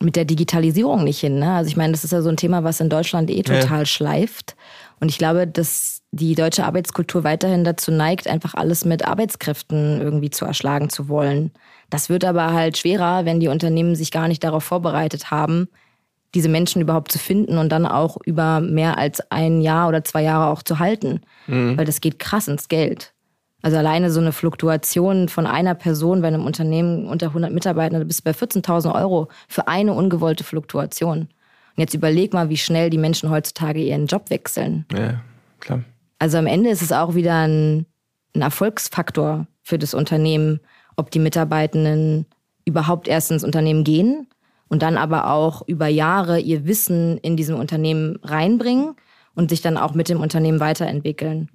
mit 0.00 0.14
der 0.14 0.24
Digitalisierung 0.24 1.02
nicht 1.02 1.18
hin. 1.18 1.40
Ne? 1.40 1.54
Also 1.54 1.68
ich 1.68 1.76
meine, 1.76 1.92
das 1.92 2.04
ist 2.04 2.12
ja 2.12 2.22
so 2.22 2.28
ein 2.28 2.36
Thema, 2.36 2.62
was 2.62 2.78
in 2.80 2.88
Deutschland 2.88 3.30
eh 3.30 3.42
total 3.42 3.80
ja. 3.80 3.86
schleift. 3.86 4.54
Und 5.00 5.08
ich 5.08 5.18
glaube, 5.18 5.46
dass 5.46 6.02
die 6.12 6.36
deutsche 6.36 6.64
Arbeitskultur 6.64 7.24
weiterhin 7.24 7.64
dazu 7.64 7.90
neigt, 7.90 8.28
einfach 8.28 8.54
alles 8.54 8.84
mit 8.84 9.04
Arbeitskräften 9.04 10.00
irgendwie 10.00 10.30
zu 10.30 10.44
erschlagen 10.44 10.88
zu 10.88 11.08
wollen. 11.08 11.50
Das 11.90 12.08
wird 12.08 12.24
aber 12.24 12.52
halt 12.52 12.78
schwerer, 12.78 13.24
wenn 13.24 13.40
die 13.40 13.48
Unternehmen 13.48 13.96
sich 13.96 14.12
gar 14.12 14.28
nicht 14.28 14.44
darauf 14.44 14.62
vorbereitet 14.62 15.32
haben, 15.32 15.68
diese 16.34 16.48
Menschen 16.48 16.80
überhaupt 16.80 17.10
zu 17.10 17.18
finden 17.18 17.58
und 17.58 17.70
dann 17.70 17.86
auch 17.86 18.18
über 18.24 18.60
mehr 18.60 18.98
als 18.98 19.20
ein 19.30 19.60
Jahr 19.60 19.88
oder 19.88 20.04
zwei 20.04 20.22
Jahre 20.22 20.52
auch 20.52 20.62
zu 20.62 20.78
halten. 20.78 21.22
Mhm. 21.48 21.76
Weil 21.76 21.86
das 21.86 22.00
geht 22.00 22.20
krass 22.20 22.46
ins 22.46 22.68
Geld. 22.68 23.14
Also 23.62 23.76
alleine 23.76 24.10
so 24.10 24.20
eine 24.20 24.32
Fluktuation 24.32 25.28
von 25.28 25.46
einer 25.46 25.74
Person 25.74 26.22
bei 26.22 26.28
einem 26.28 26.46
Unternehmen 26.46 27.06
unter 27.06 27.26
100 27.28 27.52
Mitarbeitern, 27.52 28.00
da 28.00 28.04
bist 28.04 28.20
du 28.20 28.24
bei 28.24 28.30
14.000 28.30 28.94
Euro 28.94 29.28
für 29.48 29.66
eine 29.66 29.94
ungewollte 29.94 30.44
Fluktuation. 30.44 31.20
Und 31.20 31.28
jetzt 31.76 31.94
überleg 31.94 32.32
mal, 32.32 32.50
wie 32.50 32.56
schnell 32.56 32.90
die 32.90 32.98
Menschen 32.98 33.30
heutzutage 33.30 33.80
ihren 33.80 34.06
Job 34.06 34.30
wechseln. 34.30 34.86
Ja, 34.92 35.20
klar. 35.58 35.82
Also 36.20 36.38
am 36.38 36.46
Ende 36.46 36.70
ist 36.70 36.82
es 36.82 36.92
auch 36.92 37.14
wieder 37.14 37.46
ein, 37.46 37.86
ein 38.34 38.42
Erfolgsfaktor 38.42 39.46
für 39.62 39.78
das 39.78 39.94
Unternehmen, 39.94 40.60
ob 40.96 41.10
die 41.10 41.20
Mitarbeitenden 41.20 42.26
überhaupt 42.64 43.08
erst 43.08 43.30
ins 43.30 43.44
Unternehmen 43.44 43.84
gehen 43.84 44.28
und 44.68 44.82
dann 44.82 44.96
aber 44.96 45.30
auch 45.30 45.66
über 45.66 45.88
Jahre 45.88 46.38
ihr 46.38 46.66
Wissen 46.66 47.18
in 47.18 47.36
diesem 47.36 47.56
Unternehmen 47.56 48.18
reinbringen 48.22 48.94
und 49.34 49.50
sich 49.50 49.62
dann 49.62 49.76
auch 49.76 49.94
mit 49.94 50.08
dem 50.08 50.20
Unternehmen 50.20 50.60
weiterentwickeln. 50.60 51.48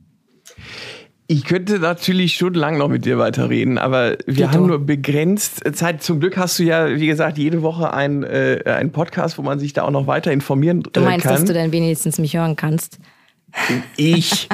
Ich 1.34 1.46
könnte 1.46 1.80
natürlich 1.80 2.36
stundenlang 2.36 2.78
noch 2.78 2.90
mit 2.90 3.06
dir 3.06 3.18
weiterreden, 3.18 3.80
aber 3.80 4.18
wir 4.28 4.46
Geht 4.46 4.52
haben 4.52 4.68
nur 4.68 4.78
begrenzt 4.78 5.64
Zeit. 5.76 6.04
Zum 6.04 6.20
Glück 6.20 6.38
hast 6.38 6.60
du 6.60 6.64
ja, 6.64 6.96
wie 6.96 7.08
gesagt, 7.08 7.40
jede 7.40 7.64
Woche 7.64 7.92
einen, 7.92 8.22
äh, 8.22 8.62
einen 8.66 8.92
Podcast, 8.92 9.40
wo 9.40 9.42
man 9.42 9.58
sich 9.58 9.74
da 9.74 9.82
auch 9.82 9.90
noch 9.90 10.06
weiter 10.06 10.32
informieren 10.32 10.84
kann. 10.84 10.94
Du 10.94 11.02
meinst, 11.02 11.26
kann. 11.26 11.34
dass 11.34 11.46
du 11.46 11.54
dann 11.54 11.72
wenigstens 11.72 12.20
mich 12.20 12.38
hören 12.38 12.56
kannst? 12.56 13.00
Ich, 13.97 14.49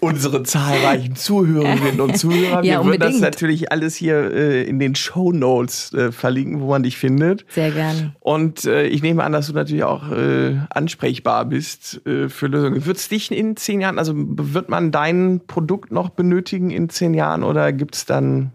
unsere 0.00 0.42
zahlreichen 0.42 1.16
Zuhörerinnen 1.16 2.00
und 2.00 2.16
Zuhörer. 2.16 2.64
Ja, 2.64 2.80
Wir 2.80 2.84
würden 2.84 3.00
das 3.00 3.20
natürlich 3.20 3.72
alles 3.72 3.96
hier 3.96 4.32
äh, 4.32 4.62
in 4.64 4.78
den 4.78 4.94
Show 4.94 5.32
Notes 5.32 5.92
äh, 5.92 6.12
verlinken, 6.12 6.60
wo 6.60 6.68
man 6.68 6.82
dich 6.82 6.96
findet. 6.96 7.44
Sehr 7.48 7.70
gerne. 7.70 8.14
Und 8.20 8.64
äh, 8.64 8.86
ich 8.86 9.02
nehme 9.02 9.24
an, 9.24 9.32
dass 9.32 9.46
du 9.46 9.52
natürlich 9.52 9.84
auch 9.84 10.10
äh, 10.10 10.56
ansprechbar 10.70 11.44
bist 11.46 12.06
äh, 12.06 12.28
für 12.28 12.46
Lösungen. 12.46 12.84
Wird 12.84 12.96
es 12.96 13.08
dich 13.08 13.30
in 13.30 13.56
zehn 13.56 13.80
Jahren, 13.80 13.98
also 13.98 14.14
wird 14.16 14.68
man 14.68 14.90
dein 14.90 15.40
Produkt 15.46 15.92
noch 15.92 16.10
benötigen 16.10 16.70
in 16.70 16.88
zehn 16.88 17.14
Jahren 17.14 17.42
oder 17.42 17.72
gibt 17.72 17.96
es 17.96 18.04
dann 18.04 18.52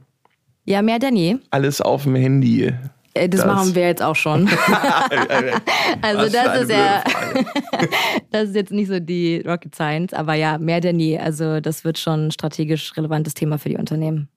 ja, 0.70 0.82
mehr 0.82 1.00
denn 1.00 1.16
je. 1.16 1.38
Alles 1.50 1.80
auf 1.80 2.04
dem 2.04 2.16
Handy. 2.16 2.74
Äh, 3.18 3.30
das, 3.30 3.41
das, 3.41 3.47
machen 3.47 3.76
wir 3.76 3.88
jetzt 3.88 4.01
auch 4.01 4.15
schon. 4.15 4.49
also 6.01 6.32
das 6.32 6.61
ist 6.61 6.72
ja, 6.72 7.03
das 8.32 8.49
ist 8.49 8.55
jetzt 8.55 8.72
nicht 8.72 8.88
so 8.88 8.99
die 8.99 9.41
Rocket 9.45 9.76
Science, 9.76 10.13
aber 10.13 10.34
ja, 10.34 10.57
mehr 10.57 10.82
denn 10.82 10.99
je. 10.99 11.20
Also 11.20 11.59
das 11.59 11.84
wird 11.84 11.97
schon 11.97 12.28
ein 12.28 12.32
strategisch 12.32 12.95
relevantes 12.95 13.34
Thema 13.34 13.57
für 13.57 13.70
die 13.70 13.78
Unternehmen. 13.78 14.30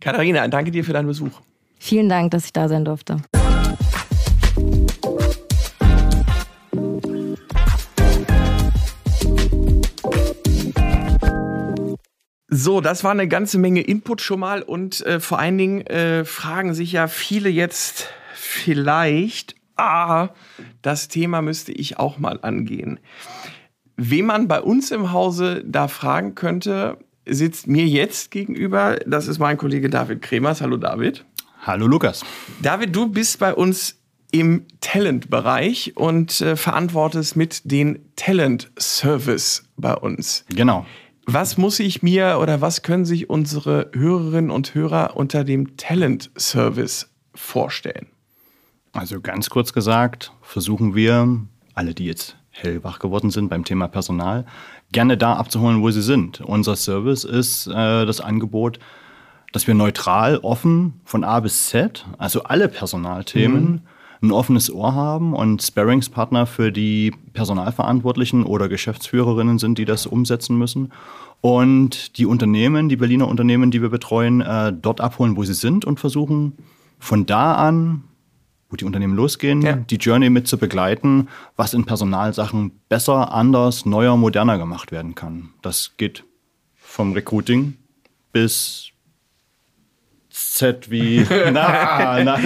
Katharina, 0.00 0.46
danke 0.48 0.70
dir 0.70 0.84
für 0.84 0.92
deinen 0.92 1.06
Besuch. 1.06 1.40
Vielen 1.78 2.08
Dank, 2.08 2.30
dass 2.30 2.44
ich 2.44 2.52
da 2.52 2.68
sein 2.68 2.84
durfte. 2.84 3.18
So, 12.48 12.80
das 12.80 13.02
war 13.02 13.10
eine 13.10 13.26
ganze 13.26 13.58
Menge 13.58 13.80
Input 13.80 14.20
schon 14.20 14.40
mal 14.40 14.62
und 14.62 15.04
äh, 15.04 15.18
vor 15.18 15.40
allen 15.40 15.58
Dingen 15.58 15.80
äh, 15.86 16.24
fragen 16.24 16.74
sich 16.74 16.92
ja 16.92 17.08
viele 17.08 17.48
jetzt 17.48 18.08
vielleicht, 18.34 19.56
ah, 19.76 20.28
das 20.80 21.08
Thema 21.08 21.42
müsste 21.42 21.72
ich 21.72 21.98
auch 21.98 22.18
mal 22.18 22.38
angehen. 22.42 23.00
Wen 23.96 24.26
man 24.26 24.46
bei 24.46 24.60
uns 24.60 24.92
im 24.92 25.12
Hause 25.12 25.64
da 25.66 25.88
fragen 25.88 26.36
könnte, 26.36 26.98
sitzt 27.26 27.66
mir 27.66 27.86
jetzt 27.86 28.30
gegenüber. 28.30 28.96
Das 29.06 29.26
ist 29.26 29.40
mein 29.40 29.56
Kollege 29.56 29.90
David 29.90 30.22
Kremers. 30.22 30.60
Hallo 30.60 30.76
David. 30.76 31.24
Hallo 31.62 31.88
Lukas. 31.88 32.24
David, 32.62 32.94
du 32.94 33.08
bist 33.08 33.40
bei 33.40 33.54
uns 33.54 33.98
im 34.30 34.66
Talent-Bereich 34.80 35.96
und 35.96 36.40
äh, 36.40 36.54
verantwortest 36.54 37.34
mit 37.34 37.62
den 37.70 38.12
Talent-Service 38.14 39.64
bei 39.76 39.94
uns. 39.94 40.44
Genau. 40.54 40.86
Was 41.28 41.58
muss 41.58 41.80
ich 41.80 42.04
mir 42.04 42.38
oder 42.40 42.60
was 42.60 42.82
können 42.82 43.04
sich 43.04 43.28
unsere 43.28 43.90
Hörerinnen 43.92 44.52
und 44.52 44.76
Hörer 44.76 45.16
unter 45.16 45.42
dem 45.42 45.76
Talent 45.76 46.30
Service 46.38 47.10
vorstellen? 47.34 48.06
Also 48.92 49.20
ganz 49.20 49.50
kurz 49.50 49.72
gesagt, 49.72 50.32
versuchen 50.40 50.94
wir, 50.94 51.40
alle, 51.74 51.94
die 51.94 52.06
jetzt 52.06 52.36
hellwach 52.50 53.00
geworden 53.00 53.30
sind 53.30 53.48
beim 53.48 53.64
Thema 53.64 53.88
Personal, 53.88 54.46
gerne 54.92 55.18
da 55.18 55.34
abzuholen, 55.34 55.82
wo 55.82 55.90
sie 55.90 56.00
sind. 56.00 56.40
Unser 56.42 56.76
Service 56.76 57.24
ist 57.24 57.66
äh, 57.66 58.06
das 58.06 58.20
Angebot, 58.20 58.78
dass 59.50 59.66
wir 59.66 59.74
neutral, 59.74 60.38
offen 60.38 61.00
von 61.04 61.24
A 61.24 61.40
bis 61.40 61.66
Z, 61.66 62.06
also 62.18 62.44
alle 62.44 62.68
Personalthemen, 62.68 63.64
mhm 63.64 63.80
ein 64.22 64.32
offenes 64.32 64.72
Ohr 64.72 64.94
haben 64.94 65.34
und 65.34 65.62
Sparringspartner 65.62 66.46
für 66.46 66.72
die 66.72 67.12
Personalverantwortlichen 67.32 68.44
oder 68.44 68.68
Geschäftsführerinnen 68.68 69.58
sind, 69.58 69.78
die 69.78 69.84
das 69.84 70.06
umsetzen 70.06 70.56
müssen. 70.58 70.92
Und 71.40 72.18
die 72.18 72.26
Unternehmen, 72.26 72.88
die 72.88 72.96
Berliner 72.96 73.28
Unternehmen, 73.28 73.70
die 73.70 73.82
wir 73.82 73.90
betreuen, 73.90 74.40
äh, 74.40 74.72
dort 74.72 75.00
abholen, 75.00 75.36
wo 75.36 75.44
sie 75.44 75.54
sind 75.54 75.84
und 75.84 76.00
versuchen 76.00 76.54
von 76.98 77.26
da 77.26 77.54
an, 77.54 78.04
wo 78.70 78.76
die 78.76 78.84
Unternehmen 78.84 79.14
losgehen, 79.14 79.62
ja. 79.62 79.76
die 79.76 79.96
Journey 79.96 80.30
mit 80.30 80.48
zu 80.48 80.58
begleiten, 80.58 81.28
was 81.54 81.74
in 81.74 81.84
Personalsachen 81.84 82.72
besser, 82.88 83.32
anders, 83.32 83.86
neuer, 83.86 84.16
moderner 84.16 84.58
gemacht 84.58 84.90
werden 84.92 85.14
kann. 85.14 85.50
Das 85.62 85.92
geht 85.96 86.24
vom 86.74 87.12
Recruiting 87.12 87.74
bis 88.32 88.90
Z 90.38 90.90
wie. 90.90 91.24
Na, 91.52 92.22
na. 92.22 92.38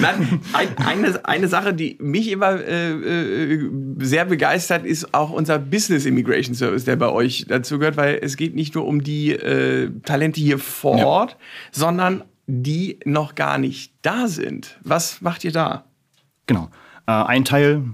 Nein, 0.00 0.40
ein, 0.52 0.76
eine, 0.78 1.24
eine 1.24 1.46
Sache, 1.46 1.74
die 1.74 1.96
mich 2.00 2.28
immer 2.32 2.60
äh, 2.60 2.90
äh, 2.90 3.70
sehr 4.00 4.24
begeistert, 4.24 4.84
ist 4.84 5.14
auch 5.14 5.30
unser 5.30 5.60
Business 5.60 6.06
Immigration 6.06 6.56
Service, 6.56 6.84
der 6.84 6.96
bei 6.96 7.08
euch 7.08 7.46
dazu 7.48 7.78
gehört, 7.78 7.96
weil 7.96 8.18
es 8.20 8.36
geht 8.36 8.56
nicht 8.56 8.74
nur 8.74 8.84
um 8.84 9.04
die 9.04 9.30
äh, 9.30 9.92
Talente 10.02 10.40
hier 10.40 10.58
vor 10.58 10.98
ja. 10.98 11.06
Ort, 11.06 11.36
sondern 11.70 12.24
die 12.48 12.98
noch 13.04 13.36
gar 13.36 13.58
nicht 13.58 13.92
da 14.02 14.26
sind. 14.26 14.76
Was 14.82 15.20
macht 15.20 15.44
ihr 15.44 15.52
da? 15.52 15.84
Genau. 16.46 16.68
Äh, 17.06 17.12
ein 17.12 17.44
Teil, 17.44 17.84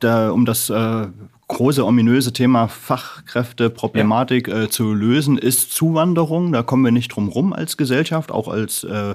der, 0.00 0.32
um 0.32 0.44
das 0.44 0.70
äh, 0.70 1.08
große 1.52 1.84
ominöse 1.84 2.32
Thema 2.32 2.68
Fachkräfteproblematik 2.68 4.48
ja. 4.48 4.62
äh, 4.62 4.68
zu 4.68 4.94
lösen, 4.94 5.38
ist 5.38 5.72
Zuwanderung. 5.72 6.52
Da 6.52 6.62
kommen 6.62 6.84
wir 6.84 6.92
nicht 6.92 7.08
drum 7.08 7.28
rum 7.28 7.52
als 7.52 7.76
Gesellschaft, 7.76 8.32
auch 8.32 8.48
als 8.48 8.84
äh, 8.84 9.14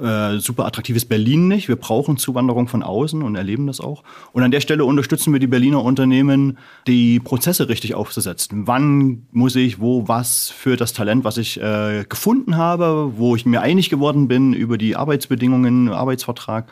äh, 0.00 0.38
super 0.38 0.66
attraktives 0.66 1.04
Berlin 1.04 1.48
nicht. 1.48 1.68
Wir 1.68 1.76
brauchen 1.76 2.16
Zuwanderung 2.16 2.68
von 2.68 2.82
außen 2.82 3.22
und 3.22 3.36
erleben 3.36 3.66
das 3.66 3.80
auch. 3.80 4.02
Und 4.32 4.42
an 4.42 4.50
der 4.50 4.60
Stelle 4.60 4.84
unterstützen 4.84 5.32
wir 5.32 5.40
die 5.40 5.46
Berliner 5.46 5.82
Unternehmen, 5.82 6.58
die 6.86 7.20
Prozesse 7.20 7.68
richtig 7.68 7.94
aufzusetzen. 7.94 8.66
Wann 8.66 9.26
muss 9.32 9.56
ich 9.56 9.80
wo 9.80 10.08
was 10.08 10.48
für 10.50 10.76
das 10.76 10.92
Talent, 10.92 11.24
was 11.24 11.36
ich 11.36 11.60
äh, 11.60 12.04
gefunden 12.08 12.56
habe, 12.56 13.12
wo 13.16 13.36
ich 13.36 13.44
mir 13.44 13.60
einig 13.60 13.90
geworden 13.90 14.28
bin 14.28 14.52
über 14.52 14.78
die 14.78 14.96
Arbeitsbedingungen, 14.96 15.88
Arbeitsvertrag, 15.88 16.70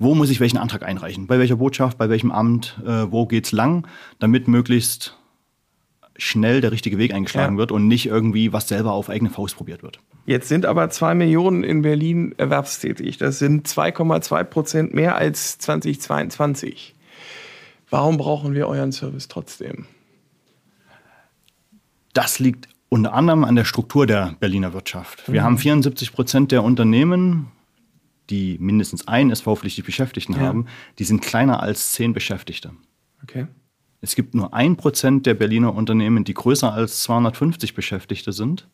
wo 0.00 0.14
muss 0.16 0.30
ich 0.30 0.40
welchen 0.40 0.56
Antrag 0.58 0.82
einreichen, 0.82 1.26
bei 1.28 1.38
welcher 1.38 1.56
Botschaft, 1.56 1.98
bei 1.98 2.08
welchem 2.08 2.32
Amt, 2.32 2.80
äh, 2.84 3.12
wo 3.12 3.26
geht's 3.26 3.52
lang, 3.52 3.86
damit 4.18 4.48
möglichst 4.48 5.16
schnell 6.16 6.60
der 6.60 6.72
richtige 6.72 6.98
Weg 6.98 7.14
eingeschlagen 7.14 7.54
Ja. 7.56 7.58
wird 7.60 7.70
und 7.72 7.86
nicht 7.86 8.06
irgendwie 8.06 8.52
was 8.52 8.66
selber 8.68 8.92
auf 8.92 9.08
eigene 9.08 9.30
Faust 9.30 9.56
probiert 9.56 9.82
wird. 9.82 10.00
Jetzt 10.26 10.48
sind 10.48 10.66
aber 10.66 10.90
zwei 10.90 11.14
Millionen 11.14 11.62
in 11.64 11.82
Berlin 11.82 12.34
erwerbstätig. 12.36 13.18
Das 13.18 13.38
sind 13.38 13.66
2,2 13.68 14.42
Prozent 14.44 14.94
mehr 14.94 15.16
als 15.16 15.58
2022. 15.58 16.94
Warum 17.88 18.16
brauchen 18.18 18.54
wir 18.54 18.68
euren 18.68 18.92
Service 18.92 19.28
trotzdem? 19.28 19.86
Das 22.12 22.38
liegt 22.38 22.68
unter 22.88 23.12
anderem 23.14 23.44
an 23.44 23.54
der 23.56 23.64
Struktur 23.64 24.06
der 24.06 24.34
Berliner 24.40 24.72
Wirtschaft. 24.72 25.30
Wir 25.30 25.42
haben 25.42 25.58
74 25.58 26.12
Prozent 26.12 26.52
der 26.52 26.64
Unternehmen, 26.64 27.48
die 28.30 28.56
mindestens 28.60 29.06
einen 29.08 29.30
SV-pflichtig 29.30 29.84
Beschäftigten 29.84 30.34
Ja. 30.34 30.40
haben, 30.40 30.66
die 30.98 31.04
sind 31.04 31.20
kleiner 31.20 31.62
als 31.62 31.92
zehn 31.92 32.12
Beschäftigte. 32.12 32.72
Okay. 33.22 33.46
Es 34.00 34.14
gibt 34.14 34.34
nur 34.34 34.54
ein 34.54 34.76
Prozent 34.76 35.26
der 35.26 35.34
Berliner 35.34 35.74
Unternehmen, 35.74 36.24
die 36.24 36.32
größer 36.34 36.72
als 36.72 37.02
250 37.02 37.74
Beschäftigte 37.74 38.32
sind 38.32 38.66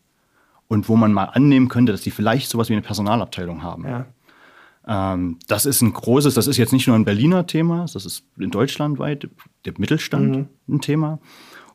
und 0.69 0.87
wo 0.87 0.95
man 0.95 1.11
mal 1.11 1.25
annehmen 1.25 1.67
könnte, 1.67 1.91
dass 1.91 2.01
die 2.01 2.11
vielleicht 2.11 2.49
sowas 2.49 2.69
wie 2.69 2.73
eine 2.73 2.81
Personalabteilung 2.81 3.61
haben. 3.61 3.83
Ja. 3.85 4.05
Ähm, 4.87 5.37
das 5.47 5.65
ist 5.65 5.81
ein 5.81 5.91
großes, 5.91 6.33
das 6.33 6.47
ist 6.47 6.55
jetzt 6.57 6.71
nicht 6.71 6.87
nur 6.87 6.95
ein 6.95 7.03
Berliner 7.03 7.45
Thema, 7.45 7.85
das 7.91 8.05
ist 8.05 8.23
in 8.37 8.51
Deutschland 8.51 8.99
weit 8.99 9.29
der 9.65 9.73
Mittelstand 9.77 10.47
ein 10.69 10.81
Thema. 10.81 11.19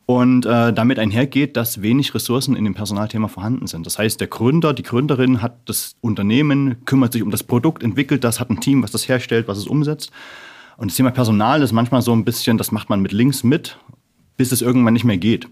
Und 0.05 0.45
äh, 0.45 0.73
damit 0.73 0.99
einhergeht, 0.99 1.55
dass 1.55 1.81
wenig 1.81 2.13
Ressourcen 2.13 2.57
in 2.57 2.65
dem 2.65 2.73
Personalthema 2.73 3.29
vorhanden 3.29 3.67
sind. 3.67 3.85
Das 3.85 3.97
heißt, 3.97 4.19
der 4.19 4.27
Gründer, 4.27 4.73
die 4.73 4.83
Gründerin 4.83 5.41
hat 5.41 5.57
das 5.65 5.95
Unternehmen, 6.01 6.83
kümmert 6.85 7.13
sich 7.13 7.23
um 7.23 7.31
das 7.31 7.43
Produkt, 7.43 7.83
entwickelt 7.83 8.25
das, 8.25 8.41
hat 8.41 8.49
ein 8.49 8.59
Team, 8.59 8.83
was 8.83 8.91
das 8.91 9.07
herstellt, 9.07 9.47
was 9.47 9.57
es 9.57 9.67
umsetzt. 9.67 10.11
Und 10.75 10.91
das 10.91 10.97
Thema 10.97 11.11
Personal 11.11 11.61
ist 11.61 11.71
manchmal 11.71 12.01
so 12.01 12.11
ein 12.11 12.25
bisschen, 12.25 12.57
das 12.57 12.71
macht 12.71 12.89
man 12.89 13.01
mit 13.01 13.13
links 13.13 13.43
mit, 13.43 13.77
bis 14.35 14.51
es 14.51 14.61
irgendwann 14.61 14.93
nicht 14.93 15.05
mehr 15.05 15.17
geht. 15.17 15.47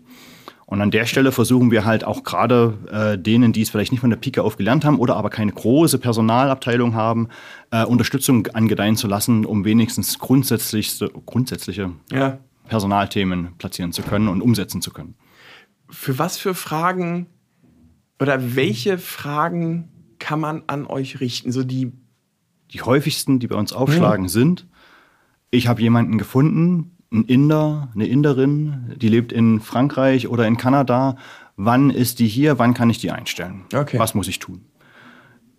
Und 0.65 0.81
an 0.81 0.89
der 0.89 1.05
Stelle 1.05 1.33
versuchen 1.33 1.69
wir 1.69 1.83
halt 1.83 2.05
auch 2.05 2.23
gerade 2.23 2.77
äh, 2.89 3.17
denen, 3.17 3.51
die 3.51 3.61
es 3.61 3.69
vielleicht 3.69 3.91
nicht 3.91 3.99
von 3.99 4.09
der 4.09 4.17
Pike 4.17 4.41
auf 4.41 4.55
gelernt 4.55 4.85
haben 4.85 4.99
oder 4.99 5.17
aber 5.17 5.29
keine 5.29 5.51
große 5.51 5.97
Personalabteilung 5.97 6.93
haben, 6.93 7.27
äh, 7.71 7.83
Unterstützung 7.83 8.47
angedeihen 8.47 8.95
zu 8.95 9.07
lassen, 9.07 9.45
um 9.45 9.65
wenigstens 9.65 10.17
grundsätzlichste, 10.17 11.11
grundsätzliche 11.25 11.91
Ja. 12.11 12.39
Personalthemen 12.71 13.57
platzieren 13.57 13.91
zu 13.91 14.01
können 14.01 14.29
und 14.29 14.41
umsetzen 14.41 14.81
zu 14.81 14.91
können. 14.91 15.15
Für 15.89 16.17
was 16.17 16.37
für 16.37 16.55
Fragen 16.55 17.27
oder 18.17 18.55
welche 18.55 18.97
Fragen 18.97 19.89
kann 20.19 20.39
man 20.39 20.63
an 20.67 20.87
euch 20.87 21.19
richten? 21.19 21.51
So 21.51 21.65
die, 21.65 21.91
Die 22.71 22.81
häufigsten, 22.81 23.39
die 23.39 23.47
bei 23.47 23.57
uns 23.57 23.73
aufschlagen, 23.73 24.29
sind, 24.29 24.67
ich 25.49 25.67
habe 25.67 25.81
jemanden 25.81 26.17
gefunden, 26.17 26.95
ein 27.11 27.25
Inder, 27.25 27.89
eine 27.93 28.07
Inderin, 28.07 28.93
die 28.95 29.09
lebt 29.09 29.33
in 29.33 29.59
Frankreich 29.59 30.29
oder 30.29 30.47
in 30.47 30.55
Kanada. 30.55 31.17
Wann 31.57 31.89
ist 31.89 32.19
die 32.19 32.27
hier? 32.29 32.57
Wann 32.57 32.73
kann 32.73 32.89
ich 32.89 32.99
die 32.99 33.11
einstellen? 33.11 33.65
Okay. 33.75 33.99
Was 33.99 34.15
muss 34.15 34.29
ich 34.29 34.39
tun? 34.39 34.63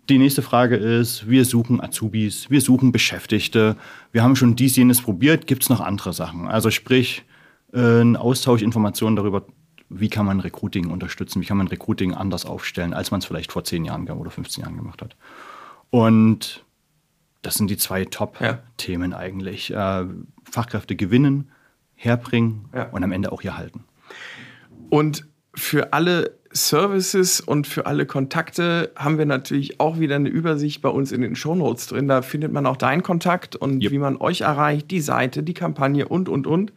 Die 0.09 0.17
nächste 0.17 0.41
Frage 0.41 0.75
ist, 0.75 1.29
wir 1.29 1.45
suchen 1.45 1.79
Azubis, 1.79 2.49
wir 2.49 2.59
suchen 2.59 2.91
Beschäftigte. 2.91 3.77
Wir 4.11 4.21
haben 4.21 4.35
schon 4.35 4.55
dies, 4.57 4.75
jenes 4.75 5.01
probiert. 5.01 5.47
Gibt 5.47 5.63
es 5.63 5.69
noch 5.69 5.79
andere 5.79 6.11
Sachen? 6.11 6.47
Also 6.47 6.71
sprich, 6.71 7.23
äh, 7.73 8.01
ein 8.01 8.17
Austausch 8.17 8.61
Informationen 8.61 9.15
darüber, 9.15 9.45
wie 9.89 10.09
kann 10.09 10.25
man 10.25 10.41
Recruiting 10.41 10.89
unterstützen, 10.91 11.41
wie 11.41 11.45
kann 11.45 11.57
man 11.57 11.67
Recruiting 11.67 12.13
anders 12.13 12.45
aufstellen, 12.45 12.93
als 12.93 13.11
man 13.11 13.19
es 13.19 13.25
vielleicht 13.25 13.51
vor 13.53 13.63
10 13.63 13.85
Jahren 13.85 14.09
oder 14.09 14.29
15 14.31 14.63
Jahren 14.63 14.75
gemacht 14.75 15.01
hat. 15.01 15.15
Und 15.89 16.65
das 17.41 17.55
sind 17.55 17.69
die 17.69 17.77
zwei 17.77 17.99
Ja. 18.01 18.05
Top-Themen 18.09 19.13
eigentlich. 19.13 19.71
Äh, 19.73 20.05
Fachkräfte 20.49 20.95
gewinnen, 20.97 21.49
herbringen 21.95 22.65
Ja. 22.73 22.89
und 22.89 23.03
am 23.03 23.11
Ende 23.13 23.31
auch 23.31 23.41
hier 23.41 23.55
halten. 23.55 23.85
Und 24.89 25.25
für 25.55 25.93
alle 25.93 26.39
Services 26.53 27.41
und 27.41 27.67
für 27.67 27.85
alle 27.85 28.05
Kontakte 28.05 28.91
haben 28.95 29.17
wir 29.17 29.25
natürlich 29.25 29.79
auch 29.79 29.99
wieder 29.99 30.15
eine 30.15 30.29
Übersicht 30.29 30.81
bei 30.81 30.89
uns 30.89 31.11
in 31.11 31.21
den 31.21 31.35
Shownotes 31.35 31.87
drin. 31.87 32.07
Da 32.07 32.21
findet 32.21 32.51
man 32.51 32.65
auch 32.65 32.77
deinen 32.77 33.03
Kontakt 33.03 33.55
und 33.55 33.83
Yep. 33.83 33.91
wie 33.91 33.97
man 33.97 34.17
euch 34.17 34.41
erreicht, 34.41 34.91
die 34.91 35.01
Seite, 35.01 35.43
die 35.43 35.53
Kampagne 35.53 36.07
und, 36.07 36.29
und, 36.29 36.47
und. 36.47 36.73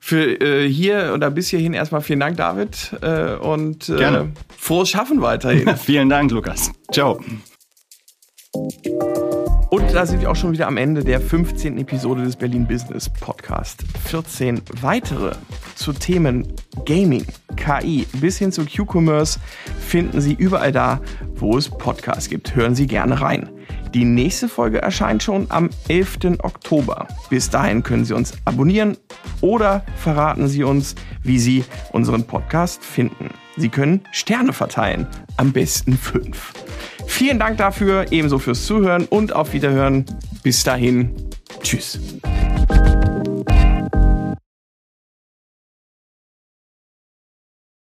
Für 0.00 0.38
äh, 0.40 0.68
hier 0.68 1.12
oder 1.14 1.30
bis 1.30 1.48
hierhin 1.48 1.72
erstmal 1.72 2.02
vielen 2.02 2.20
Dank, 2.20 2.36
David. 2.36 2.94
Äh, 3.00 3.36
und 3.36 3.88
äh, 3.88 3.96
Gerne. 3.96 4.32
frohes 4.58 4.90
Schaffen 4.90 5.22
weiterhin. 5.22 5.76
Vielen 5.78 6.10
Dank, 6.10 6.30
Lukas. 6.30 6.70
Ciao. 6.92 7.18
Und 9.74 9.92
da 9.92 10.06
sind 10.06 10.20
wir 10.20 10.30
auch 10.30 10.36
schon 10.36 10.52
wieder 10.52 10.68
am 10.68 10.76
Ende 10.76 11.02
der 11.02 11.20
15. 11.20 11.78
Episode 11.78 12.22
des 12.22 12.36
Berlin 12.36 12.64
Business 12.64 13.10
Podcast. 13.10 13.82
14 14.04 14.62
weitere 14.82 15.32
zu 15.74 15.92
Themen 15.92 16.46
Gaming, 16.86 17.26
KI 17.56 18.06
bis 18.20 18.38
hin 18.38 18.52
zu 18.52 18.64
Q-Commerce 18.66 19.40
finden 19.80 20.20
Sie 20.20 20.34
überall 20.34 20.70
da, 20.70 21.00
wo 21.34 21.58
es 21.58 21.68
Podcasts 21.68 22.28
gibt. 22.28 22.54
Hören 22.54 22.76
Sie 22.76 22.86
gerne 22.86 23.20
rein. 23.20 23.50
Die 23.94 24.04
nächste 24.04 24.48
Folge 24.48 24.80
erscheint 24.80 25.24
schon 25.24 25.46
am 25.48 25.70
11. 25.88 26.38
Oktober. 26.44 27.08
Bis 27.28 27.50
dahin 27.50 27.82
können 27.82 28.04
Sie 28.04 28.14
uns 28.14 28.34
abonnieren 28.44 28.96
oder 29.40 29.84
verraten 29.96 30.46
Sie 30.46 30.62
uns, 30.62 30.94
wie 31.24 31.40
Sie 31.40 31.64
unseren 31.90 32.22
Podcast 32.28 32.84
finden. 32.84 33.30
Sie 33.56 33.70
können 33.70 34.02
Sterne 34.12 34.52
verteilen, 34.52 35.08
am 35.36 35.50
besten 35.50 35.98
fünf. 35.98 36.52
Vielen 37.06 37.38
Dank 37.38 37.58
dafür, 37.58 38.06
ebenso 38.10 38.38
fürs 38.38 38.66
Zuhören 38.66 39.06
und 39.06 39.34
auf 39.34 39.52
Wiederhören. 39.52 40.04
Bis 40.42 40.62
dahin, 40.62 41.14
tschüss. 41.62 41.98